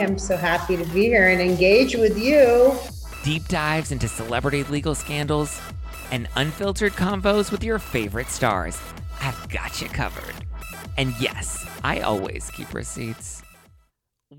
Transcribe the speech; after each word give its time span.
I'm 0.00 0.18
so 0.18 0.36
happy 0.36 0.76
to 0.76 0.84
be 0.86 1.04
here 1.04 1.28
and 1.28 1.40
engage 1.40 1.94
with 1.94 2.18
you. 2.18 2.76
deep 3.22 3.46
dives 3.46 3.92
into 3.92 4.08
celebrity 4.08 4.64
legal 4.64 4.94
scandals, 4.94 5.60
and 6.10 6.28
unfiltered 6.34 6.92
convos 6.94 7.52
with 7.52 7.62
your 7.62 7.78
favorite 7.78 8.28
stars. 8.28 8.78
I've 9.20 9.48
got 9.48 9.80
you 9.80 9.88
covered. 9.88 10.34
And 10.96 11.14
yes, 11.20 11.64
I 11.84 12.00
always 12.00 12.50
keep 12.50 12.74
receipts. 12.74 13.43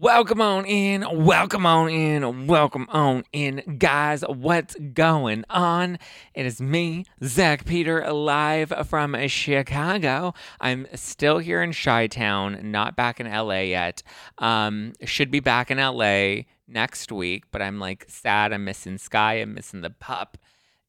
Welcome 0.02 0.42
on 0.42 0.66
in, 0.66 1.06
welcome 1.24 1.66
on 1.66 1.90
in, 1.90 2.48
welcome 2.48 2.86
on 2.90 3.24
in. 3.32 3.78
Guys, 3.78 4.24
what's 4.28 4.76
going 4.94 5.46
on? 5.50 6.00
It 6.34 6.46
is 6.46 6.60
me, 6.60 7.06
Zack 7.24 7.64
Peter, 7.64 8.12
live 8.12 8.74
from 8.88 9.16
Chicago. 9.28 10.34
I'm 10.60 10.86
still 10.96 11.38
here 11.38 11.64
in 11.64 11.72
Chi 11.72 12.08
Town, 12.08 12.72
not 12.72 12.98
back 12.98 13.22
in 13.22 13.32
LA 13.32 13.60
yet. 13.60 14.04
Um, 14.38 14.94
should 15.06 15.32
be 15.32 15.40
back 15.40 15.72
in 15.72 15.78
LA 15.78 16.44
next 16.68 17.10
week, 17.10 17.46
but 17.52 17.62
I'm 17.62 17.80
like 17.80 18.06
sad. 18.10 18.52
I'm 18.52 18.66
missing 18.66 18.98
Sky, 18.98 19.36
I'm 19.36 19.54
missing 19.54 19.80
the 19.80 19.92
pup. 19.92 20.38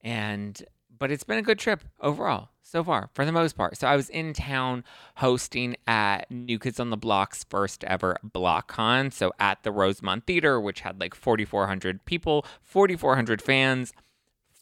And 0.02 0.60
but 0.98 1.12
it's 1.12 1.24
been 1.24 1.38
a 1.38 1.42
good 1.42 1.60
trip 1.60 1.84
overall 2.00 2.48
so 2.66 2.82
far 2.82 3.08
for 3.14 3.24
the 3.24 3.32
most 3.32 3.56
part. 3.56 3.76
So 3.76 3.86
I 3.86 3.96
was 3.96 4.10
in 4.10 4.32
town 4.32 4.84
hosting 5.16 5.76
at 5.86 6.30
New 6.30 6.58
Kids 6.58 6.80
on 6.80 6.90
the 6.90 6.96
Block's 6.96 7.44
first 7.44 7.84
ever 7.84 8.16
Block 8.22 8.68
Con. 8.68 9.10
So 9.10 9.32
at 9.38 9.62
the 9.62 9.70
Rosemont 9.70 10.26
Theater, 10.26 10.60
which 10.60 10.80
had 10.80 11.00
like 11.00 11.14
4,400 11.14 12.04
people, 12.04 12.44
4,400 12.62 13.40
fans, 13.40 13.92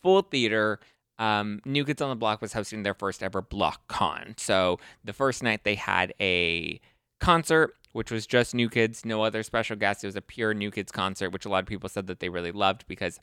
full 0.02 0.22
theater. 0.22 0.80
Um, 1.18 1.60
New 1.64 1.84
Kids 1.84 2.02
on 2.02 2.10
the 2.10 2.16
Block 2.16 2.42
was 2.42 2.52
hosting 2.52 2.82
their 2.82 2.94
first 2.94 3.22
ever 3.22 3.40
Block 3.40 3.88
Con. 3.88 4.34
So 4.36 4.78
the 5.02 5.12
first 5.12 5.42
night 5.42 5.64
they 5.64 5.76
had 5.76 6.12
a 6.20 6.80
concert, 7.20 7.74
which 7.92 8.10
was 8.10 8.26
just 8.26 8.54
New 8.54 8.68
Kids, 8.68 9.06
no 9.06 9.22
other 9.22 9.42
special 9.42 9.76
guests. 9.76 10.04
It 10.04 10.08
was 10.08 10.16
a 10.16 10.20
pure 10.20 10.52
New 10.52 10.70
Kids 10.70 10.92
concert, 10.92 11.30
which 11.30 11.46
a 11.46 11.48
lot 11.48 11.62
of 11.62 11.66
people 11.66 11.88
said 11.88 12.06
that 12.08 12.20
they 12.20 12.28
really 12.28 12.52
loved 12.52 12.84
because 12.86 13.18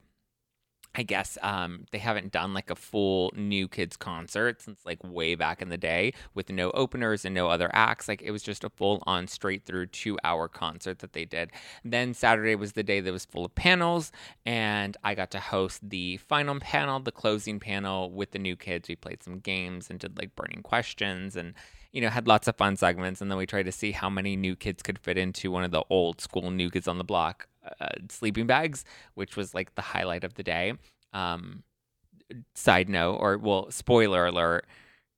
I 0.93 1.03
guess 1.03 1.37
um, 1.41 1.85
they 1.91 1.99
haven't 1.99 2.33
done 2.33 2.53
like 2.53 2.69
a 2.69 2.75
full 2.75 3.31
New 3.35 3.69
Kids 3.69 3.95
concert 3.95 4.61
since 4.61 4.85
like 4.85 5.01
way 5.03 5.35
back 5.35 5.61
in 5.61 5.69
the 5.69 5.77
day 5.77 6.13
with 6.33 6.49
no 6.49 6.69
openers 6.71 7.23
and 7.23 7.33
no 7.33 7.47
other 7.47 7.69
acts. 7.71 8.09
Like 8.09 8.21
it 8.21 8.31
was 8.31 8.43
just 8.43 8.65
a 8.65 8.69
full 8.69 9.01
on 9.07 9.27
straight 9.27 9.63
through 9.63 9.87
two 9.87 10.17
hour 10.23 10.49
concert 10.49 10.99
that 10.99 11.13
they 11.13 11.23
did. 11.23 11.51
Then 11.85 12.13
Saturday 12.13 12.55
was 12.55 12.73
the 12.73 12.83
day 12.83 12.99
that 12.99 13.11
was 13.11 13.23
full 13.23 13.45
of 13.45 13.55
panels, 13.55 14.11
and 14.45 14.97
I 15.03 15.15
got 15.15 15.31
to 15.31 15.39
host 15.39 15.89
the 15.89 16.17
final 16.17 16.59
panel, 16.59 16.99
the 16.99 17.11
closing 17.11 17.59
panel 17.59 18.11
with 18.11 18.31
the 18.31 18.39
New 18.39 18.57
Kids. 18.57 18.89
We 18.89 18.95
played 18.95 19.23
some 19.23 19.39
games 19.39 19.89
and 19.89 19.97
did 19.97 20.17
like 20.17 20.35
burning 20.35 20.61
questions 20.61 21.37
and 21.37 21.53
you 21.93 22.01
know, 22.01 22.09
had 22.09 22.25
lots 22.25 22.47
of 22.47 22.55
fun 22.55 22.77
segments, 22.77 23.19
and 23.21 23.29
then 23.29 23.37
we 23.37 23.45
tried 23.45 23.63
to 23.63 23.71
see 23.71 23.91
how 23.91 24.09
many 24.09 24.37
new 24.37 24.55
kids 24.55 24.81
could 24.81 24.97
fit 24.97 25.17
into 25.17 25.51
one 25.51 25.65
of 25.65 25.71
the 25.71 25.83
old 25.89 26.21
school 26.21 26.49
new 26.49 26.69
kids 26.69 26.87
on 26.87 26.97
the 26.97 27.03
block 27.03 27.49
uh, 27.79 27.87
sleeping 28.09 28.47
bags, 28.47 28.85
which 29.13 29.35
was 29.35 29.53
like 29.53 29.75
the 29.75 29.81
highlight 29.81 30.23
of 30.23 30.33
the 30.35 30.43
day. 30.43 30.73
Um, 31.13 31.63
side 32.55 32.89
note, 32.89 33.15
or 33.15 33.37
well, 33.37 33.69
spoiler 33.71 34.25
alert, 34.25 34.65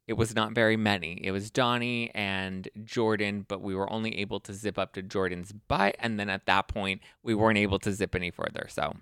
it 0.07 0.13
was 0.13 0.35
not 0.35 0.53
very 0.53 0.75
many. 0.75 1.19
It 1.23 1.31
was 1.31 1.51
Donnie 1.51 2.11
and 2.13 2.67
Jordan, 2.83 3.45
but 3.47 3.61
we 3.61 3.75
were 3.75 3.91
only 3.91 4.19
able 4.19 4.39
to 4.41 4.53
zip 4.53 4.77
up 4.77 4.93
to 4.93 5.01
Jordan's 5.01 5.51
butt, 5.51 5.95
and 5.99 6.19
then 6.19 6.29
at 6.29 6.45
that 6.47 6.67
point, 6.67 7.01
we 7.21 7.35
weren't 7.35 7.57
able 7.57 7.79
to 7.79 7.91
zip 7.91 8.15
any 8.15 8.31
further. 8.31 8.67
So. 8.69 8.95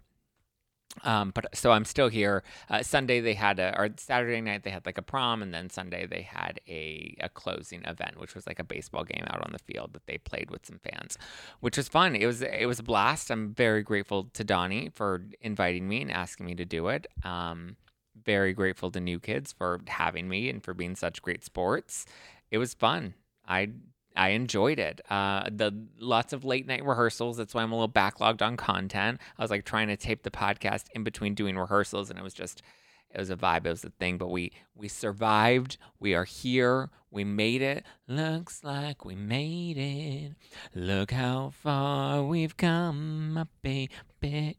Um, 1.04 1.32
but 1.34 1.56
so 1.56 1.72
I'm 1.72 1.86
still 1.86 2.10
here. 2.10 2.44
Uh, 2.70 2.84
Sunday 2.84 3.20
they 3.20 3.34
had 3.34 3.60
a, 3.60 3.78
or 3.78 3.90
Saturday 3.98 4.42
night 4.42 4.64
they 4.64 4.70
had 4.70 4.86
like 4.86 4.98
a 4.98 5.02
prom, 5.02 5.42
and 5.42 5.54
then 5.54 5.70
Sunday 5.70 6.06
they 6.06 6.22
had 6.22 6.60
a, 6.68 7.16
a 7.20 7.30
closing 7.30 7.84
event, 7.86 8.20
which 8.20 8.36
was 8.36 8.48
like 8.48 8.60
a 8.60 8.64
baseball 8.64 9.04
game 9.04 9.24
out 9.28 9.42
on 9.42 9.52
the 9.52 9.60
field 9.60 9.94
that 9.94 10.06
they 10.08 10.18
played 10.18 10.50
with 10.52 10.66
some 10.66 10.80
fans, 10.80 11.18
which 11.60 11.78
was 11.78 11.88
fun. 11.88 12.16
It 12.16 12.26
was 12.26 12.42
it 12.42 12.68
was 12.68 12.80
a 12.80 12.84
blast. 12.84 13.30
I'm 13.32 13.54
very 13.54 13.84
grateful 13.84 14.30
to 14.34 14.44
Donnie 14.44 14.90
for 14.94 15.26
inviting 15.42 15.88
me 15.88 16.02
and 16.02 16.12
asking 16.12 16.46
me 16.46 16.56
to 16.56 16.66
do 16.66 16.88
it. 16.88 17.08
Um, 17.24 17.78
very 18.24 18.54
grateful 18.54 18.92
to 18.92 19.00
New 19.00 19.20
Kids 19.20 19.52
for 19.52 19.82
having 19.88 20.28
me 20.28 20.50
and 20.50 20.64
for 20.64 20.74
being 20.74 20.96
such 20.96 21.22
great 21.22 21.44
sports. 21.44 22.06
It 22.52 22.58
was 22.58 22.74
fun. 22.74 23.14
I 23.48 23.70
I 24.16 24.30
enjoyed 24.30 24.80
it. 24.80 25.02
Uh, 25.10 25.50
the 25.50 25.86
lots 26.00 26.34
of 26.34 26.44
late 26.44 26.68
night 26.68 26.86
rehearsals. 26.86 27.38
That's 27.38 27.54
why 27.54 27.64
I'm 27.64 27.72
a 27.72 27.76
little 27.76 27.90
backlogged 27.90 28.42
on 28.42 28.58
content. 28.58 29.20
I 29.38 29.42
was 29.42 29.52
like 29.52 29.66
trying 29.66 29.88
to 29.88 29.98
tape 29.98 30.24
the 30.24 30.32
podcast 30.32 30.86
in 30.94 31.04
between 31.04 31.34
doing 31.34 31.58
rehearsals, 31.58 32.10
and 32.10 32.20
it 32.20 32.24
was 32.24 32.34
just, 32.34 32.62
it 33.10 33.20
was 33.20 33.30
a 33.30 33.36
vibe. 33.36 33.66
It 33.66 33.70
was 33.70 33.84
a 33.86 33.90
thing. 33.92 34.18
But 34.18 34.30
we 34.30 34.52
we 34.76 34.88
survived. 34.88 35.78
We 36.00 36.14
are 36.14 36.26
here. 36.26 36.90
We 37.10 37.24
made 37.24 37.62
it. 37.62 37.86
Looks 38.08 38.64
like 38.64 39.04
we 39.04 39.16
made 39.16 39.78
it. 39.78 40.34
Look 40.74 41.12
how 41.12 41.50
far 41.50 42.24
we've 42.24 42.56
come, 42.56 43.48
baby. 43.62 44.58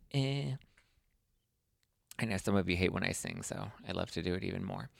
I 2.18 2.24
know 2.24 2.36
some 2.36 2.56
of 2.56 2.68
you 2.68 2.76
hate 2.76 2.92
when 2.92 3.04
I 3.04 3.12
sing, 3.12 3.42
so 3.42 3.72
I 3.88 3.92
love 3.92 4.10
to 4.12 4.22
do 4.22 4.34
it 4.34 4.44
even 4.44 4.64
more. 4.64 4.90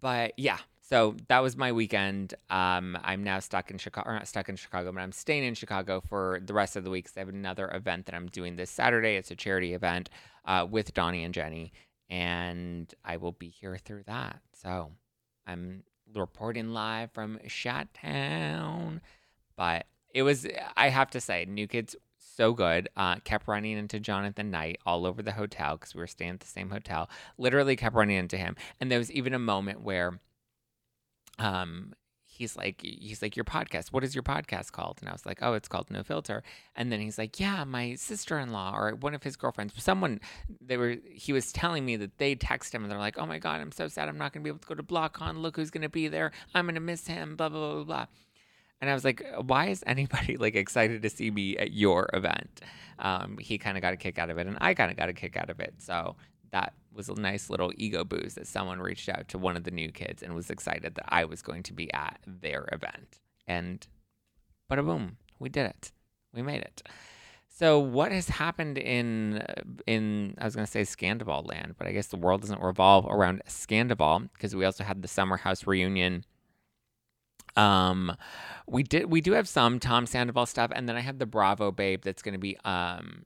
But 0.00 0.32
yeah, 0.38 0.58
so 0.86 1.16
that 1.28 1.40
was 1.40 1.56
my 1.56 1.72
weekend. 1.72 2.34
Um, 2.50 2.98
I'm 3.02 3.24
now 3.24 3.38
stuck 3.40 3.70
in 3.70 3.78
Chicago, 3.78 4.10
or 4.10 4.12
not 4.12 4.28
stuck 4.28 4.50
in 4.50 4.56
Chicago, 4.56 4.92
but 4.92 5.00
I'm 5.00 5.12
staying 5.12 5.44
in 5.44 5.54
Chicago 5.54 6.02
for 6.02 6.40
the 6.44 6.52
rest 6.52 6.76
of 6.76 6.84
the 6.84 6.90
week. 6.90 7.08
I 7.16 7.20
have 7.20 7.30
another 7.30 7.70
event 7.70 8.04
that 8.06 8.14
I'm 8.14 8.26
doing 8.26 8.56
this 8.56 8.70
Saturday. 8.70 9.16
It's 9.16 9.30
a 9.30 9.36
charity 9.36 9.72
event 9.72 10.10
uh, 10.44 10.66
with 10.70 10.92
Donnie 10.92 11.24
and 11.24 11.32
Jenny, 11.32 11.72
and 12.10 12.92
I 13.02 13.16
will 13.16 13.32
be 13.32 13.48
here 13.48 13.78
through 13.78 14.02
that. 14.08 14.40
So 14.52 14.90
I'm 15.46 15.84
reporting 16.14 16.74
live 16.74 17.12
from 17.12 17.40
Town, 17.94 19.00
but 19.56 19.86
it 20.12 20.22
was, 20.22 20.46
I 20.76 20.90
have 20.90 21.10
to 21.12 21.20
say, 21.20 21.46
New 21.46 21.66
Kids 21.66 21.96
so 22.18 22.52
good. 22.52 22.90
Uh, 22.94 23.16
kept 23.24 23.48
running 23.48 23.78
into 23.78 24.00
Jonathan 24.00 24.50
Knight 24.50 24.80
all 24.84 25.06
over 25.06 25.22
the 25.22 25.32
hotel 25.32 25.76
because 25.76 25.94
we 25.94 26.00
were 26.00 26.06
staying 26.06 26.32
at 26.32 26.40
the 26.40 26.46
same 26.46 26.68
hotel. 26.68 27.08
Literally 27.38 27.74
kept 27.74 27.94
running 27.94 28.18
into 28.18 28.36
him, 28.36 28.54
and 28.80 28.90
there 28.90 28.98
was 28.98 29.10
even 29.10 29.32
a 29.32 29.38
moment 29.38 29.80
where 29.80 30.20
um 31.38 31.92
he's 32.26 32.56
like 32.56 32.80
he's 32.82 33.22
like 33.22 33.36
your 33.36 33.44
podcast 33.44 33.92
what 33.92 34.02
is 34.02 34.14
your 34.14 34.22
podcast 34.22 34.72
called? 34.72 34.98
And 35.00 35.08
i 35.08 35.12
was 35.12 35.24
like 35.24 35.38
oh 35.40 35.54
it's 35.54 35.68
called 35.68 35.90
no 35.90 36.02
filter. 36.02 36.42
And 36.74 36.90
then 36.90 37.00
he's 37.00 37.18
like 37.18 37.38
yeah 37.38 37.64
my 37.64 37.94
sister-in-law 37.94 38.76
or 38.76 38.94
one 38.96 39.14
of 39.14 39.22
his 39.22 39.36
girlfriends 39.36 39.74
someone 39.82 40.20
they 40.60 40.76
were 40.76 40.96
he 41.12 41.32
was 41.32 41.52
telling 41.52 41.84
me 41.84 41.96
that 41.96 42.18
they 42.18 42.34
text 42.34 42.74
him 42.74 42.82
and 42.82 42.90
they're 42.90 42.98
like 42.98 43.18
oh 43.18 43.26
my 43.26 43.38
god 43.38 43.60
i'm 43.60 43.72
so 43.72 43.88
sad 43.88 44.08
i'm 44.08 44.18
not 44.18 44.32
going 44.32 44.42
to 44.42 44.44
be 44.44 44.50
able 44.50 44.58
to 44.58 44.66
go 44.66 44.74
to 44.74 44.82
blockcon 44.82 45.40
look 45.40 45.56
who's 45.56 45.70
going 45.70 45.82
to 45.82 45.88
be 45.88 46.08
there. 46.08 46.32
I'm 46.54 46.66
going 46.66 46.74
to 46.74 46.80
miss 46.80 47.06
him 47.06 47.36
blah 47.36 47.48
blah 47.48 47.74
blah 47.74 47.84
blah 47.84 48.06
and 48.84 48.90
I 48.90 48.94
was 48.94 49.04
like, 49.04 49.24
why 49.46 49.68
is 49.68 49.82
anybody 49.86 50.36
like 50.38 50.54
excited 50.54 51.00
to 51.02 51.08
see 51.08 51.30
me 51.30 51.56
at 51.56 51.72
your 51.72 52.10
event? 52.12 52.60
Um, 52.98 53.38
he 53.38 53.56
kind 53.56 53.78
of 53.78 53.80
got 53.80 53.94
a 53.94 53.96
kick 53.96 54.18
out 54.18 54.28
of 54.28 54.36
it, 54.36 54.46
and 54.46 54.58
I 54.60 54.74
kind 54.74 54.90
of 54.90 54.96
got 54.98 55.08
a 55.08 55.14
kick 55.14 55.38
out 55.38 55.48
of 55.48 55.58
it. 55.58 55.74
So 55.78 56.16
that 56.54 56.72
was 56.92 57.08
a 57.08 57.14
nice 57.14 57.50
little 57.50 57.72
ego 57.76 58.04
boost 58.04 58.36
that 58.36 58.46
someone 58.46 58.78
reached 58.78 59.08
out 59.08 59.28
to 59.28 59.38
one 59.38 59.56
of 59.56 59.64
the 59.64 59.70
new 59.72 59.90
kids 59.90 60.22
and 60.22 60.34
was 60.34 60.50
excited 60.50 60.94
that 60.94 61.04
I 61.08 61.24
was 61.24 61.42
going 61.42 61.64
to 61.64 61.72
be 61.72 61.92
at 61.92 62.20
their 62.26 62.68
event. 62.70 63.20
And 63.48 63.86
bada 64.70 64.84
boom, 64.86 65.16
we 65.40 65.48
did 65.48 65.66
it. 65.66 65.92
We 66.32 66.42
made 66.42 66.62
it. 66.62 66.82
So 67.48 67.78
what 67.78 68.12
has 68.12 68.28
happened 68.28 68.78
in 68.78 69.44
in 69.86 70.36
I 70.38 70.44
was 70.44 70.54
going 70.54 70.66
to 70.66 70.70
say 70.70 70.82
Scandoval 70.82 71.48
land, 71.48 71.74
but 71.76 71.86
I 71.86 71.92
guess 71.92 72.06
the 72.06 72.16
world 72.16 72.40
doesn't 72.40 72.62
revolve 72.62 73.06
around 73.06 73.42
Scandoval 73.48 74.28
because 74.32 74.54
we 74.54 74.64
also 74.64 74.84
had 74.84 75.02
the 75.02 75.08
summer 75.08 75.36
house 75.36 75.66
reunion 75.66 76.24
um, 77.56 78.16
we 78.66 78.82
did 78.82 79.10
we 79.10 79.20
do 79.20 79.32
have 79.32 79.48
some 79.48 79.78
Tom 79.78 80.06
Sandoval 80.06 80.46
stuff, 80.46 80.72
and 80.74 80.88
then 80.88 80.96
I 80.96 81.00
have 81.00 81.18
the 81.18 81.26
Bravo 81.26 81.70
babe 81.70 82.02
that's 82.02 82.22
going 82.22 82.34
to 82.34 82.38
be 82.38 82.56
um. 82.64 83.24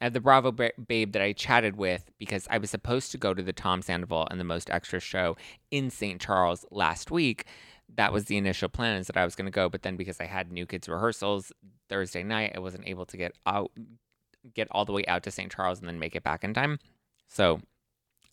Have 0.00 0.12
the 0.12 0.20
Bravo 0.20 0.52
babe 0.52 1.12
that 1.12 1.22
I 1.22 1.32
chatted 1.32 1.76
with 1.76 2.10
because 2.18 2.46
I 2.50 2.58
was 2.58 2.70
supposed 2.70 3.12
to 3.12 3.18
go 3.18 3.32
to 3.32 3.42
the 3.42 3.52
Tom 3.52 3.80
Sandoval 3.80 4.28
and 4.30 4.38
the 4.38 4.44
Most 4.44 4.68
Extra 4.68 5.00
show 5.00 5.36
in 5.70 5.88
St. 5.90 6.20
Charles 6.20 6.66
last 6.70 7.10
week. 7.10 7.46
That 7.94 8.12
was 8.12 8.26
the 8.26 8.36
initial 8.36 8.68
plan 8.68 8.98
is 8.98 9.06
that 9.06 9.16
I 9.16 9.24
was 9.24 9.34
going 9.34 9.46
to 9.46 9.50
go, 9.50 9.68
but 9.68 9.82
then 9.82 9.96
because 9.96 10.20
I 10.20 10.26
had 10.26 10.52
New 10.52 10.66
Kids 10.66 10.88
rehearsals 10.88 11.50
Thursday 11.88 12.22
night, 12.22 12.52
I 12.54 12.58
wasn't 12.58 12.86
able 12.86 13.06
to 13.06 13.16
get 13.16 13.32
out, 13.46 13.70
get 14.54 14.68
all 14.70 14.84
the 14.84 14.92
way 14.92 15.06
out 15.06 15.22
to 15.22 15.30
St. 15.30 15.50
Charles 15.50 15.78
and 15.78 15.88
then 15.88 15.98
make 15.98 16.14
it 16.14 16.22
back 16.24 16.44
in 16.44 16.52
time. 16.52 16.78
So 17.28 17.60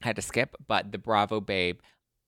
I 0.01 0.07
had 0.07 0.15
to 0.17 0.21
skip. 0.21 0.55
But 0.67 0.91
the 0.91 0.97
Bravo 0.97 1.39
babe, 1.39 1.79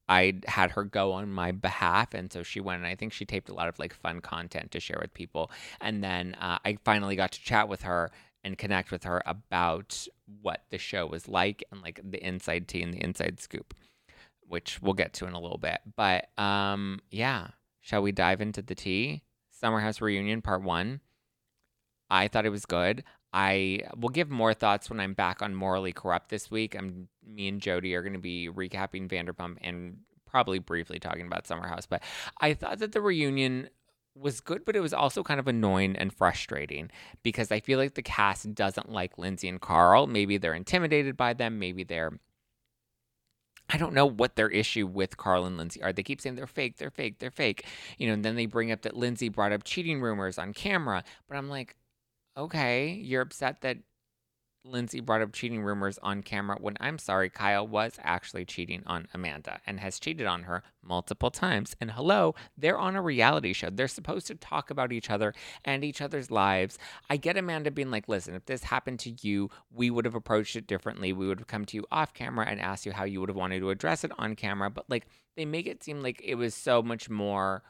I 0.07 0.35
had 0.47 0.71
her 0.71 0.83
go 0.83 1.13
on 1.13 1.31
my 1.31 1.51
behalf, 1.51 2.13
and 2.13 2.31
so 2.31 2.43
she 2.43 2.59
went, 2.59 2.77
and 2.77 2.87
I 2.87 2.95
think 2.95 3.11
she 3.11 3.25
taped 3.25 3.49
a 3.49 3.53
lot 3.53 3.67
of 3.67 3.79
like 3.79 3.93
fun 3.93 4.21
content 4.21 4.71
to 4.71 4.79
share 4.79 4.99
with 5.01 5.13
people. 5.13 5.51
And 5.81 6.03
then 6.03 6.35
uh, 6.35 6.59
I 6.63 6.77
finally 6.85 7.15
got 7.15 7.31
to 7.33 7.41
chat 7.41 7.67
with 7.67 7.81
her, 7.83 8.11
and 8.45 8.57
connect 8.59 8.91
with 8.91 9.03
her 9.03 9.23
about 9.25 10.07
what 10.41 10.63
the 10.69 10.77
show 10.77 11.07
was 11.07 11.27
like 11.27 11.63
and 11.71 11.81
like 11.81 11.99
the 12.03 12.23
inside 12.25 12.67
tea 12.67 12.83
and 12.83 12.93
the 12.93 13.03
inside 13.03 13.41
scoop, 13.41 13.73
which 14.47 14.81
we'll 14.81 14.93
get 14.93 15.13
to 15.13 15.25
in 15.25 15.33
a 15.33 15.39
little 15.39 15.57
bit. 15.57 15.79
But 15.97 16.29
um, 16.37 16.99
yeah, 17.09 17.47
shall 17.81 18.03
we 18.03 18.11
dive 18.11 18.39
into 18.41 18.61
the 18.61 18.75
tea? 18.75 19.23
Summer 19.49 19.79
House 19.79 19.99
Reunion 19.99 20.43
Part 20.43 20.61
One. 20.61 21.01
I 22.09 22.27
thought 22.27 22.45
it 22.45 22.51
was 22.51 22.67
good. 22.67 23.03
I 23.33 23.81
will 23.97 24.09
give 24.09 24.29
more 24.29 24.53
thoughts 24.53 24.89
when 24.89 24.99
I'm 24.99 25.13
back 25.13 25.41
on 25.41 25.55
Morally 25.55 25.91
Corrupt 25.91 26.29
this 26.29 26.51
week. 26.51 26.75
I'm 26.75 27.09
me 27.25 27.47
and 27.47 27.59
Jody 27.59 27.95
are 27.95 28.03
going 28.03 28.13
to 28.13 28.19
be 28.19 28.47
recapping 28.47 29.09
Vanderpump 29.09 29.57
and 29.61 29.97
probably 30.29 30.59
briefly 30.59 30.99
talking 30.99 31.25
about 31.25 31.47
Summer 31.47 31.67
House. 31.67 31.87
But 31.87 32.03
I 32.39 32.53
thought 32.53 32.77
that 32.79 32.91
the 32.91 33.01
reunion 33.01 33.69
was 34.15 34.39
good, 34.39 34.65
but 34.65 34.75
it 34.75 34.79
was 34.79 34.93
also 34.93 35.23
kind 35.23 35.39
of 35.39 35.47
annoying 35.47 35.95
and 35.95 36.13
frustrating 36.13 36.89
because 37.23 37.51
I 37.51 37.59
feel 37.59 37.77
like 37.77 37.95
the 37.95 38.01
cast 38.01 38.53
doesn't 38.55 38.91
like 38.91 39.17
Lindsay 39.17 39.47
and 39.47 39.59
Carl. 39.59 40.07
Maybe 40.07 40.37
they're 40.37 40.53
intimidated 40.53 41.17
by 41.17 41.33
them. 41.33 41.59
Maybe 41.59 41.83
they're 41.83 42.13
I 43.67 43.77
don't 43.77 43.93
know 43.93 44.05
what 44.05 44.35
their 44.35 44.49
issue 44.49 44.85
with 44.85 45.17
Carl 45.17 45.45
and 45.45 45.57
Lindsay 45.57 45.81
are. 45.81 45.91
They 45.91 46.03
keep 46.03 46.21
saying 46.21 46.35
they're 46.35 46.45
fake, 46.45 46.77
they're 46.77 46.91
fake, 46.91 47.17
they're 47.17 47.31
fake. 47.31 47.65
You 47.97 48.07
know, 48.07 48.13
and 48.13 48.23
then 48.23 48.35
they 48.35 48.45
bring 48.45 48.71
up 48.71 48.83
that 48.83 48.95
Lindsay 48.95 49.29
brought 49.29 49.51
up 49.51 49.63
cheating 49.63 50.01
rumors 50.01 50.37
on 50.37 50.53
camera. 50.53 51.03
But 51.27 51.37
I'm 51.37 51.49
like, 51.49 51.75
okay, 52.37 52.91
you're 52.91 53.21
upset 53.21 53.61
that 53.61 53.77
Lindsay 54.65 54.99
brought 54.99 55.21
up 55.21 55.31
cheating 55.31 55.61
rumors 55.61 55.99
on 56.01 56.23
camera 56.23 56.57
when 56.59 56.75
I'm 56.79 56.97
sorry, 56.97 57.29
Kyle 57.29 57.67
was 57.67 57.99
actually 58.01 58.45
cheating 58.45 58.83
on 58.85 59.07
Amanda 59.13 59.59
and 59.65 59.79
has 59.79 59.99
cheated 59.99 60.25
on 60.25 60.43
her 60.43 60.63
multiple 60.83 61.31
times. 61.31 61.75
And 61.79 61.91
hello, 61.91 62.35
they're 62.57 62.77
on 62.77 62.95
a 62.95 63.01
reality 63.01 63.53
show. 63.53 63.69
They're 63.69 63.87
supposed 63.87 64.27
to 64.27 64.35
talk 64.35 64.69
about 64.69 64.91
each 64.91 65.09
other 65.09 65.33
and 65.63 65.83
each 65.83 66.01
other's 66.01 66.31
lives. 66.31 66.77
I 67.09 67.17
get 67.17 67.37
Amanda 67.37 67.71
being 67.71 67.91
like, 67.91 68.07
listen, 68.07 68.35
if 68.35 68.45
this 68.45 68.63
happened 68.63 68.99
to 69.01 69.15
you, 69.21 69.49
we 69.71 69.89
would 69.89 70.05
have 70.05 70.15
approached 70.15 70.55
it 70.55 70.67
differently. 70.67 71.13
We 71.13 71.27
would 71.27 71.39
have 71.39 71.47
come 71.47 71.65
to 71.65 71.77
you 71.77 71.85
off 71.91 72.13
camera 72.13 72.47
and 72.47 72.59
asked 72.59 72.85
you 72.85 72.91
how 72.91 73.03
you 73.03 73.19
would 73.19 73.29
have 73.29 73.37
wanted 73.37 73.59
to 73.59 73.69
address 73.69 74.03
it 74.03 74.11
on 74.17 74.35
camera. 74.35 74.69
But 74.69 74.89
like, 74.89 75.05
they 75.37 75.45
make 75.45 75.67
it 75.67 75.83
seem 75.83 76.01
like 76.01 76.21
it 76.23 76.35
was 76.35 76.55
so 76.55 76.81
much 76.81 77.09
more 77.09 77.63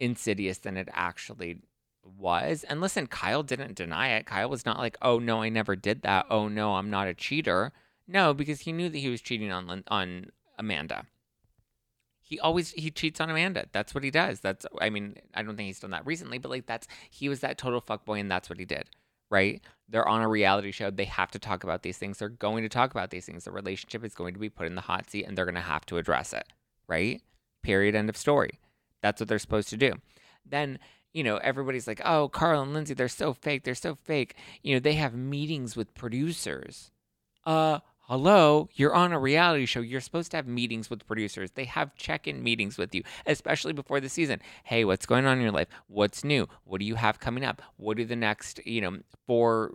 insidious 0.00 0.58
than 0.58 0.76
it 0.76 0.88
actually 0.92 1.60
was. 2.04 2.64
And 2.64 2.80
listen, 2.80 3.06
Kyle 3.06 3.42
didn't 3.42 3.74
deny 3.74 4.08
it. 4.10 4.26
Kyle 4.26 4.48
was 4.48 4.66
not 4.66 4.78
like, 4.78 4.96
"Oh 5.02 5.18
no, 5.18 5.42
I 5.42 5.48
never 5.48 5.76
did 5.76 6.02
that. 6.02 6.26
Oh 6.30 6.48
no, 6.48 6.74
I'm 6.74 6.90
not 6.90 7.08
a 7.08 7.14
cheater." 7.14 7.72
No, 8.06 8.34
because 8.34 8.60
he 8.60 8.72
knew 8.72 8.88
that 8.88 8.98
he 8.98 9.08
was 9.08 9.20
cheating 9.20 9.50
on 9.50 9.84
on 9.88 10.30
Amanda. 10.58 11.06
He 12.20 12.40
always 12.40 12.70
he 12.72 12.90
cheats 12.90 13.20
on 13.20 13.30
Amanda. 13.30 13.66
That's 13.72 13.94
what 13.94 14.04
he 14.04 14.10
does. 14.10 14.40
That's 14.40 14.66
I 14.80 14.90
mean, 14.90 15.16
I 15.34 15.42
don't 15.42 15.56
think 15.56 15.66
he's 15.66 15.80
done 15.80 15.90
that 15.90 16.06
recently, 16.06 16.38
but 16.38 16.50
like 16.50 16.66
that's 16.66 16.86
he 17.10 17.28
was 17.28 17.40
that 17.40 17.58
total 17.58 17.80
fuckboy 17.80 18.20
and 18.20 18.30
that's 18.30 18.48
what 18.48 18.58
he 18.58 18.64
did. 18.64 18.88
Right? 19.30 19.62
They're 19.88 20.06
on 20.06 20.22
a 20.22 20.28
reality 20.28 20.70
show. 20.70 20.90
They 20.90 21.04
have 21.06 21.30
to 21.32 21.38
talk 21.38 21.64
about 21.64 21.82
these 21.82 21.98
things. 21.98 22.18
They're 22.18 22.28
going 22.28 22.62
to 22.62 22.68
talk 22.68 22.90
about 22.92 23.10
these 23.10 23.26
things. 23.26 23.44
The 23.44 23.50
relationship 23.50 24.04
is 24.04 24.14
going 24.14 24.34
to 24.34 24.40
be 24.40 24.48
put 24.48 24.66
in 24.66 24.74
the 24.74 24.82
hot 24.82 25.10
seat 25.10 25.24
and 25.24 25.36
they're 25.36 25.44
going 25.44 25.54
to 25.54 25.60
have 25.60 25.84
to 25.86 25.98
address 25.98 26.32
it. 26.32 26.46
Right? 26.86 27.22
Period. 27.62 27.94
End 27.94 28.08
of 28.08 28.16
story. 28.16 28.60
That's 29.02 29.20
what 29.20 29.28
they're 29.28 29.38
supposed 29.38 29.68
to 29.70 29.76
do. 29.76 29.94
Then 30.46 30.78
you 31.14 31.22
know, 31.22 31.36
everybody's 31.38 31.86
like, 31.86 32.02
oh, 32.04 32.28
Carl 32.28 32.60
and 32.60 32.74
Lindsay, 32.74 32.92
they're 32.92 33.08
so 33.08 33.32
fake. 33.32 33.62
They're 33.62 33.74
so 33.74 33.94
fake. 33.94 34.34
You 34.62 34.74
know, 34.74 34.80
they 34.80 34.94
have 34.94 35.14
meetings 35.14 35.76
with 35.76 35.94
producers. 35.94 36.90
Uh, 37.46 37.78
hello, 38.00 38.68
you're 38.74 38.94
on 38.94 39.12
a 39.12 39.18
reality 39.18 39.64
show. 39.64 39.80
You're 39.80 40.00
supposed 40.00 40.32
to 40.32 40.36
have 40.36 40.48
meetings 40.48 40.90
with 40.90 41.06
producers. 41.06 41.52
They 41.52 41.66
have 41.66 41.94
check 41.94 42.26
in 42.26 42.42
meetings 42.42 42.76
with 42.76 42.94
you, 42.94 43.04
especially 43.26 43.72
before 43.72 44.00
the 44.00 44.08
season. 44.08 44.40
Hey, 44.64 44.84
what's 44.84 45.06
going 45.06 45.24
on 45.24 45.36
in 45.36 45.42
your 45.42 45.52
life? 45.52 45.68
What's 45.86 46.24
new? 46.24 46.48
What 46.64 46.80
do 46.80 46.84
you 46.84 46.96
have 46.96 47.20
coming 47.20 47.44
up? 47.44 47.62
What 47.76 47.96
do 47.96 48.04
the 48.04 48.16
next, 48.16 48.66
you 48.66 48.80
know, 48.80 48.98
four 49.26 49.72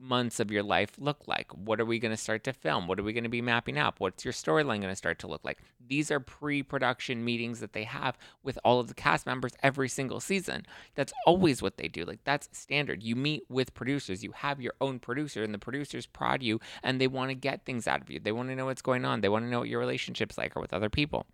months 0.00 0.40
of 0.40 0.50
your 0.50 0.62
life 0.62 0.92
look 0.98 1.26
like? 1.26 1.50
What 1.52 1.80
are 1.80 1.84
we 1.84 1.98
going 1.98 2.12
to 2.12 2.16
start 2.16 2.44
to 2.44 2.52
film? 2.52 2.86
What 2.86 2.98
are 2.98 3.02
we 3.02 3.12
going 3.12 3.24
to 3.24 3.30
be 3.30 3.42
mapping 3.42 3.78
out? 3.78 3.94
What's 3.98 4.24
your 4.24 4.32
storyline 4.32 4.80
going 4.80 4.82
to 4.82 4.96
start 4.96 5.18
to 5.20 5.26
look 5.26 5.44
like? 5.44 5.58
These 5.86 6.10
are 6.10 6.20
pre 6.20 6.62
production 6.62 7.24
meetings 7.24 7.60
that 7.60 7.72
they 7.72 7.84
have 7.84 8.16
with 8.42 8.58
all 8.64 8.80
of 8.80 8.88
the 8.88 8.94
cast 8.94 9.26
members 9.26 9.52
every 9.62 9.88
single 9.88 10.20
season. 10.20 10.66
That's 10.94 11.12
always 11.26 11.62
what 11.62 11.76
they 11.76 11.88
do. 11.88 12.04
Like, 12.04 12.24
that's 12.24 12.48
standard. 12.52 13.02
You 13.02 13.16
meet 13.16 13.44
with 13.48 13.74
producers, 13.74 14.24
you 14.24 14.32
have 14.32 14.60
your 14.60 14.74
own 14.80 14.98
producer, 14.98 15.42
and 15.42 15.52
the 15.52 15.58
producers 15.58 16.06
prod 16.06 16.42
you 16.42 16.60
and 16.82 17.00
they 17.00 17.06
want 17.06 17.30
to 17.30 17.34
get 17.34 17.64
things 17.64 17.86
out 17.86 18.00
of 18.00 18.10
you. 18.10 18.20
They 18.20 18.32
want 18.32 18.48
to 18.48 18.56
know 18.56 18.66
what's 18.66 18.82
going 18.82 19.04
on, 19.04 19.20
they 19.20 19.28
want 19.28 19.44
to 19.44 19.50
know 19.50 19.60
what 19.60 19.68
your 19.68 19.80
relationship's 19.80 20.38
like 20.38 20.56
or 20.56 20.60
with 20.60 20.72
other 20.72 20.90
people. 20.90 21.26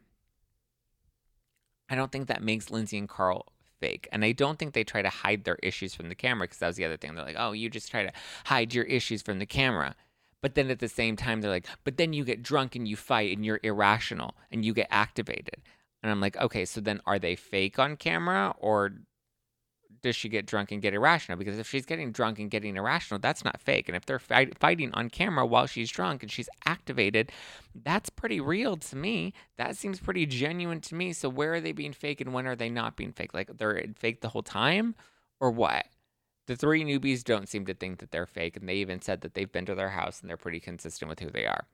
I 1.89 1.95
don't 1.95 2.11
think 2.11 2.29
that 2.29 2.43
makes 2.43 2.71
Lindsay 2.71 2.97
and 2.97 3.09
Carl 3.09 3.47
fake. 3.85 4.09
And 4.13 4.25
I 4.25 4.33
don't 4.33 4.59
think 4.59 4.73
they 4.73 4.83
try 4.83 5.03
to 5.03 5.11
hide 5.11 5.45
their 5.45 5.59
issues 5.63 5.95
from 5.95 6.09
the 6.09 6.15
camera 6.15 6.45
because 6.45 6.59
that 6.61 6.69
was 6.69 6.77
the 6.77 6.87
other 6.87 6.97
thing. 6.97 7.15
They're 7.15 7.25
like, 7.25 7.37
oh, 7.39 7.53
you 7.53 7.69
just 7.69 7.91
try 7.91 8.03
to 8.03 8.13
hide 8.47 8.73
your 8.73 8.85
issues 8.85 9.21
from 9.21 9.39
the 9.41 9.47
camera. 9.47 9.95
But 10.41 10.55
then 10.55 10.71
at 10.71 10.79
the 10.79 10.89
same 10.89 11.17
time, 11.17 11.43
they're 11.43 11.51
like, 11.51 11.67
but 11.85 11.99
then 11.99 12.15
you 12.15 12.25
get 12.25 12.43
drunk 12.43 12.75
and 12.75 12.89
you 12.89 12.97
fight 12.97 13.37
and 13.37 13.45
you're 13.45 13.61
irrational 13.63 14.37
and 14.51 14.65
you 14.65 14.73
get 14.73 14.89
activated. 14.91 15.61
And 16.03 16.11
I'm 16.11 16.21
like, 16.21 16.37
okay, 16.39 16.65
so 16.65 16.81
then 16.81 17.03
are 17.05 17.19
they 17.19 17.37
fake 17.37 17.79
on 17.79 17.97
camera 17.97 18.55
or 18.59 18.93
does 20.05 20.15
she 20.15 20.29
get 20.29 20.45
drunk 20.45 20.71
and 20.71 20.83
get 20.83 20.93
irrational? 20.93 21.39
Because 21.39 21.59
if 21.59 21.67
she's 21.67 21.87
getting 21.87 22.13
drunk 22.13 22.39
and 22.39 22.51
getting 22.51 22.77
irrational, 22.77 23.19
that's 23.19 23.43
not 23.43 23.61
fake. 23.61 23.89
And 23.89 23.97
if 23.97 24.05
they're 24.05 24.19
fight- 24.19 24.59
fighting 24.59 24.93
on 24.93 25.09
camera 25.09 25.47
while 25.47 25.67
she's 25.67 25.91
drunk 25.91 26.23
and 26.23 26.31
she's 26.31 26.49
activated, 26.67 27.33
that's 27.75 28.11
pretty 28.11 28.39
real 28.39 28.77
to 28.77 28.97
me. 28.97 29.33
That 29.57 29.79
seems 29.79 29.99
pretty 29.99 30.27
genuine 30.27 30.83
to 30.83 30.95
me. 30.95 31.15
So 31.15 31.31
where 31.31 31.55
are 31.55 31.61
they 31.61 31.73
being 31.73 31.95
fake 31.95 32.21
and 32.21 32.35
when 32.35 32.47
are 32.47 32.55
they 32.55 32.69
not 32.69 32.97
being 32.97 33.13
fake? 33.13 33.33
Like 33.33 33.57
they're 33.57 33.83
fake 33.97 34.21
the 34.21 34.29
whole 34.29 34.43
time 34.43 34.95
or 35.41 35.51
what? 35.51 35.87
The 36.47 36.55
three 36.55 36.85
newbies 36.85 37.25
don't 37.25 37.49
seem 37.49 37.65
to 37.65 37.73
think 37.75 38.01
that 38.01 38.11
they're 38.11 38.27
fake, 38.27 38.59
and 38.59 38.69
they 38.69 38.75
even 38.75 39.01
said 39.01 39.23
that 39.23 39.33
they've 39.33 39.51
been 39.51 39.65
to 39.65 39.75
their 39.75 39.89
house 39.89 40.21
and 40.21 40.29
they're 40.29 40.37
pretty 40.37 40.61
consistent 40.61 41.09
with 41.09 41.21
who 41.21 41.31
they 41.31 41.47
are. 41.47 41.65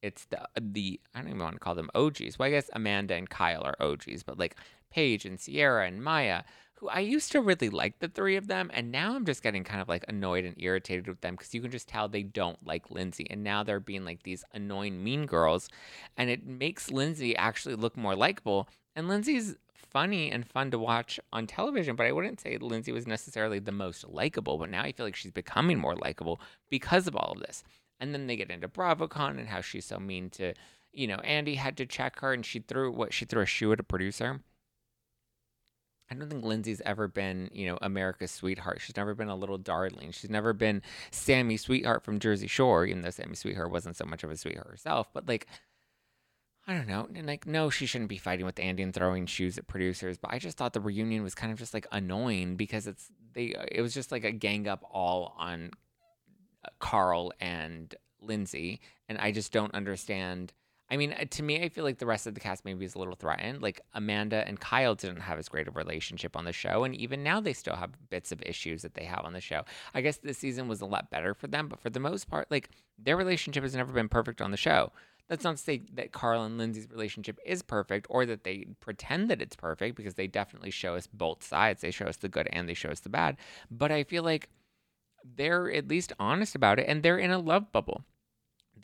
It's 0.00 0.24
the 0.24 0.48
the 0.58 0.98
I 1.14 1.20
don't 1.20 1.28
even 1.28 1.42
want 1.42 1.56
to 1.56 1.60
call 1.60 1.74
them 1.74 1.90
OGs. 1.94 2.38
Well, 2.38 2.46
I 2.46 2.52
guess 2.52 2.70
Amanda 2.72 3.14
and 3.14 3.28
Kyle 3.28 3.62
are 3.62 3.76
OGs, 3.78 4.22
but 4.22 4.38
like 4.38 4.56
Paige 4.90 5.26
and 5.26 5.38
Ciara 5.38 5.86
and 5.86 6.02
Maya, 6.02 6.44
who 6.76 6.88
I 6.88 7.00
used 7.00 7.32
to 7.32 7.40
really 7.40 7.70
like 7.70 7.98
the 7.98 8.08
three 8.08 8.36
of 8.36 8.48
them, 8.48 8.70
and 8.72 8.92
now 8.92 9.14
I'm 9.14 9.24
just 9.24 9.42
getting 9.42 9.64
kind 9.64 9.80
of 9.80 9.88
like 9.88 10.04
annoyed 10.08 10.44
and 10.44 10.54
irritated 10.58 11.08
with 11.08 11.20
them 11.22 11.34
because 11.34 11.54
you 11.54 11.60
can 11.62 11.70
just 11.70 11.88
tell 11.88 12.08
they 12.08 12.22
don't 12.22 12.64
like 12.66 12.90
Lindsay, 12.90 13.26
and 13.30 13.42
now 13.42 13.62
they're 13.62 13.80
being 13.80 14.04
like 14.04 14.22
these 14.22 14.44
annoying 14.52 15.02
mean 15.02 15.26
girls, 15.26 15.68
and 16.16 16.28
it 16.28 16.46
makes 16.46 16.90
Lindsay 16.90 17.36
actually 17.36 17.76
look 17.76 17.96
more 17.96 18.14
likable. 18.14 18.68
And 18.94 19.08
Lindsay's 19.08 19.56
funny 19.96 20.30
and 20.30 20.46
fun 20.46 20.70
to 20.70 20.78
watch 20.78 21.18
on 21.32 21.46
television, 21.46 21.96
but 21.96 22.06
I 22.06 22.12
wouldn't 22.12 22.40
say 22.40 22.58
Lindsay 22.58 22.92
was 22.92 23.06
necessarily 23.06 23.58
the 23.58 23.72
most 23.72 24.06
likable. 24.08 24.58
But 24.58 24.70
now 24.70 24.82
I 24.82 24.92
feel 24.92 25.06
like 25.06 25.16
she's 25.16 25.30
becoming 25.30 25.78
more 25.78 25.96
likable 25.96 26.40
because 26.68 27.06
of 27.06 27.16
all 27.16 27.32
of 27.32 27.40
this. 27.40 27.64
And 27.98 28.12
then 28.12 28.26
they 28.26 28.36
get 28.36 28.50
into 28.50 28.68
BravoCon 28.68 29.38
and 29.38 29.48
how 29.48 29.62
she's 29.62 29.86
so 29.86 29.98
mean 29.98 30.28
to, 30.30 30.52
you 30.92 31.06
know, 31.06 31.16
Andy 31.16 31.54
had 31.54 31.76
to 31.78 31.86
check 31.86 32.20
her 32.20 32.32
and 32.34 32.44
she 32.44 32.58
threw 32.58 32.92
what 32.92 33.14
she 33.14 33.24
threw 33.24 33.42
a 33.42 33.46
shoe 33.46 33.72
at 33.72 33.80
a 33.80 33.84
producer. 33.84 34.40
I 36.10 36.14
don't 36.14 36.28
think 36.28 36.44
Lindsay's 36.44 36.80
ever 36.84 37.08
been, 37.08 37.50
you 37.52 37.66
know, 37.66 37.78
America's 37.82 38.30
sweetheart. 38.30 38.80
She's 38.80 38.96
never 38.96 39.14
been 39.14 39.28
a 39.28 39.36
little 39.36 39.58
darling. 39.58 40.12
She's 40.12 40.30
never 40.30 40.52
been 40.52 40.82
Sammy 41.10 41.56
Sweetheart 41.56 42.04
from 42.04 42.20
Jersey 42.20 42.46
Shore, 42.46 42.86
even 42.86 43.02
though 43.02 43.10
Sammy 43.10 43.34
Sweetheart 43.34 43.70
wasn't 43.70 43.96
so 43.96 44.04
much 44.04 44.22
of 44.22 44.30
a 44.30 44.36
sweetheart 44.36 44.68
herself. 44.68 45.08
But 45.12 45.26
like, 45.28 45.48
I 46.66 46.74
don't 46.74 46.88
know. 46.88 47.08
And 47.14 47.26
like, 47.26 47.46
no, 47.46 47.70
she 47.70 47.86
shouldn't 47.86 48.08
be 48.08 48.18
fighting 48.18 48.46
with 48.46 48.58
Andy 48.60 48.82
and 48.82 48.94
throwing 48.94 49.26
shoes 49.26 49.58
at 49.58 49.66
producers. 49.66 50.16
But 50.16 50.32
I 50.32 50.38
just 50.38 50.56
thought 50.56 50.72
the 50.72 50.80
reunion 50.80 51.22
was 51.22 51.34
kind 51.34 51.52
of 51.52 51.58
just 51.58 51.74
like 51.74 51.86
annoying 51.90 52.56
because 52.56 52.86
it's 52.86 53.10
they. 53.34 53.54
It 53.70 53.82
was 53.82 53.94
just 53.94 54.12
like 54.12 54.24
a 54.24 54.32
gang 54.32 54.68
up 54.68 54.84
all 54.90 55.34
on 55.38 55.70
uh, 56.64 56.68
Carl 56.78 57.32
and 57.40 57.94
Lindsay, 58.20 58.80
and 59.08 59.18
I 59.18 59.32
just 59.32 59.52
don't 59.52 59.74
understand 59.74 60.52
I 60.88 60.96
mean, 60.96 61.12
uh, 61.12 61.24
to 61.30 61.42
me, 61.42 61.62
I 61.62 61.68
feel 61.68 61.84
like 61.84 61.98
the 61.98 62.06
rest 62.06 62.26
of 62.26 62.34
the 62.34 62.40
cast 62.40 62.64
maybe 62.64 62.84
is 62.84 62.94
a 62.94 62.98
little 62.98 63.16
threatened. 63.16 63.60
Like 63.60 63.80
Amanda 63.94 64.46
and 64.46 64.60
Kyle 64.60 64.94
didn't 64.94 65.20
have 65.20 65.38
as 65.38 65.48
great 65.48 65.66
a 65.66 65.72
relationship 65.72 66.36
on 66.36 66.44
the 66.44 66.52
show, 66.52 66.84
and 66.84 66.94
even 66.94 67.22
now 67.22 67.40
they 67.40 67.52
still 67.52 67.76
have 67.76 67.90
bits 68.08 68.30
of 68.30 68.40
issues 68.42 68.82
that 68.82 68.94
they 68.94 69.04
have 69.04 69.24
on 69.24 69.32
the 69.32 69.40
show. 69.40 69.64
I 69.94 70.00
guess 70.00 70.18
this 70.18 70.38
season 70.38 70.68
was 70.68 70.80
a 70.80 70.86
lot 70.86 71.10
better 71.10 71.34
for 71.34 71.48
them, 71.48 71.68
but 71.68 71.80
for 71.80 71.90
the 71.90 72.00
most 72.00 72.28
part, 72.28 72.50
like 72.50 72.70
their 72.98 73.16
relationship 73.16 73.62
has 73.64 73.74
never 73.74 73.92
been 73.92 74.08
perfect 74.08 74.40
on 74.40 74.52
the 74.52 74.56
show. 74.56 74.92
That's 75.28 75.42
not 75.42 75.56
to 75.56 75.62
say 75.62 75.82
that 75.94 76.12
Carl 76.12 76.44
and 76.44 76.56
Lindsay's 76.56 76.88
relationship 76.88 77.40
is 77.44 77.60
perfect 77.60 78.06
or 78.08 78.24
that 78.26 78.44
they 78.44 78.66
pretend 78.78 79.28
that 79.30 79.42
it's 79.42 79.56
perfect 79.56 79.96
because 79.96 80.14
they 80.14 80.28
definitely 80.28 80.70
show 80.70 80.94
us 80.94 81.08
both 81.08 81.42
sides. 81.42 81.80
They 81.80 81.90
show 81.90 82.06
us 82.06 82.16
the 82.16 82.28
good 82.28 82.48
and 82.52 82.68
they 82.68 82.74
show 82.74 82.90
us 82.90 83.00
the 83.00 83.08
bad. 83.08 83.36
But 83.68 83.90
I 83.90 84.04
feel 84.04 84.22
like 84.22 84.48
they're 85.24 85.72
at 85.72 85.88
least 85.88 86.12
honest 86.20 86.54
about 86.54 86.78
it 86.78 86.86
and 86.88 87.02
they're 87.02 87.18
in 87.18 87.32
a 87.32 87.38
love 87.38 87.72
bubble 87.72 88.04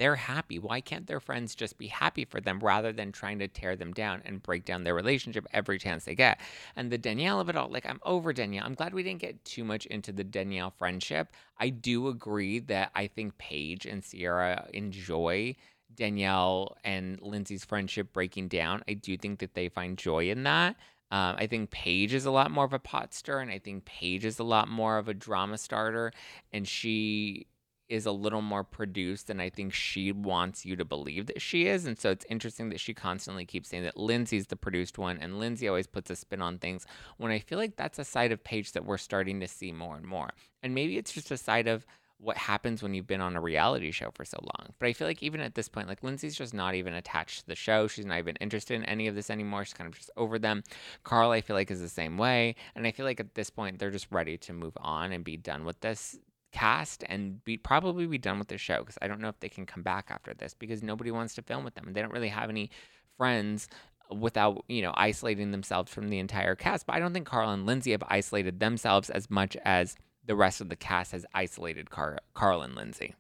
they're 0.03 0.17
happy. 0.17 0.59
Why 0.59 0.81
can't 0.81 1.07
their 1.07 1.21
friends 1.21 1.55
just 1.55 1.79
be 1.79 1.87
happy 1.87 2.25
for 2.25 2.41
them 2.41 2.59
rather 2.59 2.93
than 2.93 3.13
trying 3.13 3.39
to 3.39 3.47
tear 3.47 3.77
them 3.77 3.93
down 3.93 4.21
and 4.25 4.43
break 4.43 4.65
down 4.65 4.83
their 4.83 4.97
relationship 4.97 5.47
every 5.53 5.79
chance 5.79 6.05
they 6.05 6.17
get? 6.17 6.41
And 6.75 6.91
the 6.91 6.99
Danielle 6.99 7.39
of 7.39 7.49
it 7.49 7.55
all, 7.55 7.69
like, 7.69 7.87
I'm 7.87 8.01
over 8.03 8.33
Danielle. 8.33 8.67
I'm 8.67 8.75
glad 8.75 8.95
we 8.95 9.05
didn't 9.05 9.21
get 9.21 9.45
too 9.45 9.63
much 9.63 9.87
into 9.87 10.11
the 10.11 10.25
Danielle 10.25 10.73
friendship. 10.77 11.29
I 11.57 11.69
do 11.69 12.09
agree 12.09 12.59
that 12.59 12.91
I 12.97 13.07
think 13.07 13.39
Paige 13.39 13.87
and 13.87 14.03
Ciara 14.03 14.67
enjoy 14.75 15.55
Danielle 15.95 16.77
and 16.83 17.21
Lindsay's 17.23 17.65
friendship 17.65 18.13
breaking 18.13 18.49
down. 18.49 18.83
I 18.89 18.95
do 18.95 19.17
think 19.17 19.39
that 19.39 19.55
they 19.55 19.69
find 19.69 19.97
joy 19.97 20.31
in 20.31 20.43
that. 20.43 20.75
Um, 21.13 21.37
I 21.39 21.47
think 21.47 21.71
Paige 21.71 22.15
is 22.15 22.25
a 22.25 22.33
lot 22.33 22.51
more 22.51 22.65
of 22.65 22.73
a 22.73 22.81
pot 22.81 23.15
stir, 23.15 23.39
and 23.39 23.53
I 23.53 23.61
think 23.61 23.85
Paige 23.85 24.25
is 24.25 24.41
a 24.41 24.45
lot 24.45 24.67
more 24.67 24.99
of 24.99 25.07
a 25.07 25.15
drama 25.15 25.59
starter, 25.59 26.11
and 26.53 26.67
she 26.67 27.47
is 27.93 28.07
a 28.07 28.11
little 28.11 28.41
more 28.41 28.65
produced 28.65 29.27
than 29.27 29.39
I 29.39 29.51
think 29.51 29.75
she 29.75 30.13
wants 30.13 30.65
you 30.65 30.77
to 30.77 30.85
believe 30.85 31.27
that 31.27 31.43
she 31.43 31.67
is. 31.67 31.85
And 31.85 31.99
so 31.99 32.11
it's 32.11 32.25
interesting 32.31 32.71
that 32.71 32.81
she 32.81 32.95
constantly 32.95 33.45
keeps 33.45 33.69
saying 33.69 33.83
that 33.83 33.99
Lindsay's 33.99 34.47
the 34.47 34.57
produced 34.57 34.97
one, 34.97 35.19
and 35.19 35.39
Lindsay 35.39 35.69
always 35.69 35.87
puts 35.87 36.11
a 36.11 36.17
spin 36.17 36.41
on 36.41 36.57
things 36.57 36.87
when 37.19 37.31
I 37.31 37.39
feel 37.39 37.59
like 37.59 37.77
that's 37.77 37.99
a 37.99 38.05
side 38.05 38.33
of 38.33 38.43
Paige 38.43 38.73
that 38.73 38.87
we're 38.87 38.97
starting 38.97 39.41
to 39.41 39.47
see 39.47 39.73
more 39.73 39.95
and 39.95 40.07
more. 40.07 40.31
And 40.63 40.75
maybe 40.75 40.97
it's 40.97 41.13
just 41.13 41.31
a 41.31 41.37
side 41.37 41.69
of 41.69 41.85
what 42.17 42.39
happens 42.39 42.83
when 42.83 42.95
you've 42.95 43.07
been 43.07 43.21
on 43.21 43.37
a 43.37 43.41
reality 43.43 43.91
show 43.91 44.11
for 44.15 44.25
so 44.25 44.39
long. 44.41 44.73
But 44.79 44.89
I 44.89 44.95
feel 44.95 45.07
like 45.07 45.23
even 45.23 45.41
at 45.41 45.55
this 45.55 45.69
point, 45.69 45.89
like 45.89 46.03
Lindsay's 46.03 46.37
just 46.37 46.55
not 46.55 46.75
even 46.75 46.95
attached 46.95 47.41
to 47.41 47.47
the 47.47 47.55
show. 47.55 47.89
She's 47.89 48.07
not 48.07 48.19
even 48.19 48.37
interested 48.37 48.75
in 48.75 48.85
any 48.85 49.07
of 49.07 49.15
this 49.15 49.29
anymore. 49.29 49.67
She's 49.67 49.75
kind 49.75 49.89
of 49.89 49.97
just 49.97 50.11
over 50.17 50.39
them. 50.39 50.63
Carl, 51.03 51.33
I 51.33 51.43
feel 51.43 51.57
like, 51.57 51.71
is 51.71 51.81
the 51.81 51.89
same 51.89 52.17
way. 52.17 52.55
And 52.75 52.87
I 52.87 52.93
feel 52.93 53.05
like 53.05 53.21
at 53.21 53.35
this 53.35 53.51
point, 53.51 53.79
they're 53.79 53.91
just 53.91 54.07
ready 54.11 54.39
to 54.39 54.53
move 54.55 54.73
on 54.79 55.13
and 55.13 55.25
be 55.25 55.37
done 55.37 55.65
with 55.65 55.81
this 55.81 56.19
cast 56.53 57.03
and 57.09 57.43
be 57.45 57.57
probably 57.57 58.07
be 58.07 58.19
done 58.19 58.39
with 58.39 58.49
the 58.49 58.59
show 58.59 58.79
because 58.81 58.99
I 59.01 59.09
don't 59.09 59.21
know 59.21 59.29
if 59.29 59.41
they 59.41 59.49
can 59.49 59.67
come 59.67 59.83
back 59.83 60.07
after 60.11 60.35
this 60.35 60.55
because 60.55 60.83
nobody 60.83 61.11
wants 61.11 61.35
to 61.35 61.43
film 61.43 61.65
with 61.65 61.75
them 61.75 61.93
they 61.93 62.03
don't 62.03 62.13
really 62.13 62.29
have 62.29 62.51
any 62.51 62.71
friends 63.17 63.69
without 64.11 64.65
you 64.69 64.83
know 64.83 64.93
isolating 64.97 65.51
themselves 65.51 65.93
from 65.93 66.09
the 66.09 66.19
entire 66.19 66.55
cast. 66.55 66.87
But 66.87 66.97
I 66.97 66.99
don't 66.99 67.13
think 67.13 67.27
Carl 67.27 67.51
and 67.51 67.67
Lindsay 67.67 67.93
have 67.93 68.05
isolated 68.09 68.61
themselves 68.61 69.11
as 69.11 69.31
much 69.31 69.57
as 69.65 69.97
the 70.25 70.37
rest 70.37 70.61
of 70.61 70.69
the 70.69 70.77
cast 70.77 71.13
has 71.13 71.27
isolated 71.35 71.91
Car- 71.91 72.19
Carl 72.35 72.63
and 72.63 72.75
Lindsay. 72.75 73.15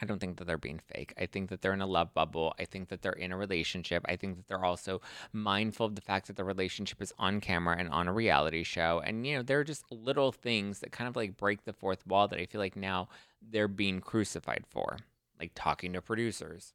I 0.00 0.06
don't 0.06 0.18
think 0.18 0.38
that 0.38 0.46
they're 0.46 0.56
being 0.58 0.80
fake. 0.92 1.12
I 1.18 1.26
think 1.26 1.50
that 1.50 1.60
they're 1.60 1.74
in 1.74 1.80
a 1.80 1.86
love 1.86 2.14
bubble. 2.14 2.54
I 2.58 2.64
think 2.64 2.88
that 2.88 3.02
they're 3.02 3.12
in 3.12 3.32
a 3.32 3.36
relationship. 3.36 4.04
I 4.08 4.16
think 4.16 4.36
that 4.36 4.48
they're 4.48 4.64
also 4.64 5.00
mindful 5.32 5.86
of 5.86 5.94
the 5.94 6.00
fact 6.00 6.26
that 6.28 6.36
the 6.36 6.44
relationship 6.44 7.02
is 7.02 7.12
on 7.18 7.40
camera 7.40 7.76
and 7.78 7.88
on 7.90 8.08
a 8.08 8.12
reality 8.12 8.62
show. 8.62 9.02
And, 9.04 9.26
you 9.26 9.36
know, 9.36 9.42
there 9.42 9.60
are 9.60 9.64
just 9.64 9.84
little 9.90 10.32
things 10.32 10.80
that 10.80 10.92
kind 10.92 11.08
of 11.08 11.16
like 11.16 11.36
break 11.36 11.64
the 11.64 11.72
fourth 11.72 12.06
wall 12.06 12.28
that 12.28 12.38
I 12.38 12.46
feel 12.46 12.60
like 12.60 12.76
now 12.76 13.08
they're 13.42 13.68
being 13.68 14.00
crucified 14.00 14.64
for, 14.70 14.96
like 15.38 15.52
talking 15.54 15.92
to 15.92 16.00
producers. 16.00 16.72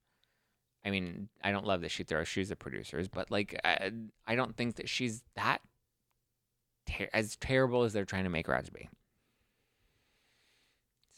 I 0.85 0.91
mean, 0.91 1.29
I 1.43 1.51
don't 1.51 1.65
love 1.65 1.81
that 1.81 1.91
she 1.91 2.03
throws 2.03 2.27
shoes 2.27 2.51
at 2.51 2.59
producers, 2.59 3.07
but 3.07 3.31
like, 3.31 3.59
I, 3.65 3.91
I 4.27 4.35
don't 4.35 4.55
think 4.55 4.75
that 4.75 4.87
she's 4.87 5.23
that 5.35 5.61
ter- 6.87 7.09
as 7.11 7.37
terrible 7.37 7.83
as 7.83 7.93
they're 7.93 8.05
trying 8.05 8.25
to 8.25 8.29
make 8.29 8.45
her 8.45 8.55
out 8.55 8.65
to 8.65 8.71
be. 8.71 8.87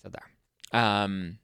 So 0.01 0.09
there. 0.09 0.81
Um, 0.81 1.39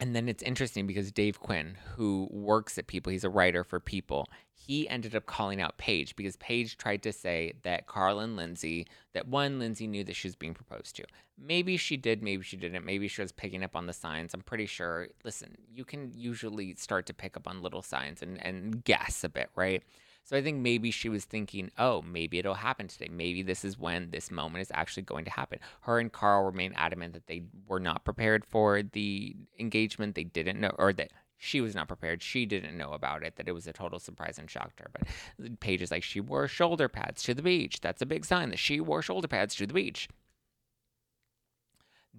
and 0.00 0.14
then 0.14 0.28
it's 0.28 0.42
interesting 0.42 0.86
because 0.86 1.12
Dave 1.12 1.40
Quinn, 1.40 1.76
who 1.96 2.28
works 2.30 2.78
at 2.78 2.86
People, 2.86 3.12
he's 3.12 3.24
a 3.24 3.30
writer 3.30 3.62
for 3.62 3.78
People, 3.78 4.28
he 4.52 4.88
ended 4.88 5.14
up 5.14 5.26
calling 5.26 5.60
out 5.60 5.76
Paige 5.76 6.16
because 6.16 6.36
Paige 6.36 6.76
tried 6.76 7.02
to 7.02 7.12
say 7.12 7.52
that 7.62 7.86
Carl 7.86 8.18
and 8.18 8.34
Lindsay, 8.34 8.86
that 9.12 9.28
one, 9.28 9.58
Lindsay 9.58 9.86
knew 9.86 10.02
that 10.04 10.16
she 10.16 10.26
was 10.26 10.36
being 10.36 10.54
proposed 10.54 10.96
to. 10.96 11.04
Maybe 11.38 11.76
she 11.76 11.96
did, 11.96 12.22
maybe 12.22 12.42
she 12.42 12.56
didn't. 12.56 12.84
Maybe 12.84 13.06
she 13.08 13.20
was 13.20 13.32
picking 13.32 13.62
up 13.62 13.76
on 13.76 13.86
the 13.86 13.92
signs. 13.92 14.32
I'm 14.32 14.40
pretty 14.40 14.66
sure. 14.66 15.08
Listen, 15.22 15.56
you 15.70 15.84
can 15.84 16.12
usually 16.14 16.74
start 16.76 17.06
to 17.06 17.14
pick 17.14 17.36
up 17.36 17.46
on 17.46 17.62
little 17.62 17.82
signs 17.82 18.22
and, 18.22 18.44
and 18.44 18.82
guess 18.84 19.22
a 19.22 19.28
bit, 19.28 19.50
right? 19.54 19.82
So 20.24 20.38
I 20.38 20.42
think 20.42 20.58
maybe 20.58 20.90
she 20.90 21.10
was 21.10 21.26
thinking, 21.26 21.70
oh, 21.78 22.00
maybe 22.00 22.38
it'll 22.38 22.54
happen 22.54 22.88
today. 22.88 23.08
Maybe 23.10 23.42
this 23.42 23.62
is 23.62 23.78
when 23.78 24.10
this 24.10 24.30
moment 24.30 24.62
is 24.62 24.72
actually 24.72 25.02
going 25.02 25.26
to 25.26 25.30
happen. 25.30 25.58
Her 25.82 25.98
and 25.98 26.10
Carl 26.10 26.44
remain 26.44 26.72
adamant 26.76 27.12
that 27.12 27.26
they 27.26 27.42
were 27.68 27.78
not 27.78 28.04
prepared 28.04 28.44
for 28.44 28.82
the 28.82 29.36
engagement. 29.58 30.14
They 30.14 30.24
didn't 30.24 30.60
know, 30.60 30.74
or 30.78 30.94
that 30.94 31.10
she 31.36 31.60
was 31.60 31.74
not 31.74 31.88
prepared. 31.88 32.22
She 32.22 32.46
didn't 32.46 32.78
know 32.78 32.92
about 32.92 33.22
it, 33.22 33.36
that 33.36 33.48
it 33.48 33.52
was 33.52 33.66
a 33.66 33.72
total 33.74 33.98
surprise 33.98 34.38
and 34.38 34.50
shocked 34.50 34.80
her. 34.80 34.90
But 34.92 35.60
Paige 35.60 35.82
is 35.82 35.90
like, 35.90 36.02
she 36.02 36.20
wore 36.20 36.48
shoulder 36.48 36.88
pads 36.88 37.22
to 37.24 37.34
the 37.34 37.42
beach. 37.42 37.82
That's 37.82 38.00
a 38.00 38.06
big 38.06 38.24
sign 38.24 38.48
that 38.48 38.58
she 38.58 38.80
wore 38.80 39.02
shoulder 39.02 39.28
pads 39.28 39.54
to 39.56 39.66
the 39.66 39.74
beach. 39.74 40.08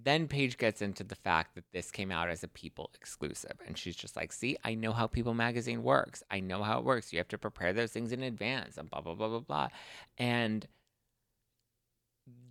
Then 0.00 0.28
Paige 0.28 0.58
gets 0.58 0.82
into 0.82 1.02
the 1.04 1.14
fact 1.14 1.54
that 1.54 1.72
this 1.72 1.90
came 1.90 2.12
out 2.12 2.28
as 2.28 2.44
a 2.44 2.48
People 2.48 2.90
exclusive. 2.94 3.58
And 3.66 3.78
she's 3.78 3.96
just 3.96 4.14
like, 4.14 4.32
see, 4.32 4.56
I 4.62 4.74
know 4.74 4.92
how 4.92 5.06
People 5.06 5.34
magazine 5.34 5.82
works. 5.82 6.22
I 6.30 6.40
know 6.40 6.62
how 6.62 6.78
it 6.78 6.84
works. 6.84 7.12
You 7.12 7.18
have 7.18 7.28
to 7.28 7.38
prepare 7.38 7.72
those 7.72 7.92
things 7.92 8.12
in 8.12 8.22
advance 8.22 8.76
and 8.76 8.90
blah, 8.90 9.00
blah, 9.00 9.14
blah, 9.14 9.28
blah, 9.28 9.40
blah. 9.40 9.68
And 10.18 10.66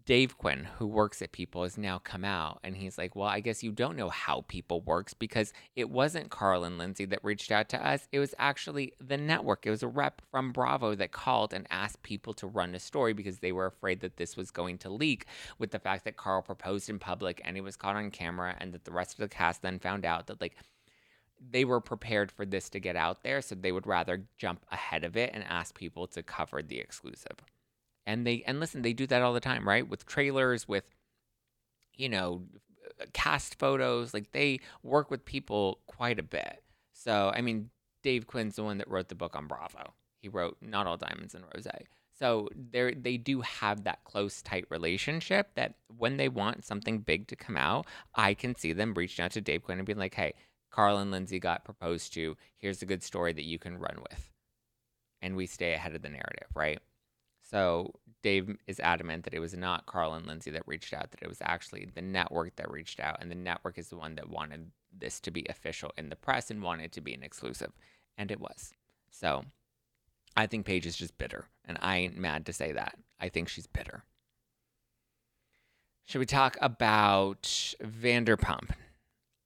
Dave 0.05 0.37
Quinn, 0.37 0.67
who 0.77 0.85
works 0.85 1.23
at 1.23 1.31
People, 1.31 1.63
has 1.63 1.79
now 1.79 1.97
come 1.97 2.23
out 2.23 2.59
and 2.63 2.77
he's 2.77 2.95
like, 2.95 3.15
Well, 3.15 3.27
I 3.27 3.39
guess 3.39 3.63
you 3.63 3.71
don't 3.71 3.97
know 3.97 4.09
how 4.09 4.45
People 4.47 4.81
works 4.81 5.15
because 5.15 5.51
it 5.75 5.89
wasn't 5.89 6.29
Carl 6.29 6.63
and 6.63 6.77
Lindsay 6.77 7.05
that 7.05 7.23
reached 7.23 7.51
out 7.51 7.69
to 7.69 7.83
us. 7.83 8.07
It 8.11 8.19
was 8.19 8.35
actually 8.37 8.93
the 9.01 9.17
network. 9.17 9.65
It 9.65 9.71
was 9.71 9.81
a 9.81 9.87
rep 9.87 10.21
from 10.29 10.51
Bravo 10.51 10.93
that 10.93 11.11
called 11.11 11.55
and 11.55 11.65
asked 11.71 12.03
People 12.03 12.35
to 12.35 12.45
run 12.45 12.75
a 12.75 12.79
story 12.79 13.13
because 13.13 13.39
they 13.39 13.51
were 13.51 13.65
afraid 13.65 14.01
that 14.01 14.17
this 14.17 14.37
was 14.37 14.51
going 14.51 14.77
to 14.79 14.91
leak 14.91 15.25
with 15.57 15.71
the 15.71 15.79
fact 15.79 16.05
that 16.05 16.17
Carl 16.17 16.43
proposed 16.43 16.87
in 16.87 16.99
public 16.99 17.41
and 17.43 17.57
he 17.57 17.61
was 17.61 17.75
caught 17.75 17.95
on 17.95 18.11
camera 18.11 18.55
and 18.59 18.73
that 18.73 18.85
the 18.85 18.91
rest 18.91 19.13
of 19.13 19.17
the 19.17 19.35
cast 19.35 19.63
then 19.63 19.79
found 19.79 20.05
out 20.05 20.27
that, 20.27 20.39
like, 20.39 20.55
they 21.49 21.65
were 21.65 21.81
prepared 21.81 22.31
for 22.31 22.45
this 22.45 22.69
to 22.69 22.79
get 22.79 22.95
out 22.95 23.23
there, 23.23 23.41
so 23.41 23.55
they 23.55 23.71
would 23.71 23.87
rather 23.87 24.25
jump 24.37 24.65
ahead 24.71 25.03
of 25.03 25.17
it 25.17 25.31
and 25.33 25.43
ask 25.45 25.75
people 25.75 26.05
to 26.07 26.21
cover 26.21 26.61
the 26.61 26.77
exclusive 26.79 27.37
and 28.05 28.25
they 28.25 28.43
and 28.45 28.59
listen 28.59 28.81
they 28.81 28.93
do 28.93 29.07
that 29.07 29.21
all 29.21 29.33
the 29.33 29.39
time 29.39 29.67
right? 29.67 29.87
With 29.87 30.05
trailers 30.05 30.67
with 30.67 30.85
you 31.93 32.09
know 32.09 32.43
uh, 33.01 33.05
cast 33.13 33.57
photos 33.59 34.13
like 34.13 34.31
they 34.31 34.59
work 34.83 35.09
with 35.11 35.25
people 35.25 35.79
quite 35.87 36.19
a 36.19 36.23
bit. 36.23 36.63
So 36.93 37.31
i 37.35 37.41
mean 37.41 37.69
dave 38.03 38.27
quinn's 38.27 38.55
the 38.55 38.63
one 38.63 38.77
that 38.77 38.89
wrote 38.89 39.09
the 39.09 39.15
book 39.15 39.35
on 39.35 39.47
bravo. 39.47 39.93
He 40.21 40.29
wrote 40.29 40.57
not 40.61 40.87
all 40.87 40.97
diamonds 40.97 41.35
and 41.35 41.43
rose. 41.53 41.67
So 42.17 42.49
they 42.71 42.93
they 42.93 43.17
do 43.17 43.41
have 43.41 43.83
that 43.83 44.03
close 44.05 44.41
tight 44.41 44.65
relationship 44.69 45.51
that 45.55 45.75
when 45.97 46.17
they 46.17 46.29
want 46.29 46.63
something 46.65 46.99
big 46.99 47.27
to 47.27 47.35
come 47.35 47.57
out 47.57 47.85
i 48.15 48.33
can 48.33 48.55
see 48.55 48.73
them 48.73 48.93
reaching 48.93 49.23
out 49.25 49.31
to 49.31 49.41
dave 49.41 49.63
quinn 49.63 49.79
and 49.79 49.85
being 49.85 49.99
like 49.99 50.15
hey 50.15 50.33
carl 50.71 50.97
and 50.97 51.11
lindsay 51.11 51.39
got 51.39 51.65
proposed 51.65 52.13
to 52.13 52.37
here's 52.57 52.81
a 52.81 52.85
good 52.85 53.03
story 53.03 53.33
that 53.33 53.43
you 53.45 53.59
can 53.59 53.77
run 53.77 53.97
with. 54.09 54.31
And 55.21 55.35
we 55.35 55.47
stay 55.47 55.73
ahead 55.73 55.95
of 55.95 56.01
the 56.01 56.09
narrative 56.09 56.47
right 56.55 56.79
so 57.49 57.93
Dave 58.23 58.57
is 58.65 58.79
adamant 58.79 59.23
that 59.23 59.35
it 59.35 59.39
was 59.39 59.53
not 59.53 59.85
Carl 59.85 60.15
and 60.15 60.25
Lindsay 60.25 60.49
that 60.51 60.67
reached 60.67 60.93
out, 60.93 61.11
that 61.11 61.21
it 61.21 61.29
was 61.29 61.37
actually 61.41 61.87
the 61.93 62.01
network 62.01 62.55
that 62.55 62.71
reached 62.71 62.99
out. 62.99 63.17
And 63.21 63.29
the 63.29 63.35
network 63.35 63.77
is 63.77 63.89
the 63.89 63.97
one 63.97 64.15
that 64.15 64.29
wanted 64.29 64.71
this 64.97 65.19
to 65.21 65.31
be 65.31 65.45
official 65.47 65.91
in 65.95 66.09
the 66.09 66.15
press 66.15 66.49
and 66.49 66.63
wanted 66.63 66.91
to 66.93 67.01
be 67.01 67.13
an 67.13 67.21
exclusive. 67.21 67.71
And 68.17 68.31
it 68.31 68.39
was. 68.39 68.73
So 69.11 69.45
I 70.35 70.47
think 70.47 70.65
Paige 70.65 70.87
is 70.87 70.97
just 70.97 71.19
bitter. 71.19 71.45
And 71.65 71.77
I 71.81 71.97
ain't 71.97 72.17
mad 72.17 72.47
to 72.47 72.53
say 72.53 72.71
that. 72.71 72.97
I 73.19 73.29
think 73.29 73.47
she's 73.47 73.67
bitter. 73.67 74.03
Should 76.05 76.19
we 76.19 76.25
talk 76.25 76.57
about 76.61 77.43
Vanderpump? 77.83 78.71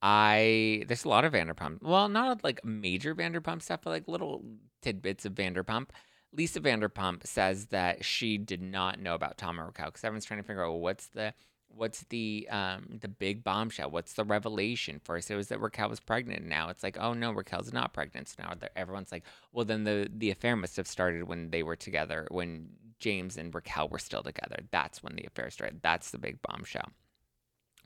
I 0.02 0.86
there's 0.88 1.04
a 1.04 1.10
lot 1.10 1.26
of 1.26 1.34
Vanderpump. 1.34 1.82
Well, 1.82 2.08
not 2.08 2.46
like 2.46 2.64
major 2.64 3.14
Vanderpump 3.14 3.62
stuff, 3.62 3.82
but 3.84 3.90
like 3.90 4.08
little 4.08 4.44
tidbits 4.82 5.26
of 5.26 5.34
Vanderpump. 5.34 5.88
Lisa 6.32 6.62
Vanderpump 6.62 7.26
says 7.26 7.68
that 7.68 8.06
she 8.06 8.38
did 8.38 8.62
not 8.62 9.00
know 9.00 9.16
about 9.16 9.38
Tom 9.38 9.58
and 9.58 9.68
Raquel 9.68 9.88
because 9.88 10.04
everyone's 10.04 10.26
trying 10.26 10.42
to 10.42 10.46
figure 10.46 10.64
out 10.64 10.72
well, 10.72 10.80
what's 10.80 11.08
the 11.08 11.34
what's 11.70 12.04
the 12.10 12.48
um 12.52 13.00
the 13.02 13.08
big 13.08 13.44
bombshell? 13.44 13.90
What's 13.90 14.14
the 14.14 14.24
revelation? 14.24 15.00
First, 15.04 15.32
it 15.32 15.36
was 15.36 15.48
that 15.48 15.60
Raquel 15.60 15.90
was 15.90 16.00
pregnant. 16.00 16.46
Now 16.46 16.70
it's 16.70 16.84
like, 16.84 16.98
oh 17.00 17.14
no, 17.14 17.32
Raquel's 17.32 17.74
not 17.74 17.94
pregnant. 17.94 18.30
So 18.30 18.44
now 18.44 18.54
everyone's 18.76 19.12
like, 19.12 19.24
well, 19.52 19.66
then 19.66 19.84
the 19.84 20.10
the 20.16 20.32
affair 20.32 20.56
must 20.56 20.78
have 20.78 20.88
started 20.88 21.24
when 21.24 21.50
they 21.50 21.64
were 21.64 21.76
together, 21.76 22.28
when 22.30 22.70
James 23.00 23.38
and 23.38 23.54
Raquel 23.54 23.90
were 23.90 24.00
still 24.00 24.24
together. 24.24 24.60
That's 24.72 25.02
when 25.02 25.16
the 25.16 25.26
affair 25.26 25.50
started. 25.50 25.80
That's 25.82 26.12
the 26.12 26.20
big 26.20 26.42
bombshell. 26.42 26.92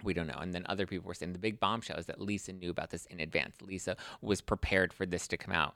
We 0.03 0.13
don't 0.13 0.27
know. 0.27 0.39
And 0.39 0.53
then 0.53 0.65
other 0.67 0.85
people 0.85 1.07
were 1.07 1.13
saying 1.13 1.31
the 1.31 1.39
big 1.39 1.59
bombshell 1.59 1.97
is 1.97 2.07
that 2.07 2.19
Lisa 2.19 2.51
knew 2.51 2.71
about 2.71 2.89
this 2.89 3.05
in 3.05 3.21
advance. 3.21 3.55
Lisa 3.61 3.95
was 4.21 4.41
prepared 4.41 4.91
for 4.91 5.05
this 5.05 5.27
to 5.29 5.37
come 5.37 5.53
out. 5.53 5.75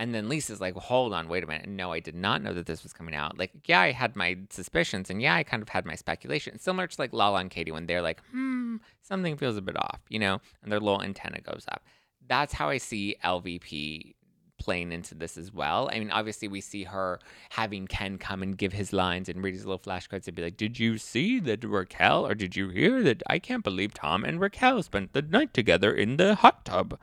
And 0.00 0.14
then 0.14 0.30
Lisa's 0.30 0.62
like, 0.62 0.74
hold 0.76 1.12
on, 1.12 1.28
wait 1.28 1.44
a 1.44 1.46
minute. 1.46 1.68
No, 1.68 1.92
I 1.92 2.00
did 2.00 2.14
not 2.14 2.42
know 2.42 2.54
that 2.54 2.64
this 2.64 2.82
was 2.82 2.94
coming 2.94 3.14
out. 3.14 3.36
Like, 3.36 3.50
yeah, 3.66 3.82
I 3.82 3.92
had 3.92 4.16
my 4.16 4.38
suspicions 4.48 5.10
and 5.10 5.20
yeah, 5.20 5.34
I 5.34 5.42
kind 5.42 5.62
of 5.62 5.68
had 5.68 5.84
my 5.84 5.94
speculation. 5.94 6.58
Similar 6.58 6.86
to 6.86 6.96
like 6.98 7.12
Lala 7.12 7.40
and 7.40 7.50
Katie 7.50 7.70
when 7.70 7.84
they're 7.84 8.00
like, 8.00 8.22
hmm, 8.30 8.76
something 9.02 9.36
feels 9.36 9.58
a 9.58 9.60
bit 9.60 9.76
off, 9.76 10.00
you 10.08 10.18
know, 10.18 10.40
and 10.62 10.72
their 10.72 10.80
little 10.80 11.02
antenna 11.02 11.42
goes 11.42 11.66
up. 11.70 11.84
That's 12.26 12.54
how 12.54 12.70
I 12.70 12.78
see 12.78 13.16
LVP 13.22 14.14
playing 14.58 14.90
into 14.90 15.14
this 15.14 15.36
as 15.36 15.52
well. 15.52 15.90
I 15.92 15.98
mean, 15.98 16.10
obviously, 16.10 16.48
we 16.48 16.62
see 16.62 16.84
her 16.84 17.18
having 17.50 17.86
Ken 17.86 18.16
come 18.16 18.42
and 18.42 18.56
give 18.56 18.72
his 18.72 18.94
lines 18.94 19.28
and 19.28 19.44
read 19.44 19.52
his 19.52 19.66
little 19.66 19.80
flashcards 19.80 20.26
and 20.26 20.34
be 20.34 20.44
like, 20.44 20.56
Did 20.56 20.78
you 20.78 20.96
see 20.96 21.40
that 21.40 21.62
Raquel 21.62 22.26
or 22.26 22.34
did 22.34 22.56
you 22.56 22.70
hear 22.70 23.02
that 23.02 23.22
I 23.26 23.38
can't 23.38 23.64
believe 23.64 23.92
Tom 23.92 24.24
and 24.24 24.40
Raquel 24.40 24.82
spent 24.82 25.12
the 25.12 25.20
night 25.20 25.52
together 25.52 25.92
in 25.92 26.16
the 26.16 26.36
hot 26.36 26.64
tub? 26.64 26.98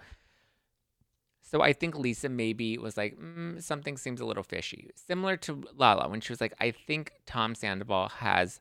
So 1.50 1.62
I 1.62 1.72
think 1.72 1.98
Lisa 1.98 2.28
maybe 2.28 2.78
was 2.78 2.98
like, 2.98 3.18
mm, 3.18 3.64
something 3.64 3.96
seems 3.96 4.20
a 4.20 4.26
little 4.26 4.44
fishy. 4.44 4.90
Similar 4.96 5.38
to 5.38 5.64
Lala 5.76 6.10
when 6.10 6.20
she 6.20 6.34
was 6.34 6.42
like, 6.42 6.54
I 6.60 6.72
think 6.72 7.14
Tom 7.26 7.56
Sandoval 7.56 8.10
has 8.10 8.60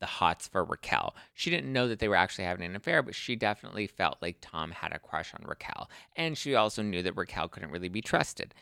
the 0.00 0.06
hots 0.06 0.48
for 0.48 0.64
Raquel. 0.64 1.14
She 1.32 1.48
didn't 1.48 1.72
know 1.72 1.86
that 1.86 2.00
they 2.00 2.08
were 2.08 2.16
actually 2.16 2.44
having 2.44 2.66
an 2.66 2.74
affair, 2.74 3.04
but 3.04 3.14
she 3.14 3.36
definitely 3.36 3.86
felt 3.86 4.18
like 4.20 4.38
Tom 4.40 4.72
had 4.72 4.92
a 4.92 4.98
crush 4.98 5.32
on 5.32 5.46
Raquel. 5.46 5.88
And 6.16 6.36
she 6.36 6.56
also 6.56 6.82
knew 6.82 7.04
that 7.04 7.16
Raquel 7.16 7.46
couldn't 7.46 7.70
really 7.70 7.88
be 7.88 8.02
trusted. 8.02 8.52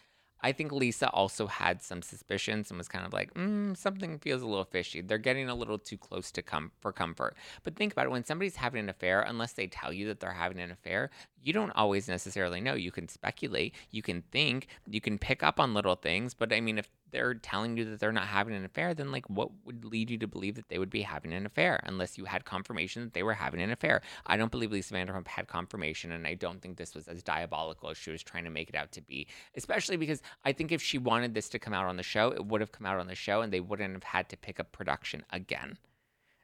I 0.44 0.52
think 0.52 0.72
Lisa 0.72 1.08
also 1.08 1.46
had 1.46 1.82
some 1.82 2.02
suspicions 2.02 2.70
and 2.70 2.76
was 2.76 2.86
kind 2.86 3.06
of 3.06 3.14
like, 3.14 3.32
mm, 3.32 3.74
something 3.74 4.18
feels 4.18 4.42
a 4.42 4.46
little 4.46 4.66
fishy. 4.66 5.00
They're 5.00 5.16
getting 5.16 5.48
a 5.48 5.54
little 5.54 5.78
too 5.78 5.96
close 5.96 6.30
to 6.32 6.42
come 6.42 6.70
for 6.80 6.92
comfort. 6.92 7.34
But 7.62 7.76
think 7.76 7.94
about 7.94 8.04
it 8.04 8.10
when 8.10 8.26
somebody's 8.26 8.56
having 8.56 8.80
an 8.80 8.90
affair, 8.90 9.22
unless 9.22 9.54
they 9.54 9.68
tell 9.68 9.90
you 9.90 10.06
that 10.08 10.20
they're 10.20 10.32
having 10.32 10.60
an 10.60 10.70
affair, 10.70 11.08
you 11.42 11.54
don't 11.54 11.70
always 11.70 12.08
necessarily 12.08 12.60
know. 12.60 12.74
You 12.74 12.92
can 12.92 13.08
speculate, 13.08 13.74
you 13.90 14.02
can 14.02 14.20
think, 14.32 14.66
you 14.86 15.00
can 15.00 15.16
pick 15.16 15.42
up 15.42 15.58
on 15.58 15.72
little 15.72 15.96
things. 15.96 16.34
But 16.34 16.52
I 16.52 16.60
mean, 16.60 16.76
if 16.76 16.90
they're 17.14 17.34
telling 17.34 17.76
you 17.76 17.84
that 17.84 18.00
they're 18.00 18.10
not 18.10 18.26
having 18.26 18.54
an 18.54 18.64
affair, 18.64 18.92
then 18.92 19.12
like 19.12 19.30
what 19.30 19.48
would 19.64 19.84
lead 19.84 20.10
you 20.10 20.18
to 20.18 20.26
believe 20.26 20.56
that 20.56 20.68
they 20.68 20.80
would 20.80 20.90
be 20.90 21.02
having 21.02 21.32
an 21.32 21.46
affair 21.46 21.80
unless 21.84 22.18
you 22.18 22.24
had 22.24 22.44
confirmation 22.44 23.04
that 23.04 23.14
they 23.14 23.22
were 23.22 23.34
having 23.34 23.62
an 23.62 23.70
affair? 23.70 24.02
I 24.26 24.36
don't 24.36 24.50
believe 24.50 24.72
Lisa 24.72 24.94
Vanderpump 24.94 25.28
had 25.28 25.46
confirmation, 25.46 26.10
and 26.10 26.26
I 26.26 26.34
don't 26.34 26.60
think 26.60 26.76
this 26.76 26.92
was 26.92 27.06
as 27.06 27.22
diabolical 27.22 27.88
as 27.88 27.96
she 27.96 28.10
was 28.10 28.24
trying 28.24 28.42
to 28.44 28.50
make 28.50 28.68
it 28.68 28.74
out 28.74 28.90
to 28.92 29.00
be. 29.00 29.28
Especially 29.56 29.96
because 29.96 30.22
I 30.44 30.52
think 30.52 30.72
if 30.72 30.82
she 30.82 30.98
wanted 30.98 31.34
this 31.34 31.48
to 31.50 31.60
come 31.60 31.72
out 31.72 31.86
on 31.86 31.96
the 31.96 32.02
show, 32.02 32.32
it 32.32 32.44
would 32.46 32.60
have 32.60 32.72
come 32.72 32.84
out 32.84 32.98
on 32.98 33.06
the 33.06 33.14
show, 33.14 33.42
and 33.42 33.52
they 33.52 33.60
wouldn't 33.60 33.94
have 33.94 34.02
had 34.02 34.28
to 34.30 34.36
pick 34.36 34.58
up 34.58 34.72
production 34.72 35.24
again. 35.30 35.78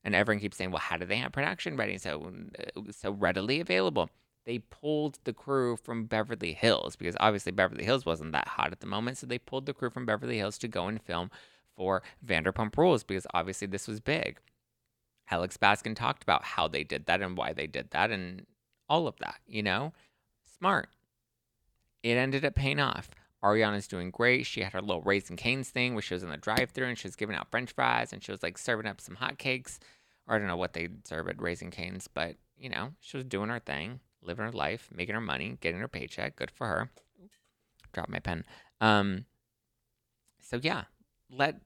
And 0.04 0.14
everyone 0.14 0.40
keeps 0.40 0.56
saying, 0.56 0.70
"Well, 0.70 0.78
how 0.78 0.96
do 0.98 1.04
they 1.04 1.16
have 1.16 1.32
production 1.32 1.76
ready 1.76 1.98
so 1.98 2.32
uh, 2.76 2.92
so 2.92 3.10
readily 3.10 3.58
available?" 3.58 4.08
They 4.46 4.58
pulled 4.58 5.18
the 5.24 5.32
crew 5.32 5.76
from 5.76 6.06
Beverly 6.06 6.52
Hills 6.52 6.96
because 6.96 7.16
obviously 7.20 7.52
Beverly 7.52 7.84
Hills 7.84 8.06
wasn't 8.06 8.32
that 8.32 8.48
hot 8.48 8.72
at 8.72 8.80
the 8.80 8.86
moment. 8.86 9.18
So 9.18 9.26
they 9.26 9.38
pulled 9.38 9.66
the 9.66 9.74
crew 9.74 9.90
from 9.90 10.06
Beverly 10.06 10.38
Hills 10.38 10.58
to 10.58 10.68
go 10.68 10.86
and 10.86 11.00
film 11.00 11.30
for 11.76 12.02
Vanderpump 12.26 12.76
Rules 12.76 13.04
because 13.04 13.26
obviously 13.34 13.66
this 13.66 13.86
was 13.86 14.00
big. 14.00 14.40
Alex 15.30 15.56
Baskin 15.56 15.94
talked 15.94 16.22
about 16.22 16.42
how 16.42 16.66
they 16.66 16.82
did 16.82 17.06
that 17.06 17.20
and 17.20 17.36
why 17.36 17.52
they 17.52 17.66
did 17.66 17.90
that 17.90 18.10
and 18.10 18.46
all 18.88 19.06
of 19.06 19.16
that, 19.18 19.36
you 19.46 19.62
know? 19.62 19.92
Smart. 20.58 20.88
It 22.02 22.16
ended 22.16 22.44
up 22.44 22.54
paying 22.54 22.80
off. 22.80 23.10
Ariana's 23.42 23.86
doing 23.86 24.10
great. 24.10 24.46
She 24.46 24.62
had 24.62 24.72
her 24.72 24.82
little 24.82 25.02
Raising 25.02 25.36
Cane's 25.36 25.70
thing 25.70 25.94
where 25.94 26.02
she 26.02 26.14
was 26.14 26.22
in 26.22 26.30
the 26.30 26.36
drive 26.36 26.70
through 26.70 26.88
and 26.88 26.98
she 26.98 27.06
was 27.06 27.16
giving 27.16 27.36
out 27.36 27.50
french 27.50 27.72
fries 27.72 28.12
and 28.12 28.22
she 28.22 28.32
was 28.32 28.42
like 28.42 28.58
serving 28.58 28.86
up 28.86 29.00
some 29.00 29.16
hotcakes. 29.16 29.78
Or 30.26 30.34
I 30.34 30.38
don't 30.38 30.48
know 30.48 30.56
what 30.56 30.72
they 30.72 30.88
serve 31.04 31.28
at 31.28 31.40
Raising 31.40 31.70
Cane's, 31.70 32.08
but, 32.08 32.36
you 32.58 32.68
know, 32.68 32.92
she 33.00 33.16
was 33.16 33.24
doing 33.24 33.48
her 33.48 33.60
thing 33.60 34.00
living 34.22 34.44
her 34.44 34.52
life, 34.52 34.88
making 34.94 35.14
her 35.14 35.20
money, 35.20 35.58
getting 35.60 35.80
her 35.80 35.88
paycheck. 35.88 36.36
Good 36.36 36.50
for 36.50 36.66
her. 36.66 36.90
Drop 37.92 38.08
my 38.08 38.18
pen. 38.18 38.44
Um, 38.80 39.24
so 40.40 40.58
yeah, 40.62 40.84
let 41.30 41.60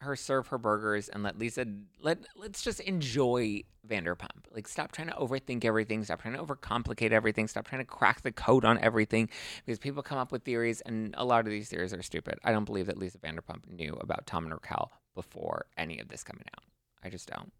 her 0.00 0.14
serve 0.14 0.48
her 0.48 0.58
burgers 0.58 1.08
and 1.08 1.22
let 1.22 1.38
Lisa 1.38 1.66
let 2.02 2.18
let's 2.36 2.62
just 2.62 2.80
enjoy 2.80 3.62
Vanderpump. 3.88 4.44
Like 4.52 4.68
stop 4.68 4.92
trying 4.92 5.08
to 5.08 5.14
overthink 5.14 5.64
everything, 5.64 6.04
stop 6.04 6.20
trying 6.20 6.34
to 6.34 6.42
overcomplicate 6.42 7.12
everything, 7.12 7.48
stop 7.48 7.66
trying 7.66 7.80
to 7.80 7.86
crack 7.86 8.22
the 8.22 8.32
code 8.32 8.64
on 8.64 8.78
everything 8.78 9.28
because 9.64 9.78
people 9.78 10.02
come 10.02 10.18
up 10.18 10.32
with 10.32 10.44
theories 10.44 10.82
and 10.82 11.14
a 11.16 11.24
lot 11.24 11.40
of 11.40 11.46
these 11.46 11.68
theories 11.68 11.94
are 11.94 12.02
stupid. 12.02 12.38
I 12.44 12.52
don't 12.52 12.64
believe 12.64 12.86
that 12.86 12.98
Lisa 12.98 13.18
Vanderpump 13.18 13.68
knew 13.68 13.94
about 14.00 14.26
Tom 14.26 14.44
and 14.44 14.52
Raquel 14.52 14.92
before 15.14 15.66
any 15.76 15.98
of 15.98 16.08
this 16.08 16.22
coming 16.22 16.44
out. 16.56 16.64
I 17.02 17.08
just 17.08 17.28
don't. 17.28 17.52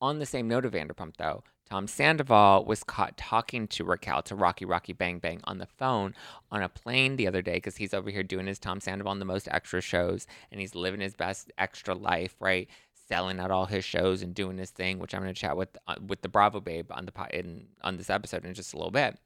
On 0.00 0.18
the 0.18 0.26
same 0.26 0.46
note 0.46 0.64
of 0.64 0.72
Vanderpump, 0.72 1.16
though, 1.16 1.42
Tom 1.68 1.86
Sandoval 1.86 2.64
was 2.64 2.84
caught 2.84 3.16
talking 3.16 3.66
to 3.68 3.84
Raquel, 3.84 4.22
to 4.22 4.34
Rocky 4.34 4.64
Rocky 4.64 4.92
Bang 4.92 5.18
Bang, 5.18 5.40
on 5.44 5.58
the 5.58 5.66
phone 5.66 6.14
on 6.50 6.62
a 6.62 6.68
plane 6.68 7.16
the 7.16 7.26
other 7.26 7.42
day 7.42 7.54
because 7.54 7.76
he's 7.76 7.92
over 7.92 8.10
here 8.10 8.22
doing 8.22 8.46
his 8.46 8.58
Tom 8.58 8.80
Sandoval 8.80 9.10
on 9.10 9.18
the 9.18 9.24
most 9.24 9.48
extra 9.50 9.80
shows 9.80 10.26
and 10.50 10.60
he's 10.60 10.74
living 10.74 11.00
his 11.00 11.14
best 11.14 11.50
extra 11.58 11.94
life, 11.94 12.36
right? 12.40 12.68
Selling 13.08 13.40
out 13.40 13.50
all 13.50 13.66
his 13.66 13.84
shows 13.84 14.22
and 14.22 14.34
doing 14.34 14.56
his 14.56 14.70
thing, 14.70 14.98
which 14.98 15.14
I'm 15.14 15.22
going 15.22 15.34
to 15.34 15.40
chat 15.40 15.56
with 15.56 15.76
uh, 15.86 15.96
with 16.06 16.22
the 16.22 16.28
Bravo 16.28 16.60
Babe 16.60 16.90
on 16.90 17.06
the 17.06 17.38
in 17.38 17.66
on 17.82 17.96
this 17.96 18.10
episode 18.10 18.44
in 18.44 18.54
just 18.54 18.72
a 18.72 18.76
little 18.76 18.90
bit. 18.92 19.18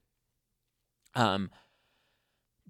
Um, 1.14 1.50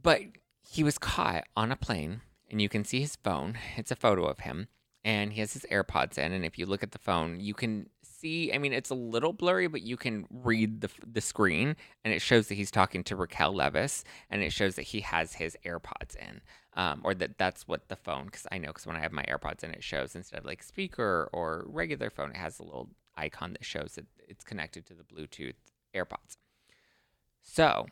but 0.01 0.23
he 0.61 0.83
was 0.83 0.99
caught 0.99 1.45
on 1.57 1.71
a 1.71 1.77
plane, 1.77 2.23
and 2.51 2.61
you 2.61 2.69
can 2.69 2.85
see 2.85 3.01
his 3.01 3.17
phone. 3.17 3.59
It's 3.77 3.91
a 3.91 3.97
photo 3.97 4.25
of 4.25 4.41
him 4.41 4.69
and 5.05 5.33
he 5.33 5.41
has 5.41 5.53
his 5.53 5.67
AirPods 5.71 6.19
in. 6.19 6.33
And 6.33 6.45
if 6.45 6.59
you 6.59 6.67
look 6.67 6.83
at 6.83 6.93
the 6.93 6.99
phone, 6.99 7.41
you 7.41 7.55
can 7.55 7.89
see. 8.23 8.53
I 8.53 8.59
mean, 8.59 8.73
it's 8.73 8.91
a 8.91 8.95
little 8.95 9.33
blurry, 9.33 9.67
but 9.67 9.83
you 9.83 9.97
can 9.97 10.27
read 10.31 10.81
the 10.81 10.89
the 11.07 11.21
screen, 11.21 11.77
and 12.05 12.15
it 12.15 12.23
shows 12.23 12.47
that 12.49 12.55
he's 12.55 12.71
talking 12.71 13.05
to 13.05 13.17
Raquel 13.17 13.53
Leviss, 13.53 14.05
and 14.31 14.43
it 14.43 14.53
shows 14.53 14.77
that 14.77 14.83
he 14.83 15.01
has 15.01 15.35
his 15.35 15.57
AirPods 15.67 16.17
in, 16.17 16.41
um, 16.75 17.03
or 17.05 17.13
that 17.15 17.37
that's 17.37 17.69
what 17.69 17.89
the 17.89 17.97
phone. 17.97 18.27
Because 18.27 18.47
I 18.51 18.59
know, 18.59 18.69
because 18.69 18.87
when 18.87 18.97
I 18.97 19.01
have 19.01 19.13
my 19.13 19.25
AirPods 19.25 19.65
in, 19.65 19.73
it 19.73 19.85
shows 19.85 20.17
instead 20.17 20.39
of 20.39 20.47
like 20.47 20.63
speaker 20.63 21.29
or 21.33 21.65
regular 21.67 22.09
phone, 22.09 22.31
it 22.31 22.37
has 22.37 22.59
a 22.59 22.65
little 22.65 22.89
icon 23.17 23.53
that 23.53 23.65
shows 23.65 23.93
that 23.97 24.07
it's 24.29 24.45
connected 24.45 24.87
to 24.87 24.95
the 24.95 25.03
Bluetooth 25.03 25.55
AirPods. 25.95 26.37
So 27.43 27.87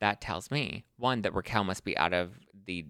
that 0.00 0.20
tells 0.20 0.50
me 0.50 0.84
one 0.96 1.22
that 1.22 1.34
Raquel 1.34 1.64
must 1.64 1.84
be 1.84 1.96
out 1.96 2.12
of 2.12 2.38
the 2.66 2.84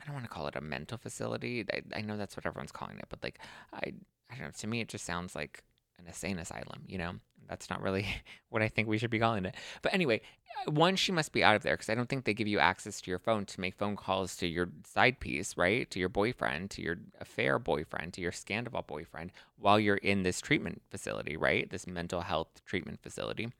I 0.00 0.06
don't 0.06 0.14
want 0.14 0.24
to 0.24 0.30
call 0.30 0.46
it 0.46 0.56
a 0.56 0.62
mental 0.62 0.96
facility. 0.96 1.66
I, 1.70 1.98
I 1.98 2.00
know 2.00 2.16
that's 2.16 2.34
what 2.34 2.46
everyone's 2.46 2.72
calling 2.72 2.98
it, 2.98 3.04
but 3.10 3.22
like 3.22 3.38
I 3.74 3.92
I 4.30 4.36
don't 4.36 4.44
know. 4.44 4.50
To 4.58 4.66
me, 4.66 4.80
it 4.80 4.88
just 4.88 5.04
sounds 5.04 5.34
like 5.34 5.62
an 5.98 6.06
insane 6.06 6.38
asylum. 6.38 6.82
You 6.86 6.98
know, 6.98 7.12
that's 7.48 7.68
not 7.68 7.82
really 7.82 8.06
what 8.48 8.62
I 8.62 8.68
think 8.68 8.88
we 8.88 8.98
should 8.98 9.10
be 9.10 9.18
calling 9.18 9.44
it. 9.44 9.54
But 9.82 9.94
anyway, 9.94 10.20
one, 10.66 10.96
she 10.96 11.12
must 11.12 11.32
be 11.32 11.42
out 11.42 11.56
of 11.56 11.62
there 11.62 11.74
because 11.74 11.88
I 11.88 11.94
don't 11.94 12.08
think 12.08 12.24
they 12.24 12.34
give 12.34 12.48
you 12.48 12.58
access 12.58 13.00
to 13.00 13.10
your 13.10 13.18
phone 13.18 13.44
to 13.46 13.60
make 13.60 13.74
phone 13.74 13.96
calls 13.96 14.36
to 14.36 14.46
your 14.46 14.68
side 14.86 15.20
piece, 15.20 15.56
right? 15.56 15.90
To 15.90 15.98
your 15.98 16.08
boyfriend, 16.08 16.70
to 16.70 16.82
your 16.82 16.98
affair 17.20 17.58
boyfriend, 17.58 18.14
to 18.14 18.20
your 18.20 18.32
scandal 18.32 18.82
boyfriend 18.82 19.32
while 19.56 19.80
you're 19.80 19.96
in 19.96 20.22
this 20.22 20.40
treatment 20.40 20.82
facility, 20.90 21.36
right? 21.36 21.68
This 21.68 21.86
mental 21.86 22.20
health 22.20 22.62
treatment 22.64 23.00
facility. 23.02 23.50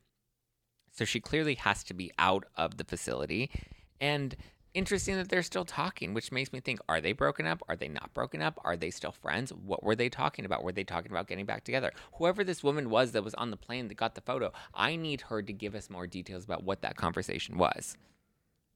So 0.91 1.05
she 1.05 1.19
clearly 1.19 1.55
has 1.55 1.83
to 1.85 1.93
be 1.93 2.11
out 2.19 2.45
of 2.55 2.77
the 2.77 2.83
facility. 2.83 3.49
And 3.99 4.35
interesting 4.73 5.15
that 5.17 5.29
they're 5.29 5.43
still 5.43 5.65
talking, 5.65 6.13
which 6.13 6.31
makes 6.31 6.53
me 6.53 6.59
think 6.59 6.79
are 6.87 7.01
they 7.01 7.13
broken 7.13 7.45
up? 7.45 7.61
Are 7.67 7.75
they 7.75 7.87
not 7.87 8.13
broken 8.13 8.41
up? 8.41 8.59
Are 8.63 8.75
they 8.75 8.89
still 8.89 9.11
friends? 9.11 9.51
What 9.51 9.83
were 9.83 9.95
they 9.95 10.09
talking 10.09 10.45
about? 10.45 10.63
Were 10.63 10.71
they 10.71 10.83
talking 10.83 11.11
about 11.11 11.27
getting 11.27 11.45
back 11.45 11.63
together? 11.63 11.91
Whoever 12.13 12.43
this 12.43 12.63
woman 12.63 12.89
was 12.89 13.11
that 13.11 13.23
was 13.23 13.33
on 13.35 13.51
the 13.51 13.57
plane 13.57 13.87
that 13.87 13.95
got 13.95 14.15
the 14.15 14.21
photo, 14.21 14.51
I 14.73 14.95
need 14.95 15.21
her 15.21 15.41
to 15.41 15.53
give 15.53 15.75
us 15.75 15.89
more 15.89 16.07
details 16.07 16.45
about 16.45 16.63
what 16.63 16.81
that 16.81 16.95
conversation 16.95 17.57
was. 17.57 17.97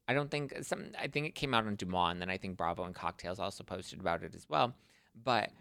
I 0.08 0.14
don't 0.14 0.30
think 0.30 0.56
some 0.62 0.92
I 1.00 1.08
think 1.08 1.28
it 1.28 1.36
came 1.36 1.54
out 1.54 1.66
on 1.66 1.78
DeuxMoi 1.78 2.12
and 2.12 2.22
then 2.22 2.30
I 2.30 2.38
think 2.38 2.58
Bravo 2.58 2.84
and 2.84 2.94
Cocktails 2.94 3.40
also 3.40 3.64
posted 3.64 4.00
about 4.00 4.24
it 4.24 4.36
as 4.36 4.48
well. 4.50 4.76
But 5.24 5.52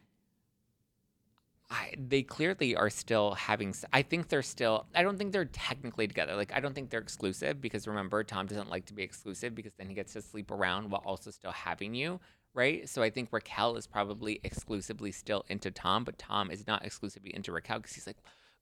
I, 1.70 1.94
they 1.98 2.22
clearly 2.22 2.76
are 2.76 2.90
still 2.90 3.34
having. 3.34 3.74
I 3.92 4.02
think 4.02 4.28
they're 4.28 4.42
still. 4.42 4.86
I 4.94 5.02
don't 5.02 5.16
think 5.16 5.32
they're 5.32 5.46
technically 5.46 6.06
together. 6.06 6.36
Like 6.36 6.52
I 6.52 6.60
don't 6.60 6.74
think 6.74 6.90
they're 6.90 7.00
exclusive 7.00 7.60
because 7.60 7.88
remember, 7.88 8.22
Tom 8.22 8.46
doesn't 8.46 8.70
like 8.70 8.86
to 8.86 8.94
be 8.94 9.02
exclusive 9.02 9.54
because 9.54 9.72
then 9.78 9.88
he 9.88 9.94
gets 9.94 10.12
to 10.12 10.22
sleep 10.22 10.50
around 10.50 10.90
while 10.90 11.02
also 11.06 11.30
still 11.30 11.52
having 11.52 11.94
you, 11.94 12.20
right? 12.52 12.88
So 12.88 13.02
I 13.02 13.10
think 13.10 13.30
Raquel 13.32 13.76
is 13.76 13.86
probably 13.86 14.40
exclusively 14.44 15.10
still 15.10 15.44
into 15.48 15.70
Tom, 15.70 16.04
but 16.04 16.18
Tom 16.18 16.50
is 16.50 16.66
not 16.66 16.84
exclusively 16.84 17.34
into 17.34 17.50
Raquel 17.50 17.78
because 17.78 17.94
he's 17.94 18.06
like, 18.06 18.18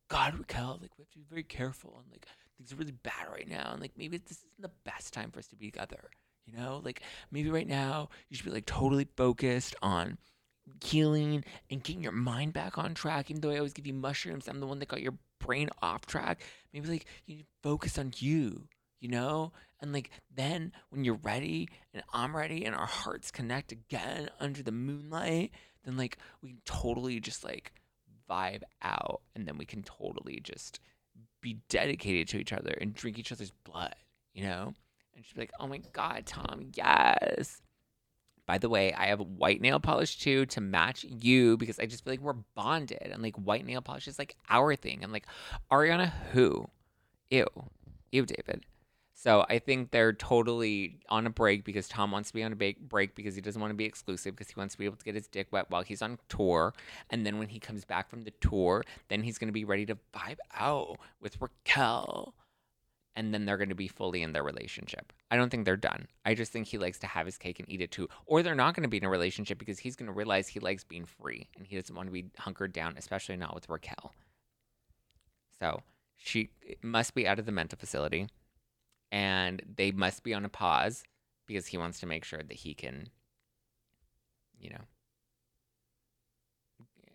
God, 0.09 0.39
Raquel, 0.39 0.79
like 0.81 0.97
we 0.97 1.03
have 1.03 1.11
to 1.11 1.19
be 1.19 1.25
very 1.29 1.43
careful 1.43 2.01
and 2.03 2.11
like 2.13 2.27
things 2.57 2.73
are 2.73 2.77
really 2.77 2.93
bad 2.93 3.27
right 3.33 3.49
now, 3.49 3.71
and 3.73 3.81
like 3.81 3.93
maybe 3.97 4.19
this 4.19 4.39
isn't 4.39 4.63
the 4.63 4.71
best 4.85 5.13
time 5.13 5.33
for 5.33 5.41
us 5.41 5.49
to 5.49 5.57
be 5.57 5.71
together. 5.71 6.11
You 6.47 6.57
know, 6.57 6.81
like 6.85 7.03
maybe 7.31 7.51
right 7.51 7.69
now 7.69 8.11
you 8.29 8.37
should 8.37 8.47
be 8.47 8.53
like 8.53 8.67
totally 8.67 9.09
focused 9.17 9.75
on 9.83 10.19
healing 10.83 11.45
and 11.71 11.83
getting 11.83 12.03
your 12.03 12.13
mind 12.13 12.53
back 12.53 12.79
on 12.79 12.95
track. 12.95 13.31
Even 13.31 13.41
though 13.41 13.51
I 13.51 13.57
always 13.57 13.73
give 13.73 13.87
you 13.87 13.95
mushrooms, 13.95 14.49
I'm 14.49 14.61
the 14.61 14.67
one 14.67 14.79
that 14.79 14.89
got 14.89 15.03
your 15.03 15.15
brain 15.41 15.69
off 15.81 16.07
track. 16.07 16.41
Maybe 16.73 16.89
like 16.89 17.07
you 17.27 17.45
focus 17.63 17.99
on 17.99 18.13
you, 18.19 18.69
you 19.01 19.09
know? 19.09 19.53
And 19.81 19.93
like 19.93 20.11
then 20.35 20.73
when 20.91 21.05
you're 21.05 21.19
ready 21.23 21.69
and 21.93 22.03
I'm 22.13 22.37
ready 22.37 22.65
and 22.65 22.75
our 22.75 22.87
hearts 22.87 23.31
connect 23.31 23.73
again 23.73 24.31
under 24.41 24.63
the 24.63 24.73
moonlight, 24.73 25.51
then 25.85 25.97
like 25.97 26.19
we 26.43 26.51
can 26.51 26.63
totally 26.65 27.21
just 27.21 27.45
like 27.45 27.73
vibe 28.31 28.63
out 28.83 29.23
and 29.35 29.47
then 29.47 29.59
we 29.59 29.65
can 29.65 29.83
totally 29.83 30.41
just 30.41 30.79
be 31.41 31.59
dedicated 31.69 32.29
to 32.29 32.39
each 32.39 32.53
other 32.53 32.75
and 32.81 32.95
drink 32.95 33.19
each 33.19 33.33
other's 33.33 33.53
blood, 33.65 33.95
you 34.33 34.45
know? 34.45 34.73
And 35.15 35.25
she'd 35.25 35.35
be 35.35 35.43
like, 35.43 35.53
oh 35.59 35.67
my 35.67 35.79
God, 35.93 36.25
Tom, 36.25 36.71
yes. 36.75 37.61
By 38.47 38.59
the 38.59 38.69
way, 38.69 38.93
I 38.93 39.07
have 39.07 39.21
white 39.21 39.61
nail 39.61 39.79
polish 39.79 40.19
too 40.19 40.47
to 40.47 40.61
match 40.61 41.05
you 41.05 41.57
because 41.57 41.79
I 41.79 41.87
just 41.87 42.05
feel 42.05 42.13
like 42.13 42.21
we're 42.21 42.33
bonded 42.55 42.99
and 43.01 43.23
like 43.23 43.37
white 43.37 43.65
nail 43.65 43.83
polish 43.83 44.09
is 44.09 44.19
like 44.19 44.37
our 44.51 44.75
thing. 44.75 45.03
And 45.03 45.13
like 45.13 45.27
Ariana, 45.71 46.13
who? 46.33 46.69
Ew. 47.31 47.47
Ew, 48.11 48.27
David. 48.27 48.67
So 49.15 49.47
I 49.49 49.61
think 49.61 49.93
they're 49.93 50.13
totally 50.13 50.99
on 51.09 51.27
a 51.27 51.31
break 51.31 51.65
because 51.65 51.87
Tom 51.87 52.11
wants 52.11 52.31
to 52.31 52.35
be 52.35 52.43
on 52.43 52.53
a 52.53 52.57
break 52.57 53.15
because 53.15 53.37
he 53.37 53.41
doesn't 53.41 53.61
want 53.61 53.71
to 53.71 53.77
be 53.77 53.85
exclusive 53.85 54.35
because 54.35 54.51
he 54.51 54.59
wants 54.59 54.75
to 54.75 54.79
be 54.79 54.85
able 54.85 54.97
to 54.97 55.05
get 55.05 55.15
his 55.15 55.29
dick 55.29 55.47
wet 55.53 55.67
while 55.69 55.83
he's 55.83 56.03
on 56.03 56.19
tour. 56.29 56.75
And 57.11 57.25
then 57.25 57.39
when 57.39 57.47
he 57.47 57.61
comes 57.61 57.85
back 57.85 58.11
from 58.11 58.23
the 58.23 58.33
tour, 58.41 58.83
then 59.09 59.23
he's 59.23 59.39
going 59.39 59.47
to 59.47 59.53
be 59.53 59.65
ready 59.65 59.87
to 59.87 59.97
vibe 60.13 60.39
out 60.59 60.99
with 61.21 61.41
Raquel 61.41 62.35
and 63.15 63.33
then 63.33 63.45
they're 63.45 63.59
going 63.59 63.69
to 63.69 63.75
be 63.75 63.89
fully 63.89 64.23
in 64.23 64.33
their 64.33 64.43
relationship. 64.43 65.13
I 65.31 65.37
don't 65.37 65.51
think 65.51 65.65
they're 65.65 65.77
done. 65.77 66.09
I 66.25 66.35
just 66.35 66.53
think 66.53 66.67
he 66.67 66.79
likes 66.79 66.99
to 67.01 67.07
have 67.07 67.27
his 67.27 67.39
cake 67.39 67.59
and 67.59 67.71
eat 67.71 67.81
it 67.81 67.91
too. 67.91 68.09
Or 68.27 68.43
they're 68.43 68.55
not 68.55 68.75
going 68.75 68.85
to 68.85 68.89
be 68.89 68.97
in 68.97 69.05
a 69.05 69.11
relationship 69.11 69.59
because 69.59 69.79
he's 69.79 69.97
going 69.97 70.07
to 70.07 70.13
realize 70.13 70.49
he 70.49 70.61
likes 70.61 70.85
being 70.85 71.05
free 71.05 71.49
and 71.57 71.67
he 71.67 71.77
doesn't 71.77 71.95
want 71.95 72.09
to 72.09 72.13
be 72.13 72.27
hunkered 72.39 72.73
down, 72.73 72.95
especially 72.97 73.37
not 73.37 73.55
with 73.55 73.69
Raquel. 73.69 74.13
So 75.59 75.83
she 76.17 76.51
must 76.83 77.15
be 77.15 77.27
out 77.27 77.39
of 77.39 77.47
the 77.47 77.53
mental 77.53 77.79
facility 77.79 78.29
and 79.11 79.63
they 79.77 79.91
must 79.91 80.23
be 80.23 80.33
on 80.33 80.45
a 80.45 80.49
pause 80.49 81.05
because 81.47 81.67
he 81.67 81.77
wants 81.77 82.01
to 82.01 82.07
make 82.07 82.25
sure 82.25 82.43
that 82.43 82.57
he 82.57 82.73
can, 82.73 83.09
you 84.59 84.71
know, 84.71 84.81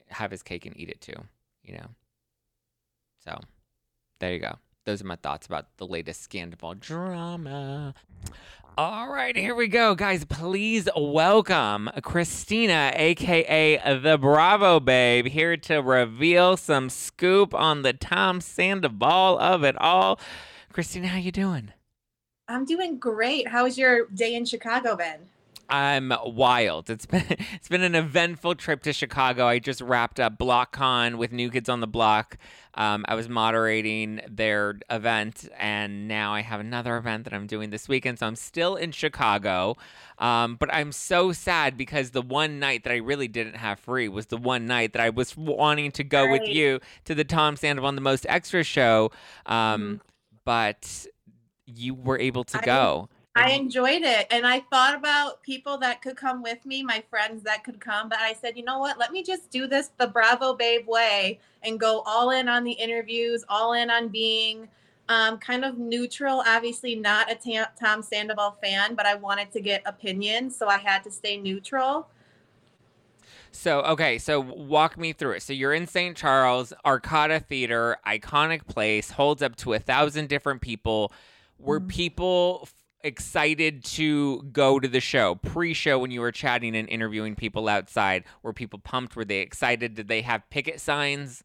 have 0.09 0.31
his 0.31 0.43
cake 0.43 0.65
and 0.65 0.77
eat 0.79 0.89
it 0.89 1.01
too, 1.01 1.19
you 1.63 1.73
know. 1.73 1.87
So, 3.23 3.39
there 4.19 4.33
you 4.33 4.39
go. 4.39 4.53
Those 4.87 5.01
are 5.01 5.05
my 5.05 5.17
thoughts 5.17 5.45
about 5.45 5.65
the 5.75 5.85
latest 5.85 6.21
scandal 6.21 6.73
drama. 6.73 7.93
All 8.77 9.09
right, 9.09 9.35
here 9.35 9.53
we 9.53 9.67
go, 9.67 9.95
guys. 9.95 10.23
Please 10.23 10.87
welcome 10.95 11.89
Christina, 12.03 12.93
aka 12.95 13.99
the 13.99 14.17
Bravo 14.17 14.79
Babe, 14.79 15.27
here 15.27 15.57
to 15.57 15.79
reveal 15.79 16.55
some 16.55 16.89
scoop 16.89 17.53
on 17.53 17.81
the 17.81 17.91
Tom 17.91 18.39
Sandoval 18.39 19.37
of 19.39 19.65
it 19.65 19.75
all. 19.81 20.21
Christina, 20.71 21.07
how 21.07 21.17
you 21.17 21.33
doing? 21.33 21.73
I'm 22.47 22.63
doing 22.63 22.97
great. 22.97 23.49
How's 23.49 23.77
your 23.77 24.05
day 24.05 24.35
in 24.35 24.45
Chicago 24.45 24.95
been? 24.95 25.19
I'm 25.69 26.13
wild. 26.25 26.89
It's 26.89 27.05
been 27.05 27.25
it's 27.53 27.67
been 27.67 27.81
an 27.83 27.95
eventful 27.95 28.55
trip 28.55 28.83
to 28.83 28.93
Chicago. 28.93 29.45
I 29.47 29.59
just 29.59 29.81
wrapped 29.81 30.19
up 30.19 30.37
BlockCon 30.37 31.15
with 31.17 31.31
New 31.31 31.49
Kids 31.49 31.67
on 31.69 31.79
the 31.81 31.87
Block. 31.87 32.37
Um, 32.75 33.03
I 33.07 33.15
was 33.15 33.27
moderating 33.27 34.21
their 34.29 34.79
event, 34.89 35.49
and 35.57 36.07
now 36.07 36.33
I 36.33 36.41
have 36.41 36.59
another 36.59 36.95
event 36.97 37.23
that 37.23 37.33
I'm 37.33 37.47
doing 37.47 37.71
this 37.71 37.89
weekend. 37.89 38.19
So 38.19 38.27
I'm 38.27 38.35
still 38.35 38.75
in 38.75 38.91
Chicago, 38.91 39.75
um, 40.19 40.55
but 40.55 40.71
I'm 40.73 40.91
so 40.91 41.31
sad 41.31 41.75
because 41.75 42.11
the 42.11 42.21
one 42.21 42.59
night 42.59 42.83
that 42.83 42.93
I 42.93 42.97
really 42.97 43.27
didn't 43.27 43.55
have 43.55 43.79
free 43.79 44.07
was 44.07 44.27
the 44.27 44.37
one 44.37 44.67
night 44.67 44.93
that 44.93 45.01
I 45.01 45.09
was 45.09 45.35
wanting 45.35 45.91
to 45.93 46.03
go 46.03 46.23
Right. 46.25 46.39
with 46.39 46.49
you 46.49 46.79
to 47.05 47.15
the 47.15 47.23
Tom 47.23 47.55
Sandoval 47.57 47.87
on 47.87 47.95
the 47.95 48.01
Most 48.01 48.25
Extra 48.29 48.63
show, 48.63 49.11
um, 49.47 49.81
Mhm. 49.81 49.99
but 50.45 51.07
you 51.65 51.93
were 51.95 52.19
able 52.19 52.43
to 52.45 52.59
I- 52.59 52.65
go. 52.65 53.09
I 53.37 53.51
enjoyed 53.51 54.01
it. 54.01 54.27
And 54.31 54.47
I 54.47 54.61
thought 54.71 54.95
about 54.95 55.43
people 55.43 55.77
that 55.79 56.01
could 56.01 56.17
come 56.17 56.41
with 56.41 56.65
me, 56.65 56.81
my 56.81 57.03
friends 57.09 57.43
that 57.43 57.63
could 57.63 57.79
come. 57.79 58.09
But 58.09 58.19
I 58.19 58.33
said, 58.33 58.57
you 58.57 58.63
know 58.63 58.79
what? 58.79 58.97
Let 58.97 59.11
me 59.11 59.21
just 59.21 59.51
do 59.51 59.67
this 59.67 59.91
the 59.97 60.07
Bravo 60.07 60.55
Babe 60.55 60.87
way 60.87 61.39
and 61.61 61.79
go 61.79 62.01
all 62.05 62.31
in 62.31 62.49
on 62.49 62.63
the 62.63 62.71
interviews, 62.71 63.45
all 63.47 63.73
in 63.73 63.91
on 63.91 64.07
being 64.07 64.67
um, 65.07 65.37
kind 65.37 65.63
of 65.63 65.77
neutral. 65.77 66.43
Obviously, 66.47 66.95
not 66.95 67.31
a 67.31 67.67
Tom 67.79 68.01
Sandoval 68.01 68.57
fan, 68.61 68.95
but 68.95 69.05
I 69.05 69.13
wanted 69.15 69.51
to 69.51 69.61
get 69.61 69.83
opinions. 69.85 70.55
So 70.55 70.67
I 70.67 70.79
had 70.79 71.03
to 71.03 71.11
stay 71.11 71.37
neutral. 71.37 72.07
So, 73.51 73.81
okay, 73.81 74.17
so 74.17 74.39
walk 74.39 74.97
me 74.97 75.13
through 75.13 75.33
it. 75.33 75.43
So, 75.43 75.53
you're 75.53 75.73
in 75.73 75.87
St. 75.87 76.17
Charles, 76.17 76.73
Arcada 76.85 77.43
Theater, 77.43 77.97
iconic 78.05 78.67
place, 78.67 79.11
holds 79.11 79.41
up 79.41 79.55
to 79.57 79.73
a 79.73 79.79
thousand 79.79 80.27
different 80.27 80.61
people. 80.61 81.11
Were 81.59 81.79
Mhm. 81.79 81.87
people 81.87 82.67
excited 83.07 83.83
to 83.85 84.43
go 84.51 84.79
to 84.79 84.87
the 84.87 84.99
show? 84.99 85.35
Pre 85.35 85.73
show, 85.73 85.97
when 85.97 86.11
you 86.11 86.21
were 86.21 86.31
chatting 86.31 86.75
and 86.75 86.87
interviewing 86.87 87.35
people 87.35 87.67
outside, 87.67 88.23
were 88.43 88.53
people 88.53 88.79
pumped? 88.79 89.15
Were 89.15 89.25
they 89.25 89.39
excited? 89.39 89.95
Did 89.95 90.07
they 90.07 90.21
have 90.21 90.47
picket 90.49 90.79
signs? 90.79 91.43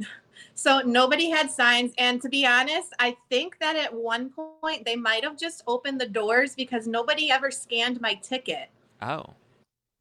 So 0.54 0.80
nobody 0.80 1.30
had 1.30 1.50
signs. 1.50 1.92
And 1.96 2.20
to 2.22 2.28
be 2.28 2.46
honest, 2.46 2.94
I 2.98 3.16
think 3.30 3.58
that 3.60 3.76
at 3.76 3.94
one 3.94 4.30
point 4.60 4.84
they 4.84 4.96
might 4.96 5.22
have 5.22 5.38
just 5.38 5.62
opened 5.66 6.00
the 6.00 6.08
doors 6.08 6.54
because 6.54 6.86
nobody 6.86 7.30
ever 7.30 7.50
scanned 7.50 8.00
my 8.00 8.14
ticket. 8.14 8.68
Oh. 9.00 9.24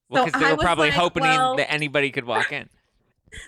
Well, 0.10 0.24
So 0.24 0.26
because 0.26 0.41
they 0.41 0.52
were 0.52 0.58
probably 0.58 0.88
like, 0.88 0.98
hoping 0.98 1.24
well- 1.24 1.56
that 1.56 1.72
anybody 1.72 2.12
could 2.12 2.26
walk 2.26 2.52
in. 2.52 2.69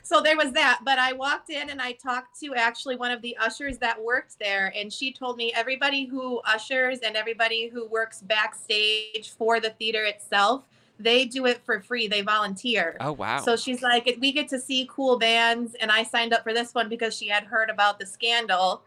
So 0.03 0.21
there 0.21 0.37
was 0.37 0.51
that. 0.53 0.81
But 0.83 0.99
I 0.99 1.13
walked 1.13 1.49
in 1.49 1.69
and 1.69 1.81
I 1.81 1.93
talked 1.93 2.39
to 2.41 2.55
actually 2.55 2.95
one 2.95 3.11
of 3.11 3.21
the 3.21 3.35
ushers 3.37 3.77
that 3.79 4.01
worked 4.01 4.39
there. 4.39 4.73
And 4.75 4.91
she 4.91 5.11
told 5.11 5.37
me 5.37 5.51
everybody 5.55 6.05
who 6.05 6.39
ushers 6.39 6.99
and 6.99 7.15
everybody 7.15 7.67
who 7.67 7.87
works 7.87 8.21
backstage 8.21 9.31
for 9.37 9.59
the 9.59 9.71
theater 9.71 10.03
itself, 10.03 10.63
they 10.99 11.25
do 11.25 11.45
it 11.45 11.61
for 11.65 11.79
free. 11.79 12.07
They 12.07 12.21
volunteer. 12.21 12.95
Oh, 12.99 13.13
wow. 13.13 13.39
So 13.39 13.55
she's 13.55 13.81
like, 13.81 14.17
we 14.19 14.31
get 14.31 14.47
to 14.49 14.59
see 14.59 14.87
cool 14.89 15.17
bands, 15.17 15.75
and 15.81 15.91
I 15.91 16.03
signed 16.03 16.33
up 16.33 16.43
for 16.43 16.53
this 16.53 16.73
one 16.73 16.89
because 16.89 17.15
she 17.15 17.27
had 17.27 17.43
heard 17.43 17.69
about 17.69 17.99
the 17.99 18.05
scandal. 18.05 18.83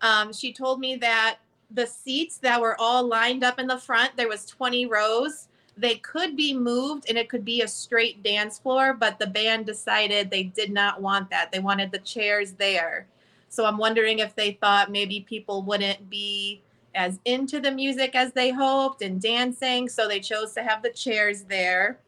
Um, 0.00 0.32
she 0.32 0.52
told 0.52 0.80
me 0.80 0.96
that 0.96 1.38
the 1.70 1.86
seats 1.86 2.38
that 2.38 2.60
were 2.60 2.78
all 2.80 3.06
lined 3.06 3.44
up 3.44 3.58
in 3.58 3.66
the 3.66 3.78
front, 3.78 4.16
there 4.16 4.28
was 4.28 4.44
20 4.46 4.86
rows. 4.86 5.48
They 5.76 5.96
could 5.96 6.36
be 6.36 6.54
moved, 6.54 7.06
and 7.08 7.16
it 7.16 7.28
could 7.28 7.44
be 7.44 7.62
a 7.62 7.68
straight 7.68 8.22
dance 8.22 8.58
floor, 8.58 8.92
but 8.92 9.18
the 9.18 9.26
band 9.26 9.66
decided 9.66 10.30
they 10.30 10.44
did 10.44 10.70
not 10.70 11.00
want 11.00 11.30
that. 11.30 11.50
They 11.50 11.60
wanted 11.60 11.90
the 11.90 11.98
chairs 11.98 12.52
there. 12.52 13.06
So 13.48 13.64
I'm 13.64 13.78
wondering 13.78 14.18
if 14.18 14.34
they 14.34 14.52
thought 14.52 14.90
maybe 14.90 15.20
people 15.20 15.62
wouldn't 15.62 16.08
be 16.10 16.62
as 16.94 17.18
into 17.24 17.60
the 17.60 17.70
music 17.70 18.14
as 18.14 18.32
they 18.32 18.50
hoped 18.50 19.02
and 19.02 19.20
dancing, 19.20 19.88
so 19.88 20.06
they 20.06 20.20
chose 20.20 20.52
to 20.52 20.62
have 20.62 20.82
the 20.82 20.90
chairs 20.90 21.42
there. 21.44 21.98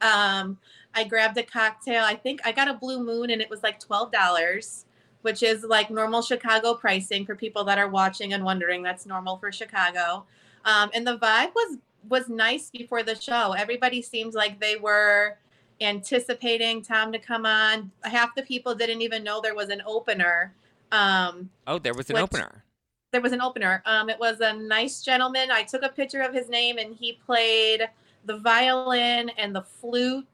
Um, 0.00 0.58
I 0.94 1.04
grabbed 1.04 1.38
a 1.38 1.42
cocktail. 1.42 2.02
I 2.04 2.14
think 2.16 2.40
I 2.44 2.52
got 2.52 2.68
a 2.68 2.74
Blue 2.74 3.02
Moon 3.04 3.30
and 3.30 3.40
it 3.40 3.50
was 3.50 3.62
like 3.62 3.80
$12, 3.80 4.84
which 5.22 5.42
is 5.42 5.62
like 5.64 5.90
normal 5.90 6.22
Chicago 6.22 6.74
pricing 6.74 7.26
for 7.26 7.34
people 7.34 7.64
that 7.64 7.78
are 7.78 7.88
watching 7.88 8.32
and 8.32 8.44
wondering 8.44 8.82
that's 8.82 9.06
normal 9.06 9.36
for 9.36 9.52
Chicago. 9.52 10.24
Um, 10.64 10.90
and 10.94 11.06
the 11.06 11.18
vibe 11.18 11.54
was 11.54 11.78
was 12.08 12.28
nice 12.28 12.70
before 12.70 13.02
the 13.02 13.14
show. 13.14 13.52
Everybody 13.52 14.02
seemed 14.02 14.34
like 14.34 14.60
they 14.60 14.76
were 14.76 15.36
anticipating 15.80 16.82
Tom 16.82 17.12
to 17.12 17.18
come 17.18 17.46
on. 17.46 17.90
Half 18.02 18.34
the 18.34 18.42
people 18.42 18.74
didn't 18.74 19.02
even 19.02 19.22
know 19.24 19.40
there 19.40 19.54
was 19.54 19.68
an 19.68 19.82
opener. 19.86 20.52
Um, 20.92 21.50
oh, 21.66 21.78
there 21.78 21.94
was 21.94 22.08
an 22.10 22.14
which- 22.14 22.22
opener. 22.24 22.64
there 23.12 23.20
was 23.20 23.32
an 23.32 23.40
opener. 23.40 23.82
Um, 23.86 24.08
it 24.10 24.18
was 24.18 24.40
a 24.40 24.52
nice 24.52 25.02
gentleman. 25.02 25.50
I 25.50 25.62
took 25.62 25.82
a 25.82 25.88
picture 25.88 26.20
of 26.22 26.32
his 26.34 26.48
name, 26.48 26.78
and 26.78 26.94
he 26.94 27.14
played 27.24 27.88
the 28.24 28.36
violin 28.38 29.30
and 29.38 29.54
the 29.54 29.62
flute. 29.62 30.26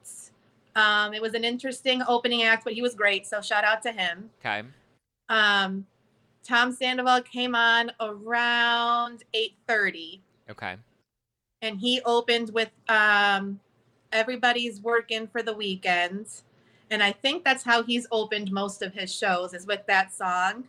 Um, 0.75 1.13
it 1.13 1.21
was 1.21 1.33
an 1.35 1.43
interesting 1.45 2.01
opening 2.07 2.43
act, 2.43 2.63
but 2.65 2.73
he 2.73 2.81
was 2.81 2.95
great. 2.95 3.25
So 3.27 3.39
shout 3.41 3.63
out 3.63 3.81
to 3.83 3.91
him. 3.91 4.29
Okay. 4.39 4.63
Um, 5.29 5.85
Tom 6.43 6.71
Sandoval 6.73 7.21
came 7.21 7.55
on 7.55 7.91
around 7.99 9.23
eight 9.33 9.55
thirty, 9.67 10.21
Okay. 10.49 10.75
And 11.61 11.79
he 11.79 12.01
opened 12.05 12.51
with 12.51 12.69
um, 12.89 13.59
"Everybody's 14.11 14.81
Working 14.81 15.27
for 15.27 15.41
the 15.41 15.53
Weekend," 15.53 16.27
and 16.89 17.01
I 17.01 17.11
think 17.11 17.43
that's 17.43 17.63
how 17.63 17.83
he's 17.83 18.07
opened 18.11 18.51
most 18.51 18.81
of 18.81 18.93
his 18.93 19.13
shows 19.13 19.53
is 19.53 19.65
with 19.65 19.85
that 19.87 20.13
song. 20.13 20.65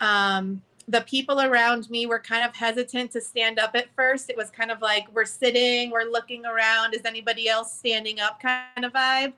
Um, 0.00 0.62
the 0.88 1.00
people 1.02 1.40
around 1.40 1.90
me 1.90 2.06
were 2.06 2.20
kind 2.20 2.44
of 2.44 2.54
hesitant 2.54 3.10
to 3.12 3.20
stand 3.20 3.58
up 3.58 3.74
at 3.74 3.88
first. 3.96 4.30
It 4.30 4.36
was 4.36 4.50
kind 4.50 4.70
of 4.70 4.80
like 4.80 5.04
we're 5.12 5.24
sitting, 5.24 5.90
we're 5.90 6.04
looking 6.04 6.46
around. 6.46 6.94
Is 6.94 7.04
anybody 7.04 7.48
else 7.48 7.72
standing 7.72 8.20
up? 8.20 8.40
Kind 8.40 8.84
of 8.84 8.92
vibe. 8.92 9.32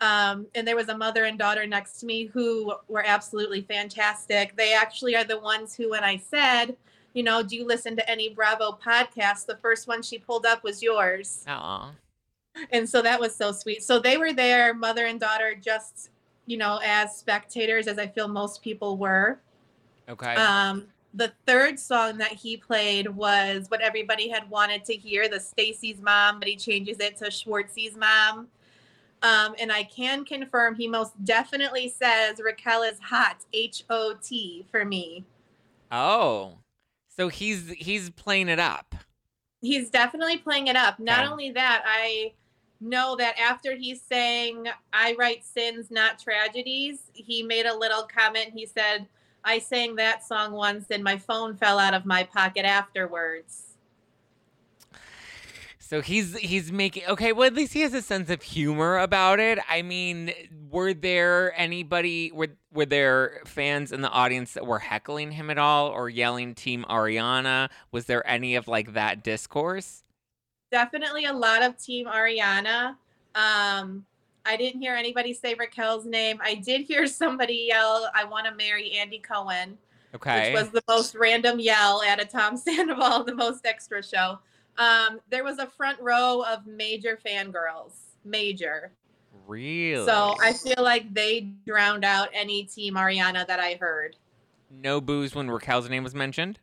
Um, 0.00 0.46
and 0.54 0.66
there 0.66 0.76
was 0.76 0.88
a 0.88 0.96
mother 0.96 1.24
and 1.24 1.38
daughter 1.38 1.66
next 1.66 2.00
to 2.00 2.06
me 2.06 2.24
who 2.24 2.74
were 2.88 3.04
absolutely 3.06 3.60
fantastic. 3.62 4.56
They 4.56 4.74
actually 4.74 5.14
are 5.14 5.24
the 5.24 5.38
ones 5.38 5.76
who, 5.76 5.90
when 5.90 6.02
I 6.02 6.16
said, 6.16 6.76
you 7.12 7.22
know, 7.22 7.42
do 7.42 7.56
you 7.56 7.66
listen 7.66 7.96
to 7.96 8.08
any 8.10 8.28
Bravo 8.28 8.78
podcasts? 8.84 9.46
The 9.46 9.56
first 9.56 9.88
one 9.88 10.02
she 10.02 10.18
pulled 10.18 10.46
up 10.46 10.62
was 10.62 10.82
yours. 10.82 11.44
Aw. 11.48 11.92
And 12.72 12.88
so 12.88 13.02
that 13.02 13.20
was 13.20 13.34
so 13.34 13.52
sweet. 13.52 13.82
So 13.82 13.98
they 13.98 14.16
were 14.16 14.32
there, 14.32 14.74
mother 14.74 15.06
and 15.06 15.20
daughter, 15.20 15.54
just, 15.60 16.10
you 16.46 16.56
know, 16.56 16.80
as 16.84 17.16
spectators, 17.16 17.86
as 17.86 17.98
I 17.98 18.06
feel 18.06 18.28
most 18.28 18.62
people 18.62 18.96
were. 18.96 19.38
Okay. 20.08 20.34
Um, 20.34 20.86
the 21.14 21.32
third 21.46 21.78
song 21.78 22.18
that 22.18 22.32
he 22.32 22.56
played 22.56 23.08
was 23.08 23.66
what 23.68 23.80
everybody 23.80 24.28
had 24.28 24.48
wanted 24.50 24.84
to 24.84 24.94
hear, 24.94 25.28
the 25.28 25.40
Stacy's 25.40 26.00
mom, 26.00 26.38
but 26.38 26.48
he 26.48 26.56
changes 26.56 26.98
it 27.00 27.16
to 27.18 27.30
Schwartzy's 27.30 27.96
mom. 27.96 28.48
Um, 29.22 29.54
and 29.60 29.70
I 29.70 29.82
can 29.84 30.24
confirm 30.24 30.74
he 30.74 30.88
most 30.88 31.12
definitely 31.24 31.88
says 31.88 32.40
Raquel 32.42 32.82
is 32.82 32.98
hot, 33.00 33.44
H 33.52 33.84
O 33.90 34.14
T 34.22 34.64
for 34.70 34.84
me. 34.84 35.24
oh. 35.92 36.54
So 37.20 37.28
he's 37.28 37.68
he's 37.72 38.08
playing 38.08 38.48
it 38.48 38.58
up. 38.58 38.94
He's 39.60 39.90
definitely 39.90 40.38
playing 40.38 40.68
it 40.68 40.76
up. 40.76 40.98
Not 40.98 41.20
Okay. 41.20 41.30
only 41.30 41.50
that, 41.50 41.82
I 41.84 42.32
know 42.80 43.14
that 43.16 43.38
after 43.38 43.76
he 43.76 43.94
sang 43.94 44.68
I 44.90 45.14
write 45.18 45.44
sins, 45.44 45.90
not 45.90 46.18
tragedies, 46.18 47.10
he 47.12 47.42
made 47.42 47.66
a 47.66 47.76
little 47.76 48.04
comment. 48.04 48.52
He 48.54 48.64
said, 48.64 49.06
I 49.44 49.58
sang 49.58 49.96
that 49.96 50.26
song 50.26 50.52
once 50.52 50.86
and 50.90 51.04
my 51.04 51.18
phone 51.18 51.56
fell 51.56 51.78
out 51.78 51.92
of 51.92 52.06
my 52.06 52.24
pocket 52.24 52.64
afterwards. 52.64 53.69
So 55.90 56.00
he's 56.00 56.36
he's 56.38 56.70
making 56.70 57.02
okay. 57.08 57.32
Well, 57.32 57.48
at 57.48 57.54
least 57.54 57.72
he 57.72 57.80
has 57.80 57.92
a 57.94 58.00
sense 58.00 58.30
of 58.30 58.42
humor 58.42 58.96
about 58.98 59.40
it. 59.40 59.58
I 59.68 59.82
mean, 59.82 60.32
were 60.70 60.94
there 60.94 61.52
anybody 61.58 62.30
were 62.30 62.50
were 62.72 62.86
there 62.86 63.40
fans 63.44 63.90
in 63.90 64.00
the 64.00 64.08
audience 64.08 64.52
that 64.52 64.64
were 64.64 64.78
heckling 64.78 65.32
him 65.32 65.50
at 65.50 65.58
all 65.58 65.88
or 65.88 66.08
yelling 66.08 66.54
Team 66.54 66.86
Ariana? 66.88 67.70
Was 67.90 68.04
there 68.04 68.24
any 68.24 68.54
of 68.54 68.68
like 68.68 68.92
that 68.92 69.24
discourse? 69.24 70.04
Definitely 70.70 71.24
a 71.24 71.32
lot 71.32 71.64
of 71.64 71.76
Team 71.76 72.06
Ariana. 72.06 72.90
Um, 73.34 74.06
I 74.46 74.56
didn't 74.56 74.80
hear 74.80 74.94
anybody 74.94 75.32
say 75.32 75.56
Raquel's 75.58 76.06
name. 76.06 76.38
I 76.40 76.54
did 76.54 76.82
hear 76.82 77.08
somebody 77.08 77.66
yell, 77.68 78.08
I 78.14 78.22
want 78.22 78.46
to 78.46 78.54
marry 78.54 78.92
Andy 78.92 79.18
Cohen. 79.18 79.76
Okay. 80.14 80.52
which 80.52 80.62
was 80.62 80.70
the 80.70 80.82
most 80.88 81.16
random 81.16 81.58
yell 81.58 82.00
at 82.02 82.20
a 82.20 82.24
Tom 82.24 82.56
Sandoval, 82.56 83.24
the 83.24 83.34
most 83.34 83.66
extra 83.66 84.04
show. 84.04 84.38
Um, 84.78 85.20
there 85.30 85.44
was 85.44 85.58
a 85.58 85.66
front 85.66 86.00
row 86.00 86.42
of 86.42 86.66
major 86.66 87.18
fangirls, 87.24 87.92
major. 88.24 88.92
really? 89.46 90.04
So 90.06 90.34
I 90.42 90.52
feel 90.52 90.82
like 90.82 91.12
they 91.12 91.48
drowned 91.66 92.04
out 92.04 92.28
any 92.32 92.64
Team 92.64 92.94
Ariana 92.94 93.46
that 93.46 93.60
I 93.60 93.76
heard. 93.80 94.16
no 94.70 95.00
booze 95.00 95.34
when 95.34 95.50
Raquel's 95.50 95.88
name 95.90 96.04
was 96.04 96.14
mentioned. 96.14 96.58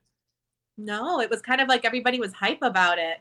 No, 0.78 1.20
it 1.20 1.30
was 1.30 1.42
kind 1.42 1.60
of 1.60 1.68
like 1.68 1.86
everybody 1.86 2.20
was 2.20 2.34
hype 2.34 2.62
about 2.62 3.00
it. 3.00 3.20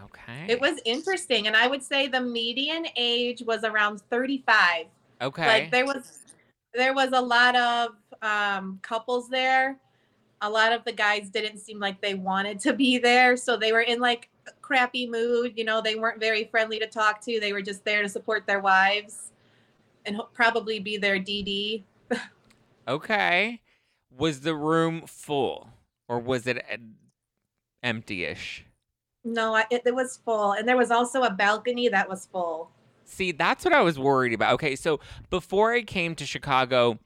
Okay. 0.00 0.46
It 0.48 0.60
was 0.60 0.80
interesting, 0.84 1.46
and 1.46 1.56
I 1.56 1.66
would 1.68 1.82
say 1.82 2.08
the 2.08 2.20
median 2.20 2.86
age 2.96 3.42
was 3.46 3.62
around 3.64 4.00
35. 4.10 4.86
okay. 5.22 5.46
Like 5.46 5.70
there 5.70 5.86
was 5.86 6.18
there 6.74 6.94
was 6.94 7.10
a 7.12 7.20
lot 7.20 7.54
of 7.56 7.90
um, 8.22 8.78
couples 8.82 9.28
there. 9.28 9.78
A 10.42 10.50
lot 10.50 10.72
of 10.72 10.84
the 10.84 10.92
guys 10.92 11.30
didn't 11.30 11.58
seem 11.58 11.78
like 11.78 12.00
they 12.00 12.14
wanted 12.14 12.60
to 12.60 12.72
be 12.72 12.98
there, 12.98 13.36
so 13.36 13.56
they 13.56 13.72
were 13.72 13.80
in 13.80 14.00
like 14.00 14.28
a 14.46 14.52
crappy 14.60 15.08
mood. 15.08 15.52
You 15.56 15.64
know, 15.64 15.80
they 15.80 15.94
weren't 15.94 16.20
very 16.20 16.44
friendly 16.44 16.78
to 16.80 16.86
talk 16.86 17.20
to. 17.22 17.40
They 17.40 17.52
were 17.52 17.62
just 17.62 17.84
there 17.84 18.02
to 18.02 18.08
support 18.08 18.46
their 18.46 18.60
wives 18.60 19.32
and 20.04 20.20
probably 20.34 20.80
be 20.80 20.96
their 20.98 21.18
DD. 21.18 21.84
Okay. 22.88 23.60
Was 24.18 24.40
the 24.40 24.54
room 24.56 25.04
full 25.06 25.70
or 26.08 26.18
was 26.18 26.46
it 26.46 26.58
uh, 26.58 26.76
empty-ish? 27.82 28.66
No, 29.24 29.56
it, 29.70 29.82
it 29.86 29.94
was 29.94 30.18
full, 30.24 30.52
and 30.52 30.66
there 30.66 30.76
was 30.76 30.90
also 30.90 31.22
a 31.22 31.30
balcony 31.30 31.88
that 31.88 32.08
was 32.08 32.26
full. 32.26 32.70
See, 33.04 33.30
that's 33.30 33.64
what 33.64 33.72
I 33.72 33.80
was 33.82 33.98
worried 33.98 34.32
about. 34.32 34.54
Okay, 34.54 34.74
so 34.74 34.98
before 35.30 35.72
I 35.72 35.82
came 35.82 36.14
to 36.16 36.26
Chicago 36.26 36.98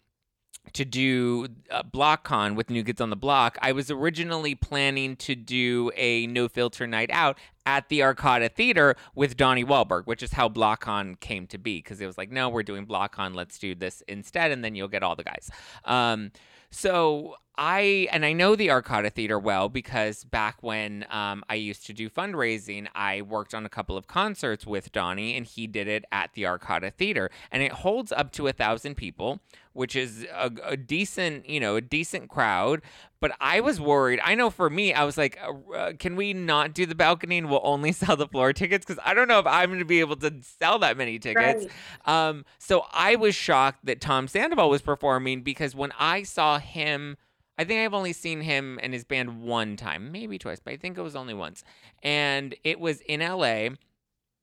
to 0.73 0.85
do 0.85 1.49
uh, 1.71 1.83
BlockCon 1.83 2.57
with 2.57 2.71
New 2.71 2.85
Kids 2.85 3.01
on 3.01 3.11
the 3.11 3.17
Block, 3.17 3.59
I 3.63 3.73
was 3.73 3.91
originally 3.91 4.55
planning 4.55 5.17
to 5.17 5.35
do 5.35 5.91
a 5.97 6.27
no 6.27 6.49
filter 6.49 6.87
night 6.87 7.11
out 7.13 7.39
at 7.65 7.89
the 7.89 8.01
Arcada 8.01 8.53
Theater 8.53 8.95
with 9.15 9.37
Donnie 9.37 9.65
Wahlberg, 9.65 10.07
which 10.07 10.23
is 10.23 10.33
how 10.33 10.49
BlockCon 10.49 11.19
came 11.21 11.47
to 11.49 11.59
be. 11.59 11.79
Because 11.79 12.01
it 12.01 12.07
was 12.07 12.17
like, 12.19 12.31
no, 12.31 12.49
we're 12.49 12.63
doing 12.63 12.87
BlockCon, 12.87 13.35
let's 13.35 13.59
do 13.59 13.75
this 13.75 14.03
instead, 14.09 14.51
and 14.51 14.65
then 14.65 14.75
you'll 14.75 14.89
get 14.89 15.03
all 15.03 15.17
the 15.17 15.25
guys. 15.25 15.51
Um, 15.85 16.31
so 16.71 17.37
I 17.59 18.09
and 18.13 18.25
I 18.25 18.33
know 18.33 18.55
the 18.55 18.69
Arcada 18.69 19.11
Theater 19.11 19.39
well 19.39 19.69
because 19.69 20.25
back 20.25 20.63
when 20.63 21.07
um, 21.11 21.43
I 21.49 21.55
used 21.55 21.87
to 21.87 21.95
do 21.95 22.11
fundraising, 22.11 22.87
I 22.95 23.23
worked 23.23 23.55
on 23.55 23.65
a 23.65 23.69
couple 23.69 23.97
of 23.97 24.07
concerts 24.07 24.67
with 24.67 24.93
Donnie, 24.93 25.37
and 25.37 25.47
he 25.47 25.67
did 25.67 25.89
it 25.89 26.05
at 26.13 26.35
the 26.35 26.43
Arcada 26.43 26.93
Theater, 26.93 27.31
and 27.51 27.63
it 27.63 27.73
holds 27.73 28.13
up 28.13 28.31
to 28.33 28.47
a 28.47 28.53
thousand 28.53 28.97
people, 28.97 29.41
which 29.73 29.97
is 29.97 30.27
a, 30.35 30.51
a 30.65 30.77
decent, 30.77 31.49
you 31.49 31.59
know, 31.59 31.77
a 31.77 31.81
decent 31.81 32.29
crowd. 32.29 32.83
But 33.21 33.35
I 33.41 33.61
was 33.61 33.81
worried. 33.81 34.21
I 34.23 34.35
know 34.35 34.51
for 34.51 34.69
me, 34.69 34.93
I 34.93 35.05
was 35.05 35.17
like, 35.17 35.39
uh, 35.43 35.73
uh, 35.73 35.93
can 35.99 36.17
we 36.17 36.35
not 36.35 36.75
do 36.75 36.85
the 36.85 36.95
balcony 36.95 37.39
and 37.39 37.49
we'll 37.49 37.63
only 37.65 37.93
sell 37.93 38.17
the 38.17 38.29
floor 38.29 38.53
tickets? 38.53 38.85
Because 38.85 39.03
I 39.05 39.15
don't 39.15 39.29
know 39.29 39.39
if 39.39 39.47
I'm 39.47 39.71
going 39.71 39.79
to 39.79 39.87
be 39.87 40.01
able 40.01 40.17
to 40.17 40.35
sell 40.43 40.79
that 40.81 40.99
many 40.99 41.19
tickets. 41.19 41.67
Right. 42.07 42.29
Um, 42.29 42.45
so 42.59 42.85
I 42.93 43.17
was 43.17 43.35
shocked 43.35 43.87
that 43.87 44.03
Tom 44.03 44.29
Sandoval 44.29 44.69
was 44.69 44.83
performing 44.83 45.41
because 45.41 45.75
when 45.75 45.93
I 45.99 46.23
saw 46.23 46.59
him, 46.59 47.17
I 47.59 47.65
think 47.65 47.81
I've 47.81 47.95
only 47.95 48.13
seen 48.13 48.41
him 48.43 48.79
and 48.83 48.93
his 48.93 49.05
band 49.05 49.43
one 49.43 49.77
time, 49.77 50.13
maybe 50.13 50.39
twice, 50.39 50.61
but 50.63 50.73
I 50.75 50.77
think 50.77 50.99
it 50.99 51.03
was 51.03 51.17
only 51.17 51.35
once. 51.35 51.65
And 52.03 52.55
it 52.65 52.79
was 52.81 53.01
in 53.03 53.21
LA. 53.21 53.71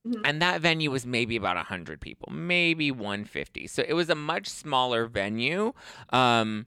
Mhm. 0.05 0.21
And 0.25 0.41
that 0.41 0.59
venue 0.61 0.91
was 0.91 1.05
maybe 1.05 1.35
about 1.35 1.55
100 1.55 2.01
people, 2.01 2.31
maybe 2.33 2.91
150. 2.91 3.67
So 3.67 3.83
it 3.87 3.93
was 3.93 4.09
a 4.09 4.15
much 4.15 4.47
smaller 4.47 5.05
venue. 5.05 5.73
Um, 6.09 6.65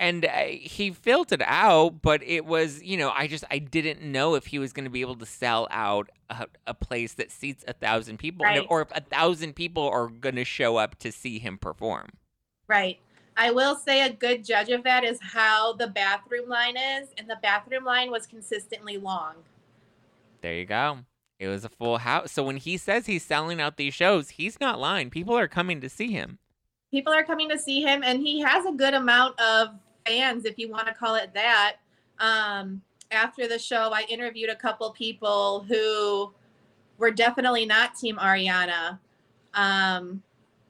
and 0.00 0.24
uh, 0.26 0.30
he 0.48 0.90
filled 0.90 1.32
it 1.32 1.40
out, 1.42 2.02
but 2.02 2.22
it 2.24 2.44
was, 2.44 2.82
you 2.82 2.96
know, 2.96 3.10
I 3.16 3.26
just, 3.28 3.44
I 3.50 3.58
didn't 3.58 4.02
know 4.02 4.34
if 4.34 4.46
he 4.46 4.58
was 4.58 4.72
going 4.72 4.84
to 4.84 4.90
be 4.90 5.00
able 5.00 5.14
to 5.16 5.24
sell 5.24 5.66
out 5.70 6.10
a, 6.28 6.46
a 6.66 6.74
place 6.74 7.14
that 7.14 7.30
seats 7.30 7.64
a 7.68 7.72
thousand 7.72 8.18
people 8.18 8.44
Right. 8.44 8.66
or 8.68 8.82
if 8.82 8.88
a 8.90 9.00
thousand 9.00 9.54
people 9.54 9.88
are 9.88 10.08
going 10.08 10.34
to 10.34 10.44
show 10.44 10.76
up 10.76 10.98
to 10.98 11.12
see 11.12 11.38
him 11.38 11.56
perform. 11.56 12.08
Right. 12.66 12.98
I 13.36 13.50
will 13.50 13.76
say 13.76 14.02
a 14.02 14.12
good 14.12 14.44
judge 14.44 14.68
of 14.68 14.84
that 14.84 15.04
is 15.04 15.18
how 15.20 15.72
the 15.72 15.88
bathroom 15.88 16.48
line 16.48 16.76
is, 16.76 17.08
and 17.18 17.28
the 17.28 17.38
bathroom 17.42 17.84
line 17.84 18.10
was 18.10 18.26
consistently 18.26 18.96
long. 18.96 19.34
There 20.40 20.54
you 20.54 20.64
go. 20.64 20.98
It 21.38 21.48
was 21.48 21.64
a 21.64 21.68
full 21.68 21.98
house. 21.98 22.30
So 22.32 22.44
when 22.44 22.58
he 22.58 22.76
says 22.76 23.06
he's 23.06 23.24
selling 23.24 23.60
out 23.60 23.76
these 23.76 23.94
shows, 23.94 24.30
he's 24.30 24.60
not 24.60 24.78
lying. 24.78 25.10
People 25.10 25.36
are 25.36 25.48
coming 25.48 25.80
to 25.80 25.88
see 25.88 26.12
him. 26.12 26.38
People 26.90 27.12
are 27.12 27.24
coming 27.24 27.48
to 27.48 27.58
see 27.58 27.82
him, 27.82 28.02
and 28.04 28.20
he 28.20 28.40
has 28.40 28.66
a 28.66 28.72
good 28.72 28.94
amount 28.94 29.38
of 29.40 29.70
fans, 30.06 30.44
if 30.44 30.58
you 30.58 30.70
want 30.70 30.86
to 30.86 30.94
call 30.94 31.16
it 31.16 31.34
that. 31.34 31.76
Um, 32.20 32.82
after 33.10 33.48
the 33.48 33.58
show, 33.58 33.90
I 33.92 34.04
interviewed 34.08 34.50
a 34.50 34.54
couple 34.54 34.90
people 34.90 35.64
who 35.68 36.32
were 36.98 37.10
definitely 37.10 37.66
not 37.66 37.96
Team 37.96 38.16
Ariana, 38.16 38.98
um, 39.54 40.22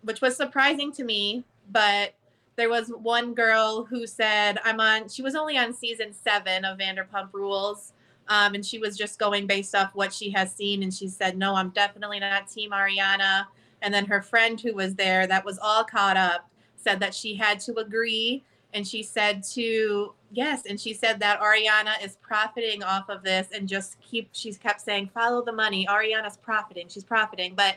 which 0.02 0.22
was 0.22 0.34
surprising 0.36 0.92
to 0.92 1.04
me. 1.04 1.44
But 1.70 2.14
there 2.56 2.68
was 2.68 2.88
one 2.88 3.34
girl 3.34 3.84
who 3.84 4.06
said, 4.06 4.58
I'm 4.64 4.80
on, 4.80 5.08
she 5.08 5.22
was 5.22 5.34
only 5.34 5.58
on 5.58 5.72
season 5.72 6.12
seven 6.12 6.64
of 6.64 6.78
Vanderpump 6.78 7.32
Rules. 7.32 7.92
Um, 8.28 8.54
and 8.54 8.64
she 8.64 8.78
was 8.78 8.96
just 8.96 9.18
going 9.18 9.46
based 9.46 9.74
off 9.74 9.94
what 9.94 10.12
she 10.12 10.30
has 10.30 10.52
seen. 10.52 10.82
And 10.82 10.94
she 10.94 11.08
said, 11.08 11.36
No, 11.36 11.54
I'm 11.54 11.70
definitely 11.70 12.20
not 12.20 12.48
Team 12.48 12.70
Ariana. 12.70 13.46
And 13.82 13.92
then 13.92 14.06
her 14.06 14.22
friend 14.22 14.58
who 14.58 14.74
was 14.74 14.94
there, 14.94 15.26
that 15.26 15.44
was 15.44 15.58
all 15.58 15.84
caught 15.84 16.16
up, 16.16 16.48
said 16.76 17.00
that 17.00 17.14
she 17.14 17.34
had 17.34 17.60
to 17.60 17.74
agree. 17.78 18.42
And 18.72 18.86
she 18.86 19.02
said 19.02 19.42
to, 19.52 20.14
yes. 20.32 20.62
And 20.66 20.80
she 20.80 20.94
said 20.94 21.20
that 21.20 21.40
Ariana 21.40 22.02
is 22.04 22.16
profiting 22.16 22.82
off 22.82 23.08
of 23.08 23.22
this 23.22 23.48
and 23.54 23.68
just 23.68 24.00
keep, 24.00 24.30
she's 24.32 24.58
kept 24.58 24.80
saying, 24.80 25.10
follow 25.14 25.44
the 25.44 25.52
money. 25.52 25.86
Ariana's 25.86 26.38
profiting. 26.38 26.88
She's 26.88 27.04
profiting. 27.04 27.54
But 27.54 27.76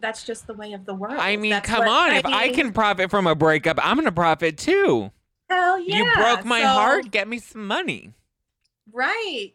that's 0.00 0.24
just 0.24 0.46
the 0.46 0.54
way 0.54 0.72
of 0.72 0.84
the 0.86 0.94
world. 0.94 1.16
I 1.18 1.36
mean, 1.36 1.50
That's 1.50 1.68
come 1.68 1.86
on. 1.86 2.12
If 2.12 2.26
I 2.26 2.50
can 2.50 2.72
profit 2.72 3.10
from 3.10 3.26
a 3.26 3.34
breakup, 3.34 3.78
I'm 3.82 3.96
going 3.96 4.06
to 4.06 4.12
profit 4.12 4.58
too. 4.58 5.10
hell 5.48 5.78
yeah. 5.78 5.96
you 5.98 6.14
broke 6.14 6.44
my 6.44 6.60
So- 6.62 6.68
heart. 6.68 7.10
Get 7.10 7.28
me 7.28 7.38
some 7.38 7.66
money. 7.66 8.12
Right. 8.92 9.52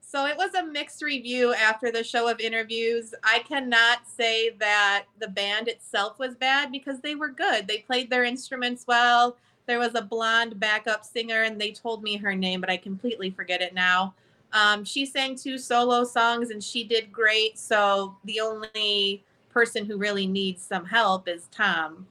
So 0.00 0.24
it 0.26 0.36
was 0.36 0.54
a 0.54 0.64
mixed 0.64 1.02
review 1.02 1.52
after 1.54 1.90
the 1.90 2.04
show 2.04 2.28
of 2.28 2.38
interviews. 2.40 3.12
I 3.24 3.40
cannot 3.40 4.06
say 4.06 4.50
that 4.60 5.04
the 5.18 5.28
band 5.28 5.68
itself 5.68 6.18
was 6.18 6.34
bad 6.36 6.70
because 6.70 7.00
they 7.00 7.14
were 7.16 7.28
good. 7.28 7.66
They 7.66 7.78
played 7.78 8.08
their 8.08 8.24
instruments 8.24 8.84
well. 8.86 9.36
There 9.66 9.80
was 9.80 9.96
a 9.96 10.02
blonde 10.02 10.60
backup 10.60 11.04
singer, 11.04 11.42
and 11.42 11.60
they 11.60 11.72
told 11.72 12.04
me 12.04 12.16
her 12.16 12.36
name, 12.36 12.60
but 12.60 12.70
I 12.70 12.76
completely 12.76 13.30
forget 13.30 13.60
it 13.60 13.74
now. 13.74 14.14
Um, 14.52 14.84
she 14.84 15.04
sang 15.06 15.34
two 15.34 15.58
solo 15.58 16.04
songs 16.04 16.50
and 16.50 16.62
she 16.62 16.84
did 16.84 17.10
great. 17.12 17.58
So 17.58 18.16
the 18.24 18.40
only 18.40 19.24
person 19.56 19.86
who 19.86 19.96
really 19.96 20.26
needs 20.26 20.62
some 20.62 20.84
help 20.84 21.26
is 21.26 21.48
Tom. 21.50 22.06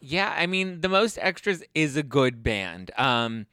Yeah, 0.00 0.34
I 0.34 0.46
mean, 0.46 0.80
the 0.80 0.88
most 0.88 1.18
extras 1.20 1.62
is 1.74 1.94
a 1.94 2.02
good 2.02 2.42
band. 2.42 2.90
Um 2.96 3.46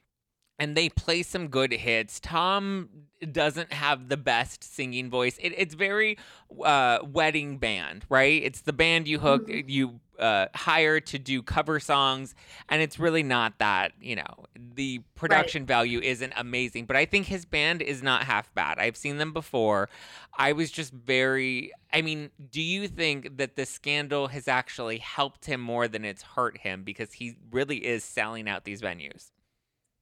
and 0.58 0.78
they 0.78 0.89
play 0.89 1.24
some 1.24 1.47
good 1.47 1.74
hits. 1.74 2.19
Tom 2.19 2.88
doesn't 3.32 3.74
have 3.74 4.10
the 4.10 4.15
best 4.15 4.63
singing 4.63 5.10
voice. 5.10 5.38
It, 5.41 5.54
it's 5.58 5.74
very 5.74 6.19
uh, 6.63 7.00
wedding 7.04 7.58
band, 7.58 8.06
right? 8.10 8.43
It's 8.43 8.62
the 8.62 8.71
band 8.74 9.08
you 9.08 9.17
hook, 9.19 9.47
Mhm. 9.47 9.63
you 9.67 10.00
uh, 10.22 10.48
hire 10.56 11.00
to 11.00 11.20
do 11.20 11.42
cover 11.42 11.80
songs, 11.80 12.36
and 12.70 12.82
it's 12.82 13.00
really 13.00 13.24
not 13.24 13.58
that. 13.60 13.94
You 14.00 14.18
know, 14.18 14.46
the 14.56 15.00
production 15.16 15.66
value 15.66 16.00
isn't 16.00 16.34
amazing, 16.38 16.86
but 16.86 16.96
I 16.96 17.06
think 17.06 17.26
his 17.26 17.46
band 17.46 17.82
is 17.82 18.02
not 18.04 18.24
half 18.24 18.54
bad. 18.54 18.80
I've 18.80 18.96
seen 18.96 19.18
them 19.18 19.34
before. 19.34 19.90
I 20.38 20.54
was 20.54 20.72
just 20.72 20.94
very. 20.94 21.72
I 21.92 22.02
mean, 22.02 22.30
do 22.52 22.62
you 22.62 22.88
think 22.88 23.38
that 23.38 23.56
the 23.56 23.66
scandal 23.66 24.28
has 24.28 24.48
actually 24.48 25.00
helped 25.00 25.46
him 25.46 25.60
more 25.60 25.88
than 25.88 26.06
it's 26.06 26.22
hurt 26.22 26.60
him 26.60 26.84
because 26.84 27.14
he 27.14 27.36
really 27.52 27.78
is 27.78 28.04
selling 28.04 28.48
out 28.48 28.64
these 28.64 28.82
venues? 28.82 29.32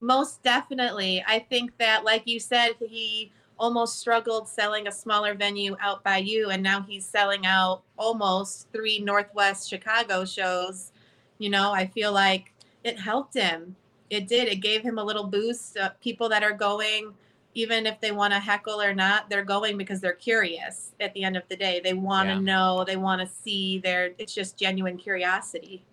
Most 0.01 0.43
definitely. 0.43 1.23
I 1.27 1.39
think 1.39 1.77
that, 1.77 2.03
like 2.03 2.23
you 2.25 2.39
said, 2.39 2.75
he 2.79 3.33
almost 3.59 3.99
struggled 3.99 4.47
selling 4.47 4.87
a 4.87 4.91
smaller 4.91 5.33
venue 5.33 5.75
out 5.81 6.03
by 6.03 6.17
you, 6.17 6.49
and 6.49 6.63
now 6.63 6.81
he's 6.81 7.05
selling 7.05 7.45
out 7.45 7.83
almost 7.97 8.67
three 8.71 8.99
Northwest 8.99 9.69
Chicago 9.69 10.25
shows. 10.25 10.91
You 11.37 11.49
know, 11.49 11.71
I 11.71 11.85
feel 11.87 12.11
like 12.11 12.53
it 12.83 12.99
helped 12.99 13.33
him. 13.35 13.75
It 14.09 14.27
did. 14.27 14.47
It 14.47 14.57
gave 14.61 14.81
him 14.81 14.97
a 14.97 15.03
little 15.03 15.25
boost. 15.25 15.77
Uh, 15.77 15.89
people 16.01 16.29
that 16.29 16.41
are 16.41 16.53
going, 16.53 17.13
even 17.53 17.85
if 17.85 17.99
they 18.01 18.11
want 18.11 18.33
to 18.33 18.39
heckle 18.39 18.81
or 18.81 18.93
not, 18.93 19.29
they're 19.29 19.43
going 19.43 19.77
because 19.77 20.01
they're 20.01 20.13
curious 20.13 20.93
at 20.99 21.13
the 21.13 21.23
end 21.23 21.37
of 21.37 21.43
the 21.49 21.55
day. 21.55 21.79
They 21.83 21.93
want 21.93 22.29
to 22.29 22.35
Yeah. 22.35 22.39
know, 22.39 22.83
they 22.85 22.97
want 22.97 23.21
to 23.21 23.27
see. 23.27 23.79
They're, 23.79 24.11
it's 24.17 24.33
just 24.33 24.57
genuine 24.57 24.97
curiosity. 24.97 25.83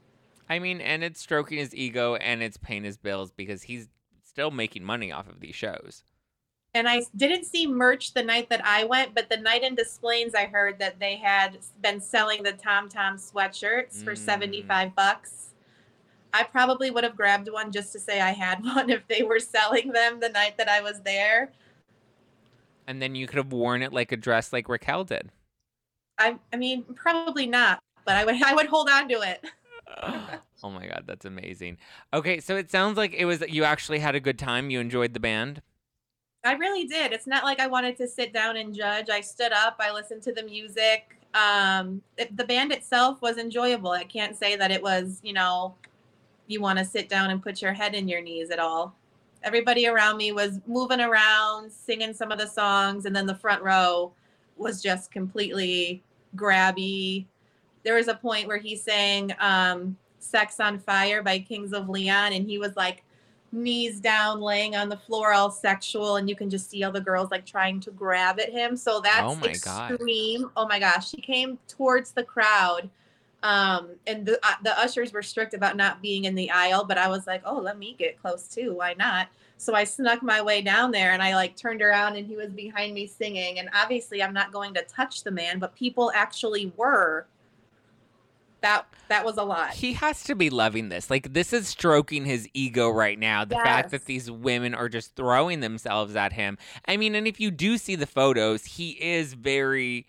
I 0.48 0.60
mean, 0.60 0.80
and 0.80 1.02
it's 1.02 1.20
stroking 1.20 1.58
his 1.58 1.74
ego 1.74 2.14
and 2.14 2.42
it's 2.42 2.56
paying 2.56 2.84
his 2.84 2.96
bills 2.96 3.32
because 3.32 3.64
he's 3.64 3.88
still 4.22 4.50
making 4.52 4.84
money 4.84 5.10
off 5.10 5.28
of 5.28 5.40
these 5.40 5.56
shows. 5.56 6.04
And 6.76 6.86
I 6.86 7.00
didn't 7.16 7.44
see 7.44 7.66
merch 7.66 8.12
the 8.12 8.22
night 8.22 8.50
that 8.50 8.62
I 8.62 8.84
went, 8.84 9.14
but 9.14 9.30
the 9.30 9.38
night 9.38 9.62
in 9.62 9.76
Des 9.76 9.98
Plaines, 9.98 10.34
I 10.34 10.44
heard 10.44 10.78
that 10.78 11.00
they 11.00 11.16
had 11.16 11.56
been 11.80 12.02
selling 12.02 12.42
the 12.42 12.52
Tom 12.52 12.90
Tom 12.90 13.16
sweatshirts 13.16 14.04
for 14.04 14.12
Mm. 14.12 14.18
75 14.18 14.94
bucks. 14.94 15.54
I 16.34 16.42
probably 16.42 16.90
would 16.90 17.02
have 17.02 17.16
grabbed 17.16 17.50
one 17.50 17.72
just 17.72 17.92
to 17.94 17.98
say 17.98 18.20
I 18.20 18.32
had 18.32 18.62
one 18.64 18.90
if 18.90 19.08
they 19.08 19.22
were 19.22 19.40
selling 19.40 19.92
them 19.92 20.20
the 20.20 20.28
night 20.28 20.58
that 20.58 20.68
I 20.68 20.82
was 20.82 21.00
there. 21.00 21.50
And 22.86 23.00
then 23.00 23.14
you 23.14 23.26
could 23.26 23.38
have 23.38 23.52
worn 23.54 23.82
it 23.82 23.94
like 23.94 24.12
a 24.12 24.16
dress 24.18 24.52
like 24.52 24.68
Raquel 24.68 25.04
did. 25.04 25.30
I 26.18 26.38
I 26.52 26.56
mean, 26.56 26.84
probably 26.94 27.46
not, 27.46 27.78
but 28.04 28.16
I 28.16 28.26
would 28.26 28.42
I 28.42 28.54
would 28.54 28.66
hold 28.66 28.90
on 28.90 29.08
to 29.08 29.22
it. 29.22 29.42
oh 30.62 30.68
my 30.68 30.86
god, 30.86 31.04
that's 31.06 31.24
amazing. 31.24 31.78
Okay, 32.12 32.38
so 32.38 32.54
it 32.54 32.70
sounds 32.70 32.98
like 32.98 33.14
it 33.14 33.24
was 33.24 33.42
you 33.48 33.64
actually 33.64 34.00
had 34.00 34.14
a 34.14 34.20
good 34.20 34.38
time. 34.38 34.68
You 34.68 34.78
enjoyed 34.78 35.14
the 35.14 35.20
band. 35.20 35.62
I 36.46 36.52
really 36.52 36.84
did. 36.84 37.12
It's 37.12 37.26
not 37.26 37.44
like 37.44 37.60
I 37.60 37.66
wanted 37.66 37.96
to 37.98 38.08
sit 38.08 38.32
down 38.32 38.56
and 38.56 38.74
judge. 38.74 39.10
I 39.10 39.20
stood 39.20 39.52
up, 39.52 39.76
I 39.80 39.92
listened 39.92 40.22
to 40.22 40.32
the 40.32 40.42
music. 40.44 41.18
Um, 41.34 42.00
it, 42.16 42.34
the 42.36 42.44
band 42.44 42.72
itself 42.72 43.20
was 43.20 43.36
enjoyable. 43.36 43.90
I 43.90 44.04
can't 44.04 44.36
say 44.36 44.56
that 44.56 44.70
it 44.70 44.82
was, 44.82 45.20
you 45.22 45.32
know, 45.32 45.74
you 46.46 46.60
want 46.60 46.78
to 46.78 46.84
sit 46.84 47.08
down 47.08 47.30
and 47.30 47.42
put 47.42 47.60
your 47.60 47.72
head 47.72 47.94
in 47.94 48.08
your 48.08 48.22
knees 48.22 48.50
at 48.50 48.58
all. 48.58 48.94
Everybody 49.42 49.86
around 49.86 50.16
me 50.16 50.32
was 50.32 50.60
moving 50.66 51.00
around, 51.00 51.70
singing 51.70 52.14
some 52.14 52.32
of 52.32 52.38
the 52.38 52.46
songs, 52.46 53.04
and 53.04 53.14
then 53.14 53.26
the 53.26 53.34
front 53.34 53.62
row 53.62 54.12
was 54.56 54.82
just 54.82 55.10
completely 55.10 56.02
grabby. 56.36 57.26
There 57.84 57.96
was 57.96 58.08
a 58.08 58.14
point 58.14 58.48
where 58.48 58.58
he 58.58 58.76
sang 58.76 59.34
um, 59.38 59.96
Sex 60.18 60.58
on 60.58 60.78
Fire 60.78 61.22
by 61.22 61.38
Kings 61.38 61.72
of 61.72 61.88
Leon, 61.88 62.32
and 62.32 62.46
he 62.46 62.58
was 62.58 62.76
like 62.76 63.04
knees 63.52 64.00
down, 64.00 64.40
laying 64.40 64.76
on 64.76 64.88
the 64.88 64.96
floor, 64.96 65.32
all 65.32 65.50
sexual, 65.50 66.16
and 66.16 66.28
you 66.28 66.36
can 66.36 66.50
just 66.50 66.70
see 66.70 66.82
all 66.84 66.92
the 66.92 67.00
girls 67.00 67.30
like 67.30 67.46
trying 67.46 67.80
to 67.80 67.90
grab 67.90 68.38
at 68.40 68.50
him. 68.50 68.76
So 68.76 69.00
that's 69.00 69.32
Oh 69.32 69.34
my 69.36 69.54
God. 69.64 69.92
extreme. 69.92 70.50
Oh 70.56 70.66
my 70.66 70.78
gosh. 70.78 71.10
He 71.10 71.20
came 71.22 71.58
towards 71.68 72.12
the 72.12 72.22
crowd. 72.24 72.90
Um, 73.42 73.90
and 74.06 74.26
the 74.26 74.40
uh, 74.42 74.54
the 74.64 74.76
ushers 74.78 75.12
were 75.12 75.22
strict 75.22 75.54
about 75.54 75.76
not 75.76 76.02
being 76.02 76.24
in 76.24 76.34
the 76.34 76.50
aisle, 76.50 76.84
but 76.84 76.98
I 76.98 77.08
was 77.08 77.26
like, 77.26 77.42
oh, 77.44 77.58
let 77.58 77.78
me 77.78 77.94
get 77.98 78.20
close 78.20 78.48
too. 78.48 78.74
Why 78.74 78.94
not? 78.94 79.28
So 79.58 79.74
I 79.74 79.84
snuck 79.84 80.22
my 80.22 80.42
way 80.42 80.62
down 80.62 80.90
there 80.90 81.12
and 81.12 81.22
I 81.22 81.34
like 81.34 81.56
turned 81.56 81.80
around 81.80 82.16
and 82.16 82.26
he 82.26 82.36
was 82.36 82.50
behind 82.50 82.92
me 82.92 83.06
singing. 83.06 83.58
And 83.58 83.70
obviously, 83.74 84.22
I'm 84.22 84.34
not 84.34 84.52
going 84.52 84.74
to 84.74 84.82
touch 84.82 85.22
the 85.22 85.30
man, 85.30 85.58
but 85.58 85.74
people 85.74 86.10
actually 86.14 86.72
were. 86.76 87.26
That 88.66 88.86
that 89.08 89.24
was 89.24 89.36
a 89.36 89.44
lot. 89.44 89.74
He 89.74 89.92
has 89.92 90.24
to 90.24 90.34
be 90.34 90.50
loving 90.50 90.88
this. 90.88 91.08
Like 91.08 91.32
this 91.32 91.52
is 91.52 91.68
stroking 91.68 92.24
his 92.24 92.48
ego 92.52 92.90
right 92.90 93.16
now. 93.16 93.44
The 93.44 93.54
fact 93.54 93.92
that 93.92 94.06
these 94.06 94.28
women 94.28 94.74
are 94.74 94.88
just 94.88 95.14
throwing 95.14 95.60
themselves 95.60 96.16
at 96.16 96.32
him. 96.32 96.58
I 96.88 96.96
mean, 96.96 97.14
and 97.14 97.28
if 97.28 97.38
you 97.38 97.52
do 97.52 97.78
see 97.78 97.94
the 97.94 98.08
photos, 98.08 98.64
he 98.64 98.90
is 99.00 99.34
very 99.34 100.08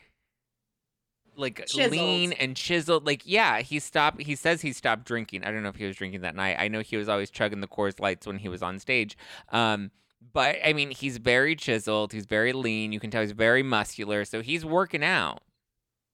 like 1.35 1.67
Chiseled. 1.67 1.91
lean 1.91 2.31
and 2.33 2.55
chiseled. 2.55 3.05
Like, 3.05 3.21
yeah, 3.25 3.61
he 3.61 3.77
stopped 3.77 4.23
he 4.23 4.35
says 4.35 4.61
he 4.61 4.73
stopped 4.73 5.05
drinking. 5.05 5.43
I 5.43 5.51
don't 5.51 5.61
know 5.61 5.69
if 5.69 5.75
he 5.75 5.85
was 5.85 5.95
drinking 5.95 6.21
that 6.21 6.35
night. 6.35 6.55
I 6.57 6.67
know 6.67 6.79
he 6.79 6.97
was 6.97 7.07
always 7.07 7.29
chugging 7.29 7.61
the 7.61 7.67
Coors 7.67 7.99
Lights 7.99 8.25
when 8.25 8.39
he 8.39 8.49
was 8.49 8.63
on 8.63 8.79
stage. 8.79 9.15
Um 9.51 9.91
but 10.33 10.55
I 10.65 10.73
mean, 10.73 10.89
he's 10.89 11.17
very 11.17 11.55
chiseled. 11.55 12.11
He's 12.11 12.25
very 12.25 12.53
lean. 12.53 12.91
You 12.91 12.99
can 12.99 13.11
tell 13.11 13.21
he's 13.21 13.33
very 13.33 13.61
muscular. 13.61 14.25
So 14.25 14.41
he's 14.41 14.65
working 14.65 15.03
out. 15.03 15.43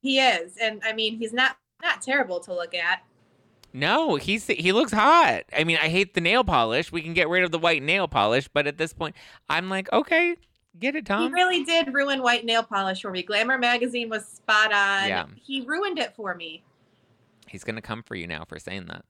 He 0.02 0.20
is, 0.20 0.58
and 0.62 0.82
I 0.84 0.92
mean, 0.92 1.16
he's 1.16 1.32
not 1.32 1.56
not 1.84 2.02
terrible 2.02 2.40
to 2.42 2.54
look 2.54 2.74
at. 2.74 3.04
No, 3.74 4.16
he's 4.16 4.46
he 4.48 4.72
looks 4.72 4.92
hot. 4.92 5.44
I 5.56 5.64
mean, 5.64 5.78
I 5.82 5.90
hate 5.90 6.14
the 6.14 6.22
nail 6.22 6.44
polish. 6.44 6.92
We 6.92 7.02
can 7.02 7.14
get 7.14 7.28
rid 7.28 7.44
of 7.44 7.52
the 7.52 7.60
white 7.60 7.82
nail 7.82 8.08
polish, 8.08 8.48
but 8.48 8.68
at 8.68 8.78
this 8.78 8.94
point, 8.94 9.16
I'm 9.50 9.70
like, 9.70 9.92
okay, 9.92 10.36
get 10.80 10.96
it, 10.96 11.06
done. 11.06 11.24
He 11.24 11.34
really 11.34 11.64
did 11.64 11.94
ruin 11.94 12.22
white 12.22 12.46
nail 12.46 12.64
polish 12.64 13.02
for 13.02 13.10
me. 13.10 13.24
Glamour 13.24 13.58
magazine 13.58 14.10
was 14.10 14.26
spot 14.26 14.72
on. 14.72 15.10
Yeah. 15.10 15.26
He 15.36 15.62
ruined 15.62 15.98
it 15.98 16.16
for 16.16 16.36
me. 16.36 16.64
He's 17.48 17.64
gonna 17.64 17.82
come 17.82 18.04
for 18.04 18.16
you 18.16 18.28
now 18.28 18.46
for 18.46 18.60
saying 18.60 18.86
that. 18.86 19.06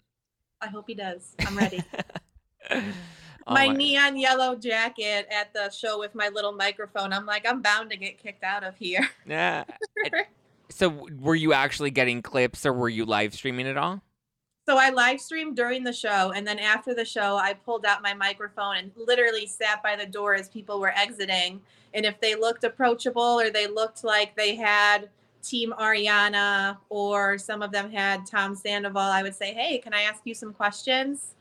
I 0.62 0.68
hope 0.68 0.86
he 0.88 0.94
does. 0.94 1.36
I'm 1.46 1.58
ready. 1.58 1.84
Oh 3.46 3.54
my, 3.54 3.68
neon 3.68 4.18
yellow 4.18 4.56
jacket 4.56 5.28
at 5.30 5.54
the 5.54 5.70
show 5.70 6.00
with 6.00 6.16
my 6.16 6.30
little 6.30 6.54
microphone. 6.54 7.12
I'm 7.12 7.26
like, 7.26 7.46
I'm 7.46 7.62
bound 7.62 7.90
to 7.90 7.98
get 7.98 8.18
kicked 8.18 8.44
out 8.44 8.64
of 8.64 8.78
here. 8.78 9.10
Yeah. 9.26 9.66
So, 10.74 11.08
were 11.20 11.36
you 11.36 11.54
actually 11.54 11.92
getting 11.92 12.24
clips, 12.24 12.66
or 12.66 12.74
were 12.74 12.90
you 12.90 13.06
live 13.06 13.36
streaming 13.36 13.68
it 13.68 13.78
all? 13.78 14.02
So 14.66 14.78
I 14.78 14.90
live 14.90 15.20
streamed 15.20 15.56
during 15.56 15.84
the 15.84 15.94
show, 15.94 16.32
and 16.32 16.48
then 16.48 16.58
after 16.58 16.96
the 16.96 17.06
show, 17.06 17.36
I 17.36 17.54
pulled 17.54 17.86
out 17.86 18.02
my 18.02 18.14
microphone 18.14 18.78
and 18.78 18.92
literally 18.96 19.46
sat 19.46 19.84
by 19.84 19.96
the 19.98 20.06
door 20.06 20.36
as 20.36 20.48
people 20.48 20.80
were 20.80 20.94
exiting. 20.98 21.62
And 21.94 22.06
if 22.06 22.20
they 22.22 22.36
looked 22.36 22.64
approachable 22.64 23.22
or 23.22 23.52
they 23.52 23.68
looked 23.68 24.04
like 24.04 24.36
they 24.36 24.56
had 24.56 25.10
Team 25.44 25.74
Ariana 25.78 26.78
or 26.90 27.38
some 27.38 27.62
of 27.62 27.72
them 27.72 27.92
had 27.92 28.26
Tom 28.26 28.56
Sandoval, 28.56 29.02
I 29.02 29.22
would 29.22 29.36
say, 29.36 29.54
"Hey, 29.54 29.78
can 29.78 29.94
I 29.94 30.04
ask 30.04 30.22
you 30.24 30.34
some 30.34 30.54
questions?" 30.54 31.36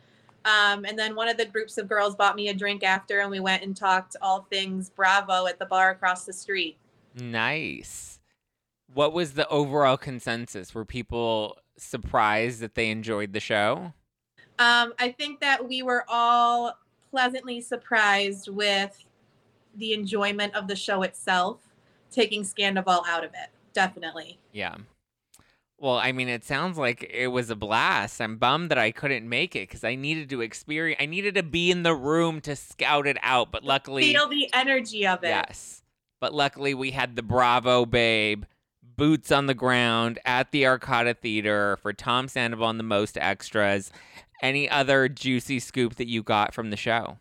Um, 0.44 0.84
and 0.84 0.98
then 0.98 1.14
one 1.14 1.28
of 1.28 1.36
the 1.38 1.46
groups 1.46 1.78
of 1.78 1.88
girls 1.88 2.16
bought 2.16 2.36
me 2.36 2.48
a 2.48 2.54
drink 2.54 2.82
after, 2.82 3.20
and 3.20 3.30
we 3.30 3.40
went 3.40 3.62
and 3.62 3.74
talked 3.74 4.16
all 4.20 4.46
things 4.50 4.90
Bravo 4.90 5.46
at 5.46 5.58
the 5.58 5.66
bar 5.66 5.90
across 5.90 6.24
the 6.24 6.32
street. 6.32 6.76
Nice. 7.14 8.18
What 8.94 9.12
was 9.12 9.32
the 9.32 9.48
overall 9.48 9.96
consensus? 9.96 10.74
Were 10.74 10.84
people 10.84 11.58
surprised 11.78 12.60
that 12.60 12.74
they 12.74 12.90
enjoyed 12.90 13.32
the 13.32 13.40
show? 13.40 13.92
Um, 14.58 14.92
I 14.98 15.14
think 15.16 15.40
that 15.40 15.66
we 15.68 15.82
were 15.82 16.04
all 16.08 16.78
pleasantly 17.10 17.60
surprised 17.60 18.48
with 18.48 19.04
the 19.76 19.92
enjoyment 19.92 20.54
of 20.54 20.68
the 20.68 20.76
show 20.76 21.02
itself, 21.02 21.58
taking 22.10 22.42
Scandoval 22.42 23.06
out 23.08 23.24
of 23.24 23.30
it. 23.30 23.48
Definitely. 23.72 24.38
Yeah. 24.52 24.76
Well, 25.78 25.96
I 25.96 26.12
mean, 26.12 26.28
it 26.28 26.44
sounds 26.44 26.78
like 26.78 27.10
it 27.12 27.28
was 27.28 27.50
a 27.50 27.56
blast. 27.56 28.20
I'm 28.20 28.36
bummed 28.36 28.70
that 28.70 28.78
I 28.78 28.92
couldn't 28.92 29.28
make 29.28 29.56
it 29.56 29.68
because 29.68 29.82
I 29.82 29.96
needed 29.96 30.30
to 30.30 30.40
experience. 30.40 31.00
I 31.02 31.06
needed 31.06 31.34
to 31.34 31.42
be 31.42 31.70
in 31.72 31.82
the 31.82 31.94
room 31.94 32.40
to 32.42 32.54
scout 32.54 33.06
it 33.06 33.16
out. 33.22 33.50
But 33.50 33.64
luckily, 33.64 34.12
Feel 34.12 34.28
the 34.28 34.48
energy 34.52 35.06
of 35.06 35.24
it. 35.24 35.28
yes. 35.28 35.82
But 36.20 36.32
luckily, 36.32 36.72
we 36.74 36.92
had 36.92 37.16
the 37.16 37.22
Bravo 37.22 37.84
Babe 37.84 38.44
boots 38.96 39.32
on 39.32 39.46
the 39.46 39.54
ground 39.54 40.18
at 40.24 40.50
the 40.52 40.62
Arcada 40.64 41.16
Theater 41.16 41.78
for 41.82 41.92
Tom 41.92 42.28
Sandoval 42.28 42.70
and 42.70 42.78
the 42.78 42.84
most 42.84 43.16
extras. 43.18 43.90
Any 44.42 44.68
other 44.68 45.08
juicy 45.08 45.60
scoop 45.60 45.96
that 45.96 46.08
you 46.08 46.22
got 46.22 46.52
from 46.54 46.70
the 46.70 46.76
show? 46.76 47.18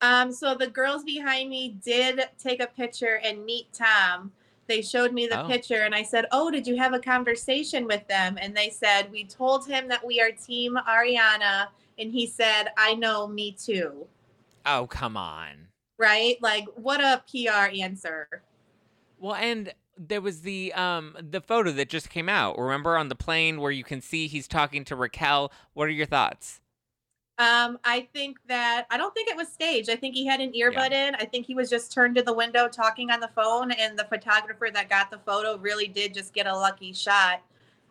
Um, 0.00 0.32
so 0.32 0.54
the 0.54 0.66
girls 0.66 1.04
behind 1.04 1.48
me 1.48 1.78
did 1.84 2.20
take 2.38 2.60
a 2.60 2.66
picture 2.66 3.20
and 3.24 3.44
meet 3.44 3.72
Tom. 3.72 4.32
They 4.66 4.82
showed 4.82 5.12
me 5.12 5.26
the 5.26 5.44
Oh. 5.44 5.46
picture 5.48 5.82
and 5.82 5.94
I 5.94 6.02
said, 6.02 6.26
Oh, 6.32 6.50
did 6.50 6.66
you 6.66 6.76
have 6.76 6.92
a 6.94 6.98
conversation 6.98 7.86
with 7.86 8.06
them? 8.08 8.38
And 8.40 8.56
they 8.56 8.70
said, 8.70 9.10
We 9.10 9.24
told 9.24 9.66
him 9.66 9.88
that 9.88 10.04
we 10.04 10.20
are 10.20 10.30
Team 10.32 10.76
Ariana. 10.88 11.68
And 11.98 12.10
he 12.10 12.26
said, 12.26 12.68
I 12.76 12.94
know, 12.94 13.26
me 13.28 13.52
too. 13.52 14.06
Oh, 14.66 14.86
come 14.88 15.16
on. 15.16 15.68
Right? 15.98 16.36
Like, 16.42 16.66
what 16.74 17.00
a 17.00 17.22
PR 17.30 17.70
answer. 17.80 18.26
Well, 19.18 19.36
and 19.36 19.72
there 19.96 20.20
was 20.20 20.42
the 20.42 20.72
um 20.74 21.16
the 21.20 21.40
photo 21.40 21.70
that 21.72 21.88
just 21.88 22.10
came 22.10 22.28
out. 22.28 22.58
Remember 22.58 22.96
on 22.96 23.08
the 23.08 23.14
plane 23.14 23.60
where 23.60 23.70
you 23.70 23.84
can 23.84 24.00
see 24.00 24.26
he's 24.26 24.48
talking 24.48 24.84
to 24.84 24.96
Raquel. 24.96 25.52
What 25.72 25.88
are 25.88 25.92
your 25.92 26.06
thoughts? 26.06 26.60
Um, 27.36 27.80
I 27.82 28.08
think 28.12 28.38
that 28.46 28.86
I 28.90 28.96
don't 28.96 29.12
think 29.12 29.28
it 29.28 29.36
was 29.36 29.48
staged. 29.48 29.90
I 29.90 29.96
think 29.96 30.14
he 30.14 30.24
had 30.24 30.40
an 30.40 30.52
earbud 30.52 30.92
in. 30.92 31.16
I 31.16 31.24
think 31.24 31.46
he 31.46 31.54
was 31.54 31.68
just 31.68 31.92
turned 31.92 32.14
to 32.14 32.22
the 32.22 32.32
window 32.32 32.68
talking 32.68 33.10
on 33.10 33.18
the 33.18 33.30
phone, 33.34 33.72
and 33.72 33.98
the 33.98 34.04
photographer 34.04 34.68
that 34.72 34.88
got 34.88 35.10
the 35.10 35.18
photo 35.18 35.56
really 35.58 35.88
did 35.88 36.14
just 36.14 36.32
get 36.32 36.46
a 36.46 36.54
lucky 36.54 36.92
shot. 36.92 37.42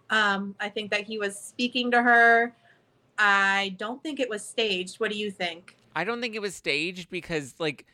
Um, 0.10 0.56
I 0.62 0.70
think 0.70 0.92
that 0.92 1.02
he 1.02 1.18
was 1.18 1.38
speaking 1.38 1.92
to 1.92 2.02
her. 2.02 2.54
I 3.18 3.76
don't 3.78 4.02
think 4.02 4.22
it 4.22 4.30
was 4.30 4.46
staged. 4.46 5.00
What 5.02 5.12
do 5.12 5.18
you 5.18 5.30
think? 5.30 5.76
I 5.96 6.06
don't 6.06 6.22
think 6.22 6.36
it 6.36 6.42
was 6.42 6.56
staged 6.56 7.10
because 7.10 7.56
like 7.60 7.86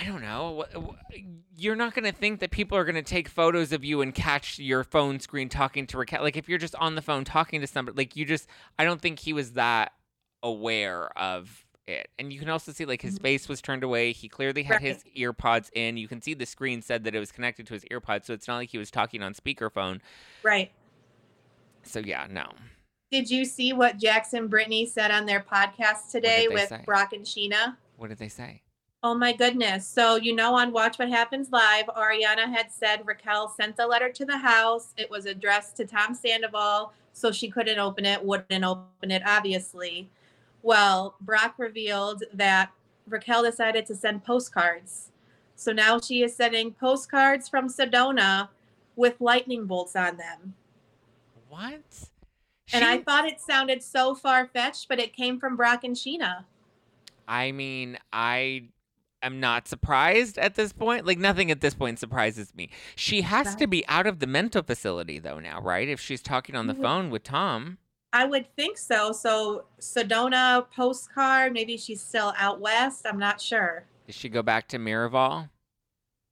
I 0.00 0.04
don't 0.04 0.22
know. 0.22 0.64
You're 1.56 1.74
not 1.74 1.92
going 1.94 2.04
to 2.04 2.16
think 2.16 2.38
that 2.40 2.52
people 2.52 2.78
are 2.78 2.84
going 2.84 2.94
to 2.94 3.02
take 3.02 3.28
photos 3.28 3.72
of 3.72 3.84
you 3.84 4.00
and 4.00 4.14
catch 4.14 4.58
your 4.60 4.84
phone 4.84 5.18
screen 5.18 5.48
talking 5.48 5.86
to 5.88 5.98
Raquel. 5.98 6.22
Like 6.22 6.36
if 6.36 6.48
you're 6.48 6.58
just 6.58 6.76
on 6.76 6.94
the 6.94 7.02
phone 7.02 7.24
talking 7.24 7.60
to 7.62 7.66
somebody, 7.66 7.96
like 7.96 8.14
you 8.14 8.24
just 8.24 8.48
I 8.78 8.84
don't 8.84 9.00
think 9.02 9.18
he 9.18 9.32
was 9.32 9.52
that 9.54 9.92
aware 10.42 11.08
of 11.18 11.64
it. 11.88 12.08
And 12.18 12.32
you 12.32 12.38
can 12.38 12.48
also 12.48 12.70
see 12.70 12.84
like 12.84 13.02
his 13.02 13.18
Mhm. 13.18 13.22
face 13.22 13.48
was 13.48 13.60
turned 13.60 13.82
away. 13.82 14.12
He 14.12 14.28
clearly 14.28 14.62
had 14.62 14.74
Right. 14.74 14.82
his 14.82 15.02
ear 15.14 15.32
pods 15.32 15.68
in. 15.74 15.96
You 15.96 16.06
can 16.06 16.22
see 16.22 16.32
the 16.34 16.46
screen 16.46 16.80
said 16.80 17.02
that 17.04 17.14
it 17.16 17.18
was 17.18 17.32
connected 17.32 17.66
to 17.66 17.74
his 17.74 17.84
ear 17.86 17.98
pods, 17.98 18.26
so 18.28 18.34
it's 18.34 18.46
not 18.46 18.56
like 18.56 18.68
he 18.70 18.78
was 18.78 18.90
talking 18.92 19.20
on 19.22 19.34
speakerphone. 19.34 20.00
Right. 20.44 20.70
So 21.82 21.98
yeah, 21.98 22.28
no. 22.30 22.52
Did 23.10 23.30
you 23.30 23.44
see 23.46 23.72
what 23.72 23.96
Jax 23.98 24.32
and 24.34 24.48
Brittany 24.50 24.84
said 24.86 25.10
on 25.10 25.26
their 25.26 25.40
podcast 25.40 26.10
today 26.12 26.46
with 26.48 26.68
say? 26.68 26.82
Brock 26.84 27.14
and 27.14 27.24
Sheena? 27.24 27.78
What 27.96 28.10
did 28.10 28.18
they 28.18 28.28
say? 28.28 28.62
Oh 29.02 29.14
my 29.14 29.32
goodness. 29.32 29.86
So, 29.86 30.16
you 30.16 30.34
know, 30.34 30.54
on 30.56 30.72
Watch 30.72 30.98
What 30.98 31.08
Happens 31.08 31.50
Live, 31.52 31.86
Ariana 31.86 32.52
had 32.52 32.72
said 32.72 33.06
Raquel 33.06 33.48
sent 33.48 33.78
a 33.78 33.86
letter 33.86 34.10
to 34.10 34.24
the 34.24 34.38
house. 34.38 34.92
It 34.96 35.08
was 35.08 35.26
addressed 35.26 35.76
to 35.76 35.84
Tom 35.84 36.14
Sandoval, 36.14 36.92
so 37.12 37.30
she 37.30 37.48
couldn't 37.48 37.78
open 37.78 38.04
it, 38.04 38.24
wouldn't 38.24 38.64
open 38.64 39.10
it, 39.12 39.22
obviously. 39.24 40.10
Well, 40.62 41.14
Brock 41.20 41.54
revealed 41.58 42.24
that 42.34 42.70
Raquel 43.06 43.44
decided 43.44 43.86
to 43.86 43.94
send 43.94 44.24
postcards. 44.24 45.10
So 45.54 45.72
now 45.72 46.00
she 46.00 46.24
is 46.24 46.34
sending 46.34 46.72
postcards 46.72 47.48
from 47.48 47.68
Sedona 47.68 48.48
with 48.96 49.20
lightning 49.20 49.66
bolts 49.66 49.94
on 49.94 50.16
them. 50.16 50.54
What? 51.48 52.08
And 52.72 52.84
I 52.84 52.98
thought 52.98 53.26
it 53.26 53.40
sounded 53.40 53.82
so 53.82 54.14
far 54.14 54.48
fetched, 54.48 54.88
but 54.88 54.98
it 54.98 55.14
came 55.14 55.38
from 55.38 55.56
Brock 55.56 55.84
and 55.84 55.94
Sheena. 55.94 56.44
I 57.26 57.52
mean, 57.52 57.98
I 58.12 58.68
am 59.22 59.40
not 59.40 59.68
surprised 59.68 60.38
at 60.38 60.54
this 60.54 60.72
point. 60.72 61.06
Like 61.06 61.18
nothing 61.18 61.50
at 61.50 61.60
this 61.60 61.74
point 61.74 61.98
surprises 61.98 62.54
me. 62.54 62.70
She 62.96 63.22
has 63.22 63.54
to 63.56 63.66
be 63.66 63.86
out 63.88 64.06
of 64.06 64.18
the 64.18 64.26
mental 64.26 64.62
facility 64.62 65.18
though 65.18 65.38
now, 65.38 65.60
right? 65.60 65.88
If 65.88 66.00
she's 66.00 66.22
talking 66.22 66.54
on 66.54 66.66
the 66.66 66.74
phone 66.74 67.10
with 67.10 67.22
Tom. 67.22 67.78
I 68.12 68.24
would 68.24 68.54
think 68.56 68.78
so. 68.78 69.12
So 69.12 69.64
Sedona 69.80 70.66
postcard, 70.74 71.52
maybe 71.52 71.76
she's 71.76 72.00
still 72.00 72.32
out 72.38 72.60
west. 72.60 73.06
I'm 73.06 73.18
not 73.18 73.40
sure. 73.40 73.84
Did 74.06 74.14
she 74.14 74.28
go 74.28 74.42
back 74.42 74.68
to 74.68 74.78
Miraval? 74.78 75.50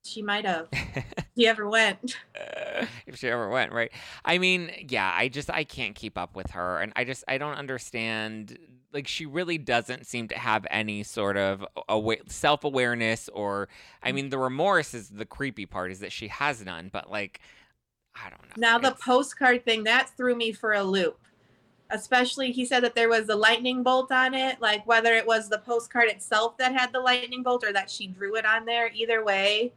She 0.05 0.22
might 0.22 0.47
have. 0.47 0.68
He 1.37 1.47
ever 1.47 1.68
went. 1.68 2.16
if 3.07 3.18
she 3.18 3.28
ever 3.28 3.51
went, 3.51 3.70
right? 3.70 3.93
I 4.24 4.39
mean, 4.39 4.72
yeah, 4.89 5.12
I 5.14 5.28
just 5.28 5.51
I 5.51 5.64
can't 5.64 5.95
keep 5.95 6.16
up 6.16 6.34
with 6.34 6.53
her 6.53 6.80
and 6.80 6.95
I 6.97 7.05
just 7.05 7.24
I 7.28 7.37
don't 7.37 7.57
understand 7.57 8.59
like 8.97 9.07
she 9.07 9.26
really 9.26 9.59
doesn't 9.59 10.07
seem 10.07 10.26
to 10.28 10.38
have 10.38 10.66
any 10.70 11.03
sort 11.03 11.36
of 11.36 11.64
awa- 11.86 12.16
self-awareness 12.28 13.28
or 13.28 13.68
I 14.03 14.11
mm. 14.11 14.14
mean 14.14 14.30
the 14.30 14.38
remorse 14.38 14.94
is 14.94 15.11
the 15.11 15.26
creepy 15.26 15.66
part 15.66 15.90
is 15.90 16.01
that 16.01 16.12
she 16.12 16.28
has 16.28 16.64
none, 16.64 16.88
but 16.90 17.11
like 17.11 17.40
I 18.14 18.30
don't 18.30 18.42
know. 18.42 18.55
Now 18.57 18.78
the 18.78 18.88
It's- 18.88 19.03
postcard 19.05 19.66
thing 19.66 19.84
that 19.84 20.09
threw 20.16 20.34
me 20.34 20.53
for 20.53 20.72
a 20.72 20.82
loop. 20.82 21.20
Especially 21.90 22.51
he 22.53 22.64
said 22.64 22.82
that 22.82 22.94
there 22.94 23.11
was 23.11 23.28
a 23.28 23.36
lightning 23.36 23.82
bolt 23.82 24.11
on 24.11 24.32
it, 24.32 24.61
like 24.61 24.86
whether 24.86 25.12
it 25.12 25.26
was 25.26 25.51
the 25.51 25.59
postcard 25.59 26.09
itself 26.09 26.57
that 26.57 26.72
had 26.72 26.92
the 26.92 27.01
lightning 27.01 27.42
bolt 27.42 27.62
or 27.62 27.72
that 27.74 27.90
she 27.90 28.07
drew 28.07 28.34
it 28.34 28.47
on 28.47 28.64
there. 28.64 28.90
Either 28.94 29.22
way, 29.22 29.72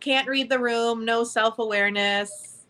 can't 0.00 0.28
read 0.28 0.50
the 0.50 0.58
room, 0.58 1.06
no 1.06 1.24
self-awareness. 1.24 2.66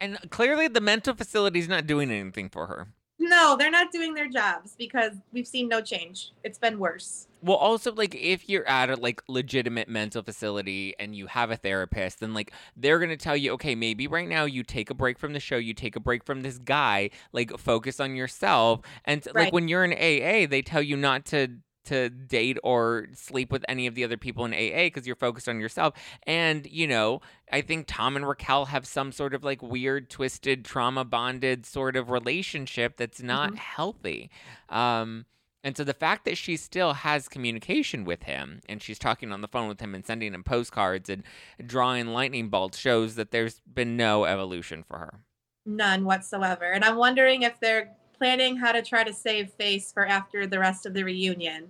And 0.00 0.18
clearly, 0.30 0.66
the 0.66 0.80
mental 0.80 1.14
facility's 1.14 1.68
not 1.68 1.86
doing 1.86 2.10
anything 2.10 2.48
for 2.48 2.66
her. 2.66 2.88
No, 3.18 3.56
they're 3.56 3.70
not 3.70 3.92
doing 3.92 4.12
their 4.12 4.28
jobs 4.28 4.74
because 4.76 5.12
we've 5.32 5.46
seen 5.46 5.68
no 5.68 5.80
change. 5.80 6.32
It's 6.42 6.58
been 6.58 6.78
worse. 6.78 7.28
Well, 7.42 7.56
also, 7.56 7.92
like, 7.92 8.14
if 8.14 8.48
you're 8.48 8.66
at 8.66 8.90
a 8.90 8.96
like 8.96 9.22
legitimate 9.28 9.88
mental 9.88 10.22
facility 10.22 10.94
and 10.98 11.14
you 11.14 11.26
have 11.28 11.50
a 11.50 11.56
therapist, 11.56 12.20
then 12.20 12.34
like 12.34 12.52
they're 12.76 12.98
gonna 12.98 13.16
tell 13.16 13.36
you, 13.36 13.52
okay, 13.52 13.74
maybe 13.74 14.08
right 14.08 14.28
now 14.28 14.44
you 14.44 14.62
take 14.62 14.90
a 14.90 14.94
break 14.94 15.18
from 15.18 15.32
the 15.32 15.40
show, 15.40 15.56
you 15.56 15.74
take 15.74 15.94
a 15.94 16.00
break 16.00 16.24
from 16.24 16.42
this 16.42 16.58
guy, 16.58 17.10
like 17.32 17.56
focus 17.58 18.00
on 18.00 18.16
yourself. 18.16 18.80
And 19.04 19.26
like 19.34 19.52
when 19.52 19.68
you're 19.68 19.84
in 19.84 19.92
AA, 19.92 20.48
they 20.48 20.62
tell 20.62 20.82
you 20.82 20.96
not 20.96 21.24
to 21.26 21.48
to 21.84 22.08
date 22.10 22.58
or 22.62 23.06
sleep 23.14 23.50
with 23.52 23.64
any 23.68 23.86
of 23.86 23.94
the 23.94 24.04
other 24.04 24.16
people 24.16 24.44
in 24.44 24.52
AA 24.52 24.84
because 24.84 25.06
you're 25.06 25.16
focused 25.16 25.48
on 25.48 25.60
yourself. 25.60 25.94
And, 26.26 26.66
you 26.66 26.86
know, 26.86 27.20
I 27.52 27.60
think 27.60 27.86
Tom 27.86 28.16
and 28.16 28.26
Raquel 28.26 28.66
have 28.66 28.86
some 28.86 29.12
sort 29.12 29.34
of 29.34 29.44
like 29.44 29.62
weird, 29.62 30.10
twisted, 30.10 30.64
trauma 30.64 31.04
bonded 31.04 31.66
sort 31.66 31.96
of 31.96 32.10
relationship 32.10 32.96
that's 32.96 33.22
not 33.22 33.52
Mhm. 33.52 33.56
healthy. 33.58 34.30
Um, 34.68 35.26
and 35.62 35.76
so 35.76 35.84
the 35.84 35.94
fact 35.94 36.26
that 36.26 36.36
she 36.36 36.56
still 36.58 36.92
has 36.92 37.26
communication 37.28 38.04
with 38.04 38.24
him 38.24 38.60
and 38.68 38.82
she's 38.82 38.98
talking 38.98 39.32
on 39.32 39.40
the 39.40 39.48
phone 39.48 39.66
with 39.68 39.80
him 39.80 39.94
and 39.94 40.04
sending 40.04 40.34
him 40.34 40.44
postcards 40.44 41.08
and 41.08 41.22
drawing 41.64 42.08
lightning 42.08 42.50
bolts 42.50 42.76
shows 42.78 43.14
that 43.14 43.30
there's 43.30 43.60
been 43.60 43.96
no 43.96 44.24
evolution 44.24 44.82
for 44.82 44.98
her. 44.98 45.20
None 45.64 46.04
whatsoever. 46.04 46.64
And 46.70 46.84
I'm 46.84 46.96
wondering 46.96 47.42
if 47.42 47.58
they're 47.60 47.94
planning 48.18 48.56
how 48.56 48.72
to 48.72 48.82
try 48.82 49.04
to 49.04 49.12
save 49.12 49.50
face 49.50 49.92
for 49.92 50.06
after 50.06 50.46
the 50.46 50.58
rest 50.58 50.86
of 50.86 50.94
the 50.94 51.04
reunion. 51.04 51.68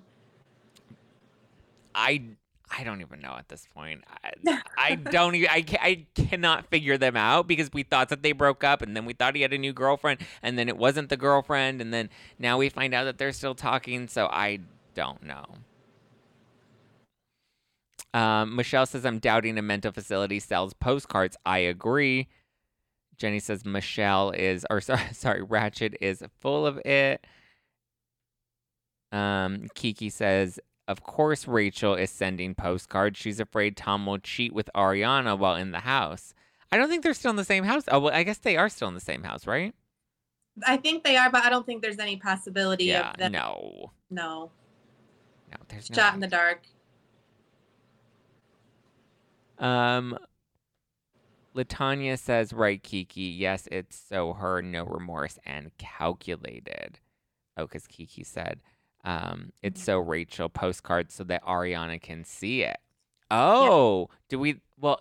I 1.94 2.22
I 2.76 2.84
don't 2.84 3.00
even 3.00 3.20
know 3.20 3.36
at 3.38 3.48
this 3.48 3.66
point. 3.74 4.02
I, 4.24 4.32
I 4.76 4.94
don't 4.96 5.34
even 5.34 5.48
I, 5.50 5.62
ca- 5.62 5.80
I 5.80 6.06
cannot 6.14 6.66
figure 6.66 6.98
them 6.98 7.16
out 7.16 7.46
because 7.46 7.70
we 7.72 7.82
thought 7.82 8.08
that 8.08 8.22
they 8.22 8.32
broke 8.32 8.64
up 8.64 8.82
and 8.82 8.96
then 8.96 9.04
we 9.04 9.12
thought 9.12 9.36
he 9.36 9.42
had 9.42 9.52
a 9.52 9.58
new 9.58 9.72
girlfriend 9.72 10.20
and 10.42 10.58
then 10.58 10.68
it 10.68 10.76
wasn't 10.76 11.08
the 11.08 11.16
girlfriend 11.16 11.80
and 11.80 11.92
then 11.92 12.10
now 12.38 12.58
we 12.58 12.68
find 12.68 12.94
out 12.94 13.04
that 13.04 13.18
they're 13.18 13.32
still 13.32 13.54
talking 13.54 14.08
so 14.08 14.26
I 14.26 14.60
don't 14.94 15.22
know. 15.22 15.44
Um, 18.12 18.56
Michelle 18.56 18.86
says 18.86 19.04
I'm 19.04 19.18
doubting 19.18 19.58
a 19.58 19.62
mental 19.62 19.92
facility 19.92 20.40
sells 20.40 20.72
postcards. 20.72 21.36
I 21.44 21.58
agree. 21.58 22.28
Jenny 23.16 23.38
says 23.40 23.64
Michelle 23.64 24.30
is 24.30 24.66
or 24.70 24.80
sorry, 24.80 25.02
sorry 25.12 25.42
Ratchet 25.42 25.96
is 26.00 26.22
full 26.40 26.66
of 26.66 26.78
it. 26.84 27.24
Um, 29.12 29.68
Kiki 29.74 30.10
says 30.10 30.58
of 30.86 31.02
course, 31.02 31.48
Rachel 31.48 31.94
is 31.94 32.10
sending 32.10 32.54
postcards. 32.54 33.18
She's 33.18 33.40
afraid 33.40 33.76
Tom 33.76 34.04
will 34.04 34.18
cheat 34.18 34.52
with 34.52 34.68
Ariana 34.74 35.38
while 35.38 35.54
in 35.56 35.70
the 35.70 35.80
house. 35.80 36.34
I 36.70 36.76
don't 36.76 36.90
think 36.90 37.02
they're 37.02 37.14
still 37.14 37.30
in 37.30 37.36
the 37.36 37.44
same 37.44 37.64
house. 37.64 37.84
Oh, 37.88 38.00
well, 38.00 38.14
I 38.14 38.22
guess 38.22 38.38
they 38.38 38.56
are 38.58 38.68
still 38.68 38.88
in 38.88 38.94
the 38.94 39.00
same 39.00 39.22
house, 39.22 39.46
right? 39.46 39.74
I 40.66 40.76
think 40.76 41.02
they 41.02 41.16
are, 41.16 41.30
but 41.30 41.42
I 41.44 41.48
don't 41.50 41.64
think 41.64 41.80
there's 41.80 41.98
any 41.98 42.16
possibility 42.16 42.84
Yeah, 42.84 43.10
of 43.12 43.16
them. 43.16 43.32
no. 43.32 43.92
No. 44.10 44.50
No, 45.50 45.56
there's 45.68 45.88
no. 45.90 45.94
Shot 45.94 46.14
in 46.14 46.20
the 46.20 46.26
dark. 46.26 46.60
Um, 49.58 50.18
Latanya 51.56 52.18
says, 52.18 52.52
right, 52.52 52.82
Kiki. 52.82 53.22
Yes, 53.22 53.68
it's 53.70 53.96
so 53.96 54.32
her, 54.34 54.60
no 54.62 54.84
remorse, 54.84 55.38
and 55.46 55.70
calculated. 55.78 56.98
Oh, 57.56 57.66
because 57.66 57.86
Kiki 57.86 58.24
said, 58.24 58.60
um, 59.04 59.52
it's 59.62 59.82
so 59.82 59.98
Rachel 59.98 60.48
postcards 60.48 61.14
so 61.14 61.24
that 61.24 61.44
Ariana 61.44 62.00
can 62.00 62.24
see 62.24 62.62
it. 62.62 62.78
Oh, 63.30 64.08
do 64.28 64.38
we? 64.38 64.60
Well, 64.80 65.00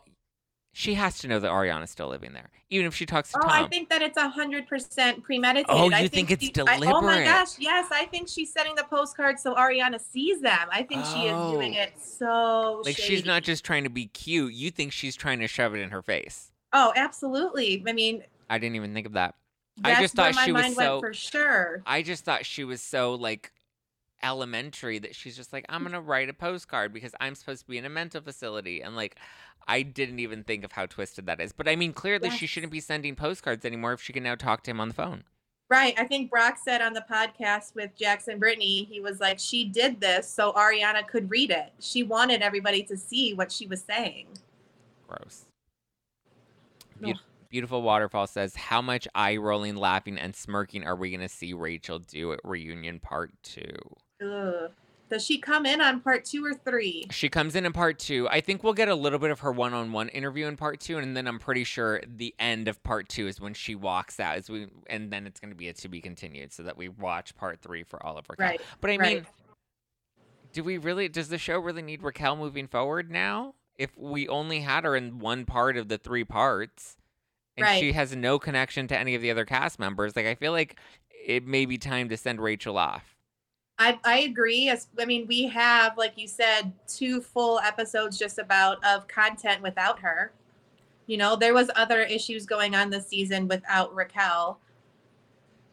she 0.76 0.96
has 0.96 1.20
to 1.20 1.28
know 1.28 1.40
that 1.40 1.50
Ariana's 1.52 1.92
still 1.92 2.08
living 2.10 2.34
there, 2.34 2.50
even 2.72 2.88
if 2.88 2.96
she 2.96 3.06
talks 3.06 3.32
to 3.32 3.38
Oh, 3.38 3.42
Tom. 3.42 3.52
I 3.52 3.68
think 3.68 3.90
that 3.90 4.02
it's 4.02 4.18
a 4.18 4.28
hundred 4.28 4.68
percent 4.68 5.24
premeditated. 5.24 5.68
Oh, 5.70 5.92
I 5.92 6.00
you 6.02 6.10
think 6.10 6.32
it's 6.32 6.44
she- 6.44 6.52
I- 6.68 6.80
oh 6.92 7.00
my 7.02 7.24
gosh, 7.24 7.60
yes, 7.60 7.88
I 7.92 8.06
think 8.06 8.28
she's 8.28 8.52
sending 8.52 8.74
the 8.76 8.84
postcards 8.84 9.42
so 9.44 9.54
Ariana 9.56 10.02
sees 10.02 10.42
them. 10.42 10.68
I 10.72 10.82
think 10.84 11.06
she 11.06 11.28
is 11.28 11.52
doing 11.52 11.76
Oh. 11.78 11.82
it 11.82 11.94
so 12.02 12.82
like 12.86 12.98
shady. 12.98 13.08
she's 13.16 13.26
not 13.26 13.44
just 13.44 13.64
trying 13.64 13.84
to 13.84 13.90
be 13.90 14.08
cute. 14.08 14.54
You 14.54 14.72
think 14.72 14.92
she's 14.92 15.16
trying 15.16 15.40
to 15.40 15.48
shove 15.48 15.76
it 15.76 15.80
in 15.80 15.92
her 15.92 16.02
face. 16.02 16.52
Oh, 16.74 16.92
absolutely. 16.96 17.84
I 17.88 17.94
mean, 17.94 18.24
I 18.50 18.58
didn't 18.58 18.76
even 18.76 18.94
think 18.96 19.06
of 19.06 19.14
that. 19.14 19.36
I 19.84 20.02
just 20.02 20.18
where 20.18 20.26
thought 20.32 20.36
my 20.36 20.46
she 20.46 20.52
was 20.52 20.62
mind 20.64 20.76
so- 20.76 21.00
for 21.00 21.14
sure. 21.14 21.84
I 21.86 22.02
just 22.02 22.26
thought 22.26 22.46
she 22.46 22.64
was 22.64 22.82
so 22.82 23.14
like 23.16 23.52
elementary 24.24 25.00
that 25.00 25.16
she's 25.16 25.36
just 25.36 25.54
like, 25.54 25.66
I'm 25.70 25.82
mm. 25.82 25.86
gonna 25.86 26.02
write 26.02 26.30
a 26.30 26.34
postcard 26.34 26.94
because 26.94 27.14
I'm 27.20 27.36
supposed 27.36 27.62
to 27.62 27.68
be 27.68 27.78
in 27.78 27.86
a 27.86 27.90
mental 27.90 28.22
facility. 28.22 28.82
And 28.82 28.96
like 28.96 29.18
I 29.68 29.82
didn't 29.82 30.20
even 30.20 30.44
think 30.44 30.64
of 30.64 30.72
how 30.72 30.86
twisted 30.86 31.26
that 31.28 31.42
is. 31.42 31.52
But 31.52 31.68
I 31.68 31.76
mean 31.76 31.94
clearly 31.94 32.30
she 32.30 32.48
shouldn't 32.48 32.72
be 32.72 32.80
sending 32.80 33.16
postcards 33.16 33.66
anymore 33.66 33.94
if 33.94 34.02
she 34.02 34.14
can 34.14 34.24
now 34.24 34.36
talk 34.36 34.64
to 34.64 34.72
him 34.72 34.80
on 34.80 34.88
the 34.88 34.94
phone. 34.94 35.24
Right. 35.70 35.96
I 35.98 36.04
think 36.04 36.30
Brock 36.30 36.58
said 36.64 36.82
on 36.82 36.94
the 36.94 37.04
podcast 37.10 37.74
with 37.74 37.96
Jax 37.96 38.28
and 38.28 38.40
Brittany, 38.40 38.84
he 38.84 39.00
was 39.00 39.20
like, 39.20 39.40
she 39.40 39.66
did 39.66 40.00
this 40.00 40.28
so 40.28 40.54
Ariana 40.54 41.08
could 41.08 41.32
read 41.32 41.50
it. 41.50 41.72
She 41.80 42.04
wanted 42.04 42.42
everybody 42.42 42.84
to 42.84 42.98
see 42.98 43.34
what 43.34 43.52
she 43.52 43.66
was 43.66 43.82
saying. 43.82 44.28
Gross. 45.08 45.46
Ugh. 47.04 47.16
Beautiful 47.50 47.84
Waterfall 47.84 48.26
says, 48.26 48.56
How 48.56 48.82
much 48.82 49.08
eye 49.14 49.38
rolling, 49.38 49.76
laughing, 49.76 50.18
and 50.18 50.36
smirking 50.36 50.84
are 50.86 50.96
we 50.96 51.12
going 51.12 51.22
to 51.22 51.30
see 51.30 51.54
Rachel 51.54 52.00
do 52.00 52.34
at 52.34 52.40
reunion 52.44 53.00
part 53.00 53.32
two? 53.44 53.76
Ugh. 54.24 54.72
Does 55.10 55.24
she 55.24 55.38
come 55.38 55.68
in 55.68 55.80
on 55.80 56.00
part 56.00 56.26
two 56.26 56.44
or 56.44 56.56
three? 56.56 57.06
She 57.12 57.30
comes 57.30 57.56
in 57.56 57.68
in 57.68 57.74
part 57.74 58.00
two. 58.00 58.28
I 58.30 58.42
think 58.42 58.64
we'll 58.64 58.74
get 58.74 58.88
a 58.88 58.96
little 58.96 59.20
bit 59.20 59.30
of 59.30 59.42
her 59.42 59.52
one 59.52 59.74
on 59.74 59.92
one 59.92 60.10
interview 60.10 60.48
in 60.48 60.58
part 60.58 60.80
two. 60.80 60.98
And 60.98 61.16
then 61.16 61.28
I'm 61.28 61.38
pretty 61.38 61.66
sure 61.66 62.02
the 62.08 62.34
end 62.40 62.68
of 62.68 62.82
part 62.82 63.10
two 63.10 63.28
is 63.28 63.40
when 63.40 63.54
she 63.54 63.76
walks 63.76 64.20
out. 64.20 64.38
As 64.38 64.50
we, 64.50 64.68
and 64.88 65.12
then 65.12 65.28
it's 65.28 65.40
going 65.40 65.52
to 65.52 65.56
be 65.56 65.68
a 65.68 65.74
to 65.74 65.88
be 65.88 66.02
continued 66.02 66.52
so 66.52 66.64
that 66.64 66.78
we 66.78 66.90
watch 66.90 67.36
part 67.36 67.62
three 67.62 67.84
for 67.84 68.04
all 68.04 68.18
of 68.18 68.26
Raquel. 68.28 68.48
Right. 68.48 68.62
But 68.82 68.90
I 68.90 68.96
right. 68.98 69.16
mean, 69.18 69.26
do 70.52 70.64
we 70.64 70.80
really, 70.80 71.10
does 71.10 71.30
the 71.30 71.38
show 71.38 71.60
really 71.60 71.84
need 71.84 72.02
Raquel 72.02 72.36
moving 72.36 72.68
forward 72.68 73.12
now? 73.12 73.54
If 73.78 73.96
we 73.98 74.28
only 74.28 74.62
had 74.62 74.84
her 74.84 74.96
in 74.96 75.20
one 75.20 75.46
part 75.46 75.78
of 75.78 75.90
the 75.90 76.00
three 76.00 76.24
parts 76.24 76.98
and 77.56 77.66
Right. 77.66 77.80
she 77.80 77.92
has 77.92 78.16
no 78.16 78.40
connection 78.40 78.88
to 78.88 78.98
any 78.98 79.14
of 79.14 79.22
the 79.22 79.30
other 79.30 79.46
cast 79.46 79.78
members, 79.78 80.16
like 80.16 80.26
I 80.26 80.34
feel 80.34 80.54
like 80.54 80.80
it 81.26 81.46
may 81.46 81.66
be 81.66 81.78
time 81.78 82.10
to 82.10 82.18
send 82.18 82.42
Rachel 82.42 82.80
off. 82.80 83.13
I, 83.84 84.00
I 84.04 84.20
agree. 84.20 84.70
As 84.70 84.88
I 85.00 85.06
mean, 85.06 85.28
we 85.28 85.48
have, 85.48 85.98
like 85.98 86.18
you 86.18 86.28
said, 86.28 86.72
two 86.88 87.22
full 87.22 87.60
episodes 87.60 88.18
just 88.18 88.40
about 88.40 88.84
of 88.86 89.08
content 89.08 89.62
without 89.62 90.00
her. 90.00 90.32
You 91.06 91.18
know, 91.18 91.36
there 91.36 91.54
was 91.54 91.70
other 91.76 92.02
issues 92.02 92.46
going 92.46 92.76
on 92.76 92.90
this 92.90 93.08
season 93.08 93.48
without 93.48 93.94
Raquel. 93.94 94.60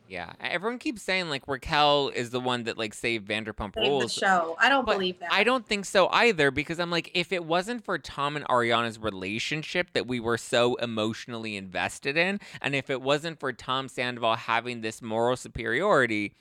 Yeah. 0.08 0.32
Everyone 0.40 0.80
keeps 0.80 1.02
saying 1.02 1.28
like 1.28 1.46
Raquel 1.46 2.08
is 2.08 2.30
the 2.30 2.40
one 2.40 2.64
that 2.64 2.76
like 2.76 2.94
saved 2.94 3.28
Vanderpump 3.28 3.74
Save 3.76 3.84
the 3.84 3.90
Rules. 3.90 4.12
show. 4.12 4.56
I 4.58 4.68
don't 4.68 4.84
But 4.84 4.94
believe 4.94 5.20
that. 5.20 5.32
I 5.32 5.44
don't 5.44 5.64
think 5.64 5.84
so 5.84 6.08
either 6.08 6.50
because 6.50 6.80
I'm 6.80 6.90
like, 6.90 7.12
if 7.14 7.30
it 7.30 7.44
wasn't 7.44 7.84
for 7.84 7.96
Tom 7.96 8.34
and 8.34 8.44
Ariana's 8.48 8.98
relationship 8.98 9.92
that 9.92 10.08
we 10.08 10.18
were 10.18 10.36
so 10.36 10.74
emotionally 10.76 11.56
invested 11.56 12.16
in, 12.16 12.40
and 12.60 12.74
if 12.74 12.90
it 12.90 13.00
wasn't 13.02 13.38
for 13.38 13.52
Tom 13.52 13.86
Sandoval 13.86 14.34
having 14.34 14.80
this 14.80 15.00
moral 15.00 15.36
superiority, 15.36 16.34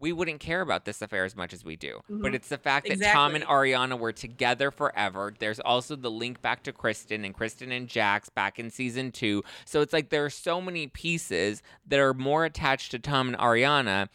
we 0.00 0.12
wouldn't 0.12 0.40
care 0.40 0.60
about 0.60 0.84
this 0.84 1.02
affair 1.02 1.24
as 1.24 1.34
much 1.34 1.52
as 1.52 1.64
we 1.64 1.74
do. 1.76 2.00
But 2.08 2.32
Mhm. 2.32 2.34
it's 2.36 2.48
the 2.48 2.58
fact 2.58 2.86
that 2.88 3.12
Tom 3.12 3.34
and 3.34 3.44
Ariana 3.44 3.98
were 3.98 4.12
together 4.12 4.70
forever. 4.70 5.34
There's 5.38 5.58
also 5.60 5.96
the 5.96 6.10
link 6.10 6.40
back 6.40 6.62
to 6.64 6.72
Kristen 6.72 7.24
and 7.24 7.34
Kristen 7.34 7.72
and 7.72 7.88
Jax 7.88 8.28
back 8.28 8.58
in 8.58 8.70
season 8.70 9.10
two. 9.10 9.42
So 9.64 9.80
it's 9.80 9.92
like 9.92 10.10
there 10.10 10.24
are 10.24 10.30
so 10.30 10.60
many 10.60 10.86
pieces 10.86 11.62
that 11.86 11.98
are 11.98 12.14
more 12.14 12.44
attached 12.44 12.90
to 12.92 12.98
Tom 12.98 13.28
and 13.28 13.36
Ariana 13.38 14.08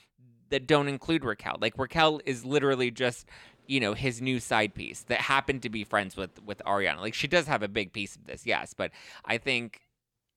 that 0.49 0.67
don't 0.67 0.87
include 0.87 1.25
Raquel. 1.25 1.57
Like 1.59 1.77
Raquel 1.77 2.21
is 2.25 2.45
literally 2.45 2.89
just 2.91 3.27
you 3.65 3.79
know 3.79 3.93
his 3.93 4.21
new 4.21 4.39
side 4.41 4.75
piece 4.75 5.03
that 5.03 5.21
happened 5.21 5.61
to 5.63 5.69
be 5.69 5.83
friends 5.85 6.15
with 6.17 6.41
with 6.43 6.61
Ariana. 6.65 6.99
Like 6.99 7.13
she 7.13 7.27
does 7.27 7.47
have 7.47 7.63
a 7.63 7.67
big 7.69 7.93
piece 7.93 8.15
of 8.15 8.25
this, 8.25 8.45
yes, 8.45 8.73
but 8.73 8.91
I 9.25 9.37
think 9.37 9.79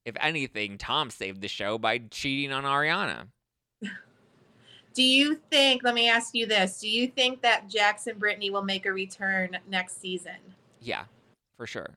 if 0.05 0.15
anything, 0.21 0.77
Tom 0.77 1.09
saved 1.09 1.41
the 1.41 1.49
show 1.49 1.77
by 1.77 1.97
cheating 1.97 2.53
on 2.53 2.63
Ariana. 2.63 3.27
Do 4.97 5.03
you 5.03 5.35
think, 5.51 5.83
let 5.83 5.93
me 5.93 6.09
ask 6.09 6.33
you 6.33 6.47
this, 6.47 6.79
do 6.79 6.89
you 6.89 7.05
think 7.05 7.43
that 7.43 7.69
Jax 7.69 8.07
and 8.07 8.17
Brittany 8.17 8.49
will 8.49 8.63
make 8.63 8.87
a 8.87 8.91
return 8.91 9.55
next 9.69 10.01
season? 10.01 10.37
Yeah, 10.81 11.03
for 11.55 11.67
sure. 11.67 11.91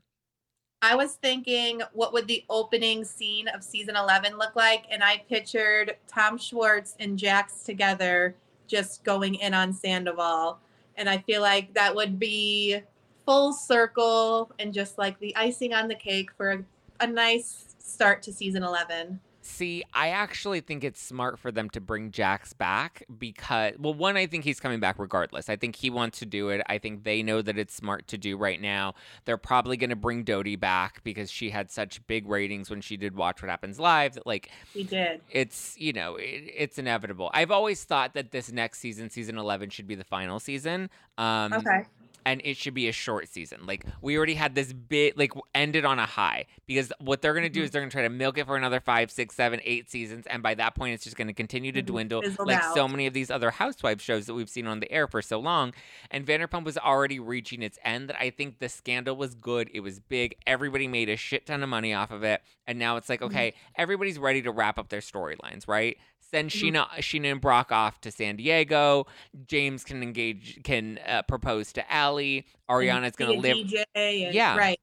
I 0.83 0.95
was 0.95 1.15
thinking, 1.15 1.81
what 1.95 2.13
would 2.13 2.29
the 2.29 2.45
opening 2.51 3.07
scene 3.07 3.49
of 3.49 3.65
season 3.65 3.97
11 3.97 4.37
look 4.37 4.55
like? 4.55 4.85
And 4.91 5.03
I 5.03 5.25
pictured 5.31 5.97
Tom 6.09 6.37
Schwartz 6.37 6.95
and 7.01 7.19
Jax 7.19 7.63
together 7.63 8.35
just 8.67 9.03
going 9.03 9.37
in 9.37 9.55
on 9.55 9.73
Sandoval. 9.73 10.59
And 10.97 11.09
I 11.09 11.17
feel 11.17 11.41
like 11.41 11.73
that 11.73 11.97
would 11.97 12.19
be 12.19 12.83
full 13.25 13.55
circle 13.55 14.53
and 14.59 14.75
just 14.75 14.99
like 14.99 15.19
the 15.21 15.35
icing 15.37 15.73
on 15.73 15.89
the 15.89 15.95
cake 15.95 16.33
for 16.37 16.51
a, 16.51 16.65
a 17.01 17.07
nice 17.07 17.77
start 17.79 18.21
to 18.25 18.33
season 18.35 18.63
11. 18.63 19.21
See, 19.43 19.83
I 19.95 20.09
actually 20.11 20.61
think 20.61 20.85
it's 20.85 21.01
smart 21.01 21.39
for 21.39 21.51
them 21.51 21.71
to 21.71 21.81
bring 21.81 22.11
Jax 22.11 22.53
back 22.53 23.05
because, 23.19 23.75
well, 23.79 23.95
one, 23.95 24.17
I 24.19 24.27
think 24.27 24.45
he's 24.45 24.61
coming 24.61 24.81
back 24.81 24.99
regardless. 24.99 25.49
I 25.49 25.57
think 25.57 25.77
he 25.77 25.89
wants 25.89 26.19
to 26.19 26.27
do 26.27 26.51
it. 26.51 26.61
I 26.69 26.77
think 26.77 27.05
they 27.05 27.23
know 27.23 27.41
that 27.41 27.57
it's 27.57 27.75
smart 27.75 28.07
to 28.09 28.19
do 28.19 28.37
right 28.37 28.61
now. 28.61 28.95
They're 29.25 29.39
probably 29.39 29.79
going 29.79 29.91
to 29.91 29.97
bring 29.97 30.25
Dodie 30.25 30.57
back 30.57 31.03
because 31.05 31.31
she 31.31 31.49
had 31.51 31.71
such 31.71 32.07
big 32.07 32.29
ratings 32.29 32.69
when 32.69 32.83
she 32.83 32.99
did 32.99 33.17
Watch 33.17 33.41
What 33.41 33.49
Happens 33.51 33.81
Live 33.81 34.13
that, 34.15 34.27
like, 34.27 34.51
We 34.75 34.85
did. 34.85 35.23
it's 35.31 35.75
you 35.79 35.93
know 35.93 36.17
it, 36.17 36.43
it's 36.57 36.79
inevitable 36.79 37.31
i've 37.35 37.51
always 37.51 37.85
thought 37.85 38.15
that 38.15 38.31
this 38.33 38.51
next 38.53 38.79
season 38.81 39.09
season 39.11 39.39
11 39.39 39.71
should 39.71 39.87
be 39.87 39.95
the 39.95 40.05
final 40.05 40.39
season 40.41 40.91
um 41.19 41.53
Okay. 41.55 41.85
And 42.27 42.41
it 42.45 42.57
should 42.57 42.75
be 42.75 42.89
a 42.89 42.93
short 42.93 43.29
season 43.29 43.61
like 43.67 43.85
we 44.03 44.17
already 44.17 44.35
had 44.35 44.55
this 44.55 44.73
bit 44.73 45.17
like 45.19 45.33
ended 45.55 45.85
on 45.85 45.99
a 45.99 46.07
high 46.07 46.47
because 46.67 46.93
what 47.01 47.23
they're 47.23 47.33
going 47.35 47.45
to 47.45 47.49
do 47.49 47.63
is 47.63 47.71
they're 47.71 47.81
going 47.81 47.91
to 47.91 47.95
try 47.95 48.03
to 48.03 48.09
milk 48.09 48.39
it 48.39 48.47
for 48.47 48.57
another 48.57 48.81
five 48.81 49.11
six 49.11 49.35
seven 49.35 49.61
eight 49.65 49.91
seasons 49.91 50.27
and 50.27 50.43
by 50.43 50.55
that 50.55 50.75
point 50.75 50.95
it's 50.95 51.05
just 51.05 51.17
going 51.17 51.27
to 51.29 51.33
continue 51.35 51.73
to 51.73 51.83
Mhm. 51.83 51.87
dwindle 51.87 52.23
Fizzled 52.23 52.49
like 52.49 52.63
so 52.75 52.87
many 52.89 53.07
of 53.07 53.15
these 53.15 53.31
other 53.31 53.51
housewife 53.51 54.01
shows 54.01 54.27
that 54.27 54.35
we've 54.35 54.51
seen 54.51 54.67
on 54.67 54.81
the 54.81 54.91
air 54.93 55.07
for 55.07 55.23
so 55.23 55.39
long 55.41 55.73
and 56.11 56.27
vanderpump 56.27 56.65
was 56.65 56.77
already 56.79 57.19
reaching 57.19 57.63
its 57.63 57.79
end 57.85 58.09
that 58.09 58.21
i 58.21 58.31
think 58.31 58.59
the 58.59 58.69
scandal 58.69 59.17
was 59.17 59.35
good 59.35 59.71
it 59.73 59.81
was 59.81 59.99
big 60.01 60.35
everybody 60.47 60.87
made 60.89 61.09
a 61.09 61.17
shit 61.17 61.47
ton 61.47 61.63
of 61.63 61.69
money 61.69 61.93
off 61.95 62.11
of 62.11 62.23
it 62.23 62.43
and 62.67 62.79
now 62.79 62.97
it's 62.97 63.09
like 63.09 63.21
Mhm. 63.21 63.27
okay 63.27 63.55
everybody's 63.77 64.19
ready 64.19 64.43
to 64.43 64.51
wrap 64.51 64.79
up 64.79 64.89
their 64.89 65.01
storylines 65.01 65.67
right 65.69 65.97
send 66.31 66.51
Mhm. 66.51 66.73
Sheena, 66.73 66.89
Sheena 66.99 67.33
and 67.33 67.41
Brock 67.41 67.73
off 67.73 68.01
to 68.03 68.11
San 68.11 68.37
Diego. 68.37 69.07
James 69.47 69.85
can 69.85 70.03
engage, 70.03 70.63
can 70.63 70.99
uh, 71.07 71.23
propose 71.23 71.73
to 71.75 71.93
Allie. 71.93 72.47
Ariana's 72.69 73.17
gonna 73.17 73.33
a 73.33 73.41
live. 73.41 73.57
DJ 73.67 73.85
and, 74.27 74.35
Yeah. 74.35 74.57
Right. 74.57 74.79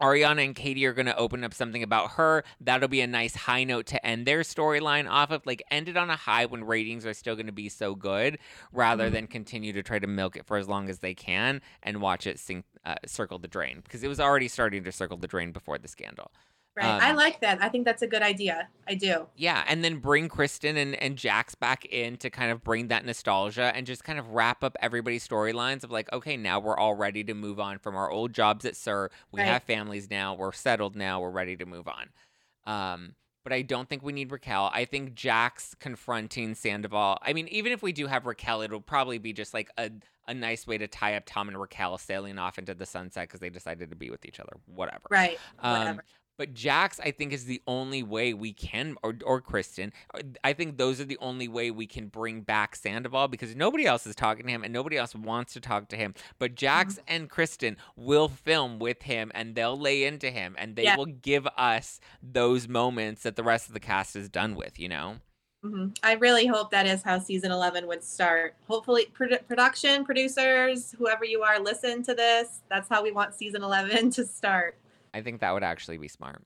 Ariana 0.00 0.42
and 0.46 0.56
Katie 0.56 0.86
are 0.86 0.94
gonna 0.94 1.14
open 1.18 1.44
up 1.44 1.52
something 1.52 1.82
about 1.82 2.12
her. 2.12 2.42
That'll 2.58 2.88
be 2.88 3.02
a 3.02 3.06
nice 3.06 3.34
high 3.36 3.64
note 3.64 3.84
to 3.88 4.04
end 4.06 4.24
their 4.26 4.40
storyline 4.40 5.06
off 5.10 5.30
of. 5.30 5.44
Like 5.44 5.62
end 5.70 5.90
it 5.90 5.96
on 5.98 6.08
a 6.08 6.16
high 6.16 6.46
when 6.46 6.64
ratings 6.64 7.04
are 7.04 7.12
still 7.12 7.36
gonna 7.36 7.52
be 7.52 7.68
so 7.68 7.94
good, 7.94 8.38
rather 8.72 9.08
Mhm. 9.10 9.12
than 9.12 9.26
continue 9.26 9.74
to 9.74 9.82
try 9.82 9.98
to 9.98 10.06
milk 10.06 10.36
it 10.36 10.46
for 10.46 10.56
as 10.56 10.68
long 10.68 10.88
as 10.88 11.00
they 11.00 11.14
can 11.14 11.60
and 11.82 12.00
watch 12.00 12.26
it 12.26 12.38
sink, 12.38 12.64
uh, 12.86 12.94
circle 13.06 13.38
the 13.38 13.48
drain 13.48 13.80
because 13.82 14.02
it 14.02 14.08
was 14.08 14.20
already 14.20 14.48
starting 14.48 14.84
to 14.84 14.92
circle 14.92 15.18
the 15.18 15.28
drain 15.28 15.52
before 15.52 15.76
the 15.76 15.88
scandal. 15.88 16.32
Right. 16.80 17.02
I 17.02 17.10
Um, 17.10 17.16
like 17.16 17.40
that. 17.40 17.62
I 17.62 17.68
think 17.68 17.84
that's 17.84 18.02
a 18.02 18.06
good 18.06 18.22
idea. 18.22 18.68
I 18.88 18.94
do. 18.94 19.26
Yeah, 19.36 19.64
and 19.68 19.84
then 19.84 19.96
bring 19.98 20.28
Kristen 20.28 20.76
and, 20.76 20.94
and 20.96 21.16
Jax 21.16 21.54
back 21.54 21.84
in 21.86 22.16
to 22.18 22.30
kind 22.30 22.50
of 22.50 22.64
bring 22.64 22.88
that 22.88 23.04
nostalgia 23.04 23.72
and 23.74 23.86
just 23.86 24.02
kind 24.04 24.18
of 24.18 24.30
wrap 24.30 24.64
up 24.64 24.76
everybody's 24.80 25.26
storylines 25.26 25.84
of 25.84 25.90
like, 25.90 26.12
okay, 26.12 26.36
now 26.36 26.58
we're 26.58 26.76
all 26.76 26.94
ready 26.94 27.22
to 27.24 27.34
move 27.34 27.60
on 27.60 27.78
from 27.78 27.96
our 27.96 28.10
old 28.10 28.32
jobs 28.32 28.64
at 28.64 28.76
SUR. 28.76 29.10
We 29.32 29.40
Right. 29.40 29.46
have 29.48 29.62
families 29.62 30.10
now. 30.10 30.34
We're 30.34 30.52
settled 30.52 30.96
now. 30.96 31.20
We're 31.20 31.30
ready 31.30 31.56
to 31.56 31.66
move 31.66 31.86
on. 31.88 32.08
Um, 32.66 33.14
but 33.42 33.52
I 33.54 33.62
don't 33.62 33.88
think 33.88 34.02
we 34.02 34.12
need 34.12 34.30
Raquel. 34.30 34.70
I 34.72 34.84
think 34.84 35.14
Jax 35.14 35.74
confronting 35.80 36.54
Sandoval. 36.54 37.18
I 37.22 37.32
mean, 37.32 37.48
even 37.48 37.72
if 37.72 37.82
we 37.82 37.92
do 37.92 38.06
have 38.06 38.26
Raquel, 38.26 38.60
it'll 38.62 38.82
probably 38.82 39.18
be 39.18 39.32
just 39.32 39.54
like 39.54 39.70
a 39.78 39.90
a 40.28 40.34
nice 40.34 40.64
way 40.64 40.78
to 40.78 40.86
tie 40.86 41.16
up 41.16 41.24
Tom 41.26 41.48
and 41.48 41.58
Raquel 41.60 41.98
sailing 41.98 42.38
off 42.38 42.56
into 42.56 42.72
the 42.72 42.86
sunset 42.86 43.26
because 43.26 43.40
they 43.40 43.50
decided 43.50 43.90
to 43.90 43.96
be 43.96 44.10
with 44.10 44.24
each 44.24 44.38
other. 44.38 44.52
Whatever. 44.66 45.00
Right. 45.10 45.38
Um, 45.58 45.78
Whatever. 45.78 46.04
But 46.40 46.54
Jax, 46.54 46.98
I 46.98 47.10
think, 47.10 47.34
is 47.34 47.44
the 47.44 47.60
only 47.66 48.02
way 48.02 48.32
we 48.32 48.54
can, 48.54 48.96
or, 49.02 49.14
or 49.26 49.42
Kristen. 49.42 49.92
uh, 50.14 50.20
I 50.42 50.54
think 50.54 50.78
those 50.78 50.98
are 50.98 51.04
the 51.04 51.18
only 51.20 51.48
way 51.48 51.70
we 51.70 51.86
can 51.86 52.06
bring 52.06 52.40
back 52.40 52.74
Sandoval 52.74 53.28
because 53.28 53.54
nobody 53.54 53.84
else 53.84 54.06
is 54.06 54.14
talking 54.14 54.46
to 54.46 54.50
him 54.50 54.64
and 54.64 54.72
nobody 54.72 54.96
else 54.96 55.14
wants 55.14 55.52
to 55.52 55.60
talk 55.60 55.88
to 55.88 55.96
him. 55.96 56.14
But 56.38 56.54
Jax 56.54 56.94
Mm-hmm. 56.94 57.04
and 57.08 57.28
Kristen 57.28 57.76
will 57.94 58.28
film 58.28 58.78
with 58.78 59.02
him 59.02 59.30
and 59.34 59.54
they'll 59.54 59.78
lay 59.78 60.04
into 60.04 60.30
him 60.30 60.56
and 60.56 60.76
they 60.76 60.84
Yeah. 60.84 60.96
will 60.96 61.04
give 61.04 61.46
us 61.58 62.00
those 62.22 62.66
moments 62.68 63.22
that 63.24 63.36
the 63.36 63.44
rest 63.44 63.68
of 63.68 63.74
the 63.74 63.80
cast 63.80 64.16
is 64.16 64.30
done 64.30 64.54
with, 64.54 64.80
you 64.80 64.88
know? 64.88 65.16
hmm 65.62 65.88
I 66.02 66.14
really 66.14 66.46
hope 66.46 66.70
that 66.70 66.86
is 66.86 67.02
how 67.02 67.18
season 67.18 67.52
11 67.52 67.86
would 67.86 68.02
start. 68.02 68.54
Hopefully, 68.66 69.08
produ- 69.12 69.46
production, 69.46 70.06
producers, 70.06 70.94
whoever 70.96 71.26
you 71.26 71.42
are, 71.42 71.60
listen 71.60 72.02
to 72.04 72.14
this. 72.14 72.62
That's 72.70 72.88
how 72.88 73.02
we 73.02 73.12
want 73.12 73.34
season 73.34 73.62
11 73.62 74.10
to 74.12 74.24
start. 74.24 74.78
I 75.12 75.22
think 75.22 75.40
that 75.40 75.52
would 75.52 75.62
actually 75.62 75.98
be 75.98 76.08
smart. 76.08 76.42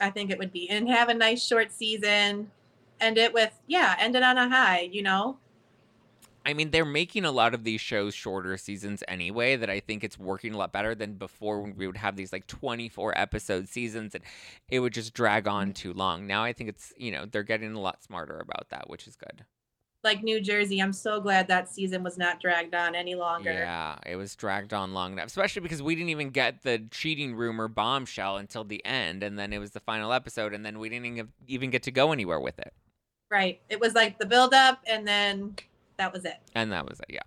I 0.00 0.10
think 0.10 0.30
it 0.30 0.38
would 0.38 0.52
be. 0.52 0.68
And 0.68 0.88
have 0.88 1.08
a 1.08 1.14
nice 1.14 1.44
short 1.44 1.70
season. 1.72 2.50
End 3.00 3.18
it 3.18 3.32
with, 3.32 3.52
yeah, 3.66 3.96
end 3.98 4.16
it 4.16 4.22
on 4.22 4.38
a 4.38 4.48
high, 4.48 4.88
you 4.92 5.02
know? 5.02 5.38
I 6.44 6.54
mean, 6.54 6.70
they're 6.70 6.84
making 6.84 7.24
a 7.24 7.30
lot 7.30 7.54
of 7.54 7.62
these 7.62 7.80
shows 7.80 8.14
shorter 8.14 8.56
seasons 8.56 9.04
anyway, 9.06 9.54
that 9.56 9.70
I 9.70 9.80
think 9.80 10.02
it's 10.02 10.18
working 10.18 10.54
a 10.54 10.58
lot 10.58 10.72
better 10.72 10.94
than 10.94 11.14
before 11.14 11.60
when 11.60 11.76
we 11.76 11.86
would 11.86 11.96
have 11.96 12.16
these 12.16 12.32
like 12.32 12.46
24 12.48 13.16
episode 13.16 13.68
seasons 13.68 14.14
and 14.14 14.24
it 14.68 14.80
would 14.80 14.92
just 14.92 15.14
drag 15.14 15.46
on 15.46 15.68
mm-hmm. 15.68 15.72
too 15.72 15.92
long. 15.92 16.26
Now 16.26 16.42
I 16.42 16.52
think 16.52 16.68
it's, 16.68 16.92
you 16.96 17.12
know, 17.12 17.26
they're 17.26 17.44
getting 17.44 17.74
a 17.74 17.80
lot 17.80 18.02
smarter 18.02 18.38
about 18.40 18.70
that, 18.70 18.90
which 18.90 19.06
is 19.06 19.14
good. 19.14 19.44
Like 20.04 20.22
New 20.24 20.40
Jersey, 20.40 20.80
I'm 20.80 20.92
so 20.92 21.20
glad 21.20 21.46
that 21.48 21.68
season 21.68 22.02
was 22.02 22.18
not 22.18 22.40
dragged 22.40 22.74
on 22.74 22.96
any 22.96 23.14
longer. 23.14 23.52
Yeah, 23.52 23.98
it 24.04 24.16
was 24.16 24.34
dragged 24.34 24.74
on 24.74 24.92
long 24.92 25.12
enough, 25.12 25.26
especially 25.26 25.62
because 25.62 25.80
we 25.80 25.94
didn't 25.94 26.10
even 26.10 26.30
get 26.30 26.62
the 26.62 26.82
cheating 26.90 27.36
rumor 27.36 27.68
bombshell 27.68 28.36
until 28.36 28.64
the 28.64 28.84
end. 28.84 29.22
And 29.22 29.38
then 29.38 29.52
it 29.52 29.58
was 29.58 29.70
the 29.70 29.80
final 29.80 30.12
episode, 30.12 30.54
and 30.54 30.66
then 30.66 30.80
we 30.80 30.88
didn't 30.88 31.30
even- 31.46 31.70
get 31.70 31.84
to 31.84 31.92
go 31.92 32.10
anywhere 32.12 32.40
with 32.40 32.58
it. 32.58 32.74
Right. 33.30 33.60
It 33.68 33.78
was 33.78 33.94
like 33.94 34.18
the 34.18 34.26
buildup, 34.26 34.80
and 34.86 35.06
then 35.06 35.54
that 35.98 36.12
was 36.12 36.24
it. 36.24 36.38
And 36.54 36.72
that 36.72 36.88
was 36.88 36.98
it, 36.98 37.06
yeah. 37.08 37.22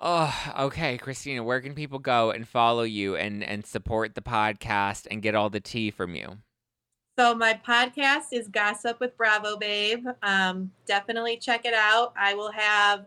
Oh, 0.00 0.52
okay, 0.58 0.98
Christina. 0.98 1.42
Where 1.44 1.60
can 1.60 1.74
people 1.74 1.98
go 1.98 2.30
and 2.30 2.48
follow 2.48 2.82
you 2.82 3.16
and 3.16 3.44
and 3.44 3.64
support 3.64 4.14
the 4.14 4.20
podcast 4.20 5.06
and 5.10 5.22
get 5.22 5.34
all 5.34 5.50
the 5.50 5.60
tea 5.60 5.90
from 5.90 6.14
you? 6.14 6.38
So 7.16 7.32
my 7.32 7.60
podcast 7.66 8.32
is 8.32 8.48
Gossip 8.48 8.98
with 8.98 9.16
Bravo 9.16 9.56
Babe. 9.56 10.04
Um, 10.24 10.72
definitely 10.84 11.36
check 11.36 11.64
it 11.64 11.72
out. 11.74 12.12
I 12.18 12.34
will 12.34 12.50
have 12.50 13.06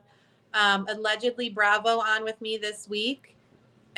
um, 0.53 0.87
allegedly 0.89 1.49
Bravo 1.49 1.99
on 1.99 2.23
with 2.23 2.39
me 2.39 2.57
this 2.57 2.87
week, 2.87 3.35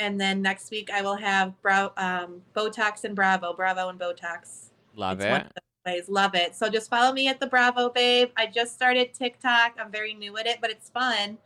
and 0.00 0.20
then 0.20 0.42
next 0.42 0.72
week 0.72 0.90
I 0.92 1.02
will 1.02 1.14
have 1.14 1.60
Bra- 1.62 1.92
um, 1.96 2.42
Botox 2.56 3.04
and 3.04 3.14
Bravo, 3.14 3.52
Bravo 3.52 3.88
and 3.88 4.00
Botox. 4.00 4.70
Love 4.96 5.20
It's 5.20 5.46
it. 5.46 5.62
ways. 5.86 6.08
Love 6.08 6.34
it. 6.34 6.56
So 6.56 6.68
just 6.68 6.90
follow 6.90 7.12
me 7.12 7.28
at 7.28 7.38
the 7.38 7.46
Bravo 7.46 7.88
Babe. 7.88 8.30
I 8.36 8.46
just 8.46 8.74
started 8.74 9.14
TikTok. 9.14 9.76
I'm 9.78 9.92
very 9.92 10.14
new 10.14 10.36
at 10.38 10.46
it, 10.46 10.58
but 10.60 10.70
it's 10.70 10.90
fun. 10.90 11.38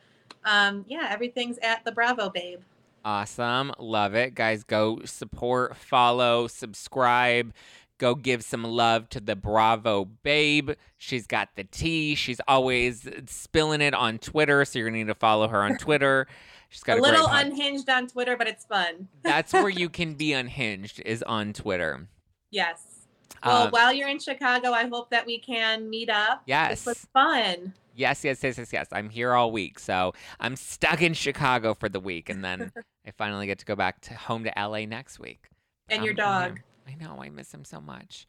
Um, 0.47 0.87
yeah, 0.89 1.09
everything's 1.11 1.59
at 1.59 1.85
the 1.85 1.93
Bravo 1.93 2.31
Babe. 2.31 2.61
Awesome. 3.05 3.75
Love 3.79 4.15
it. 4.15 4.35
Guys, 4.35 4.65
go 4.65 5.01
support, 5.05 5.77
follow, 5.77 6.47
subscribe. 6.47 7.53
Go 7.99 8.15
give 8.15 8.43
some 8.43 8.65
love 8.65 9.09
to 9.11 9.21
the 9.21 9.37
Bravo 9.37 10.05
babe. 10.05 10.73
She's 10.99 11.27
got 11.27 11.51
the 11.55 11.65
tea. 11.65 12.15
She's 12.15 12.41
always 12.49 13.09
spilling 13.27 13.81
it 13.81 13.95
on 13.95 14.19
Twitter, 14.19 14.65
so 14.65 14.79
you're 14.79 14.89
gonna 14.89 14.99
need 14.99 15.07
to 15.07 15.15
follow 15.15 15.47
her 15.49 15.63
on 15.63 15.77
Twitter. 15.79 16.27
She's 16.71 16.83
got 16.83 16.99
a 16.99 17.01
a, 17.01 17.03
little 17.03 17.29
unhinged 17.29 17.89
on 17.89 18.09
Twitter, 18.09 18.37
but 18.37 18.49
it's 18.49 18.65
fun. 18.65 19.07
That's 19.23 19.53
where 19.53 19.69
you 19.69 19.89
can 19.89 20.15
be 20.15 20.33
unhinged 20.33 21.01
is 21.07 21.23
on 21.23 21.53
Twitter. 21.53 22.09
Yes. 22.51 23.07
Well, 23.45 23.65
Um, 23.67 23.71
while 23.71 23.93
you're 23.93 24.09
in 24.09 24.19
Chicago, 24.19 24.73
I 24.73 24.87
hope 24.89 25.11
that 25.11 25.25
we 25.27 25.39
can 25.39 25.89
meet 25.89 26.11
up. 26.11 26.43
Yes. 26.47 26.71
This 26.71 26.87
was 26.87 27.07
fun. 27.13 27.75
Yes, 27.95 28.25
yes, 28.25 28.43
yes, 28.43 28.59
yes, 28.59 28.73
yes. 28.73 28.89
I'm 28.91 29.09
here 29.09 29.35
all 29.35 29.53
week, 29.53 29.79
so 29.79 30.15
I'm 30.41 30.57
stuck 30.57 31.01
in 31.01 31.15
Chicago 31.15 31.75
for 31.75 31.89
the 31.89 32.01
week, 32.01 32.29
and 32.29 32.45
then 32.45 32.73
I 33.07 33.13
finally 33.13 33.47
get 33.47 33.59
to 33.61 33.65
go 33.65 33.77
back 33.77 34.01
to 34.03 34.15
home 34.15 34.43
to 34.43 34.53
LA 34.57 34.85
next 34.87 35.21
week. 35.21 35.49
And 35.89 36.03
your 36.05 36.13
Um, 36.15 36.17
here. 36.17 36.25
dog. 36.49 36.61
I 36.87 36.95
know. 36.95 37.23
I 37.23 37.31
miss 37.31 37.53
him 37.53 37.65
so 37.65 37.81
much. 37.81 38.27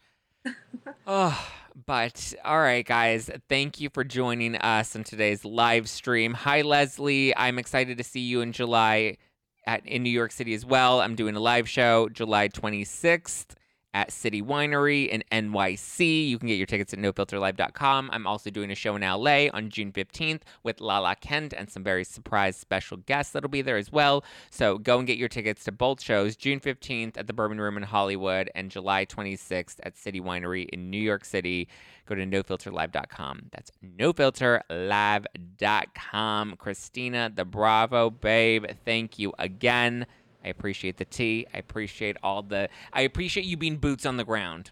Oh, 1.08 1.48
but 1.86 2.34
all 2.44 2.60
right, 2.60 2.86
guys. 2.86 3.30
Thank 3.50 3.80
you 3.80 3.90
for 3.90 4.04
joining 4.04 4.56
us 4.56 4.96
in 4.96 5.04
today's 5.04 5.44
live 5.44 5.90
stream. 5.90 6.34
Hi, 6.34 6.62
Leslie. 6.62 7.36
I'm 7.36 7.58
excited 7.58 7.98
to 7.98 8.04
see 8.04 8.20
you 8.20 8.42
in 8.42 8.52
July 8.52 9.18
at 9.66 9.86
in 9.86 10.04
New 10.04 10.12
York 10.12 10.32
City 10.32 10.54
as 10.54 10.66
well. 10.66 11.02
I'm 11.02 11.16
doing 11.16 11.36
a 11.36 11.40
live 11.40 11.68
show 11.68 12.10
July 12.10 12.48
26th 12.50 13.56
at 13.96 14.12
City 14.12 14.42
Winery 14.42 15.08
in 15.08 15.24
NYC. 15.32 16.28
You 16.28 16.38
can 16.38 16.50
get 16.50 16.56
your 16.56 16.66
tickets 16.68 16.94
at 16.94 17.00
nofilterlive.com. 17.00 18.10
I'm 18.12 18.28
also 18.28 18.50
doing 18.50 18.70
a 18.70 18.76
show 18.76 18.98
in 18.98 19.02
LA 19.02 19.48
on 19.54 19.70
June 19.70 19.94
15th 19.94 20.42
with 20.64 20.82
Lala 20.82 21.16
Kent 21.16 21.54
and 21.58 21.70
some 21.70 21.82
very 21.82 22.04
surprise 22.04 22.58
special 22.58 22.98
guests 22.98 23.32
that'll 23.32 23.50
be 23.50 23.62
there 23.62 23.78
as 23.78 23.94
well. 23.94 24.26
So 24.52 24.78
go 24.78 24.98
and 24.98 25.08
get 25.08 25.18
your 25.18 25.30
tickets 25.30 25.64
to 25.64 25.72
both 25.72 26.02
shows 26.02 26.36
June 26.36 26.60
15th 26.60 27.18
at 27.18 27.28
the 27.28 27.34
Bourbon 27.34 27.62
Room 27.62 27.78
in 27.78 27.84
Hollywood 27.84 28.52
and 28.54 28.70
July 28.70 29.06
26th 29.06 29.78
at 29.84 29.98
City 29.98 30.20
Winery 30.20 30.68
in 30.70 30.90
New 30.90 31.02
York 31.02 31.24
City. 31.24 31.70
Go 32.06 32.16
to 32.16 32.26
nofilterlive.com. 32.26 33.44
That's 33.52 33.72
nofilterlive.com. 33.98 36.56
Christina, 36.58 37.32
the 37.34 37.46
Bravo 37.46 38.10
babe, 38.10 38.66
thank 38.84 39.18
you 39.18 39.32
again. 39.40 40.06
I 40.46 40.50
appreciate 40.50 40.98
the 40.98 41.06
tea. 41.06 41.48
I 41.54 41.58
appreciate 41.58 42.18
all 42.22 42.44
the. 42.44 42.70
I 42.94 43.02
appreciate 43.02 43.48
you 43.48 43.58
being 43.58 43.78
boots 43.78 44.06
on 44.06 44.18
the 44.18 44.24
ground. 44.24 44.70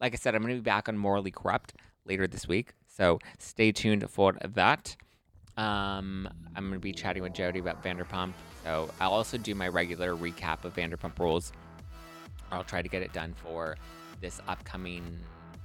Like 0.00 0.12
I 0.12 0.16
said, 0.16 0.34
I'm 0.34 0.42
going 0.42 0.54
to 0.54 0.60
be 0.60 0.64
back 0.64 0.88
on 0.88 0.98
Morally 0.98 1.30
Corrupt 1.30 1.72
later 2.04 2.26
this 2.26 2.46
week, 2.46 2.74
so 2.86 3.18
stay 3.38 3.72
tuned 3.72 4.08
for 4.10 4.34
that. 4.44 4.94
Um, 5.56 6.28
I'm 6.54 6.64
going 6.64 6.74
to 6.74 6.78
be 6.78 6.92
chatting 6.92 7.22
with 7.22 7.32
Jody 7.32 7.60
about 7.60 7.82
Vanderpump, 7.82 8.32
so 8.62 8.90
I'll 9.00 9.12
also 9.12 9.38
do 9.38 9.54
my 9.54 9.68
regular 9.68 10.14
recap 10.14 10.64
of 10.66 10.76
Vanderpump 10.76 11.18
Rules. 11.18 11.52
I'll 12.52 12.62
try 12.62 12.82
to 12.82 12.88
get 12.88 13.00
it 13.00 13.14
done 13.14 13.32
for 13.42 13.76
this 14.20 14.38
upcoming 14.46 15.18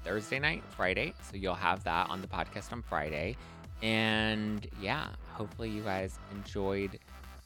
Thursday 0.05 0.39
night, 0.39 0.63
Friday, 0.69 1.13
so 1.29 1.35
you'll 1.35 1.53
have 1.53 1.83
that 1.83 2.09
on 2.09 2.21
the 2.21 2.27
podcast 2.27 2.71
on 2.71 2.81
Friday. 2.81 3.35
And 3.81 4.65
yeah, 4.79 5.07
hopefully 5.33 5.69
you 5.69 5.81
guys 5.81 6.17
enjoyed 6.31 6.97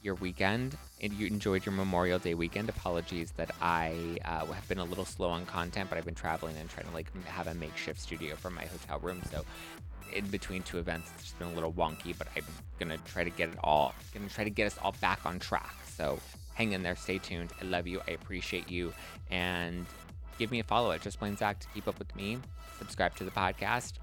your 0.05 0.15
weekend 0.15 0.77
and 1.01 1.11
you 1.13 1.27
enjoyed 1.27 1.65
your 1.65 1.73
Memorial 1.73 2.19
Day 2.19 2.35
weekend. 2.35 2.69
Apologies 2.69 3.31
that 3.31 3.51
I 3.61 4.19
uh, 4.23 4.45
have 4.45 4.67
been 4.69 4.77
a 4.77 4.83
little 4.85 5.03
slow 5.03 5.29
on 5.29 5.45
content, 5.45 5.89
but 5.89 5.97
I've 5.97 6.05
been 6.05 6.15
traveling 6.15 6.55
and 6.57 6.69
trying 6.69 6.85
to 6.87 6.93
like 6.93 7.11
have 7.25 7.47
a 7.47 7.55
makeshift 7.55 7.99
studio 7.99 8.35
from 8.35 8.53
my 8.53 8.65
hotel 8.65 8.99
room. 8.99 9.21
So 9.31 9.43
in 10.13 10.27
between 10.27 10.63
two 10.63 10.77
events, 10.77 11.11
it's 11.15 11.23
just 11.23 11.39
been 11.39 11.49
a 11.49 11.53
little 11.53 11.73
wonky, 11.73 12.15
but 12.17 12.27
I'm 12.37 12.45
gonna 12.79 12.99
try 13.05 13.23
to 13.23 13.29
get 13.31 13.49
it 13.49 13.57
all, 13.63 13.93
gonna 14.13 14.29
try 14.29 14.43
to 14.43 14.49
get 14.49 14.67
us 14.67 14.77
all 14.81 14.95
back 15.01 15.25
on 15.25 15.39
track. 15.39 15.75
So 15.87 16.19
hang 16.53 16.71
in 16.71 16.83
there, 16.83 16.95
stay 16.95 17.17
tuned. 17.17 17.51
I 17.61 17.65
love 17.65 17.87
you, 17.87 18.01
I 18.07 18.11
appreciate 18.11 18.69
you, 18.69 18.93
and 19.31 19.85
give 20.37 20.51
me 20.51 20.59
a 20.59 20.63
follow 20.63 20.91
at 20.91 21.01
Just 21.01 21.19
Plain 21.19 21.35
Zack 21.35 21.59
to 21.59 21.67
keep 21.73 21.87
up 21.87 21.97
with 21.99 22.15
me. 22.15 22.37
Subscribe 22.77 23.15
to 23.15 23.23
the 23.23 23.31
podcast 23.31 23.93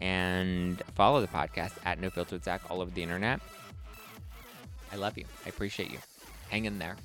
and 0.00 0.82
follow 0.94 1.20
the 1.20 1.28
podcast 1.28 1.72
at 1.84 2.00
No 2.00 2.10
Filter 2.10 2.38
Zack 2.38 2.60
all 2.68 2.80
over 2.80 2.90
the 2.90 3.02
internet. 3.02 3.40
I 4.92 4.96
love 4.96 5.16
you. 5.16 5.24
I 5.44 5.48
appreciate 5.48 5.90
you. 5.90 5.98
Hang 6.50 6.66
in 6.66 6.78
there. 6.78 6.96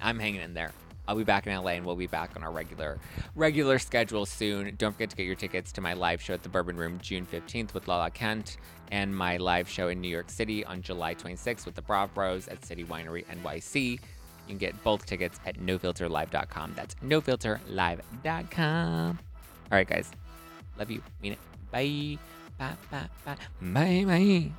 I'm 0.00 0.18
hanging 0.18 0.40
in 0.40 0.54
there. 0.54 0.72
I'll 1.06 1.16
be 1.16 1.24
back 1.24 1.46
in 1.46 1.54
LA 1.54 1.72
and 1.72 1.84
we'll 1.84 1.96
be 1.96 2.06
back 2.06 2.30
on 2.34 2.42
our 2.42 2.50
regular 2.50 2.98
regular 3.34 3.78
schedule 3.78 4.24
soon. 4.24 4.74
Don't 4.76 4.92
forget 4.92 5.10
to 5.10 5.16
get 5.16 5.26
your 5.26 5.34
tickets 5.34 5.70
to 5.72 5.82
my 5.82 5.92
live 5.92 6.22
show 6.22 6.32
at 6.32 6.42
the 6.42 6.48
Bourbon 6.48 6.78
Room 6.78 6.98
June 7.02 7.26
15th 7.30 7.74
with 7.74 7.86
Lala 7.88 8.10
Kent 8.10 8.56
and 8.90 9.14
my 9.14 9.36
live 9.36 9.68
show 9.68 9.88
in 9.88 10.00
New 10.00 10.08
York 10.08 10.30
City 10.30 10.64
on 10.64 10.80
July 10.80 11.14
26th 11.14 11.66
with 11.66 11.74
the 11.74 11.82
Brav 11.82 12.14
Bros 12.14 12.48
at 12.48 12.64
City 12.64 12.84
Winery 12.84 13.26
NYC. 13.26 13.92
You 13.92 13.98
can 14.48 14.56
get 14.58 14.82
both 14.82 15.04
tickets 15.04 15.38
at 15.46 15.58
nofilterlive.com. 15.58 16.72
That's 16.74 16.94
nofilterlive.com. 16.96 19.18
All 19.72 19.78
right, 19.78 19.88
guys. 19.88 20.10
Love 20.78 20.90
you. 20.90 21.02
Mean 21.22 21.32
it. 21.32 21.38
Bye. 21.70 22.18
Bye, 22.58 22.74
bye, 22.90 23.08
bye. 23.24 23.36
Bye, 23.60 24.04
bye. 24.06 24.50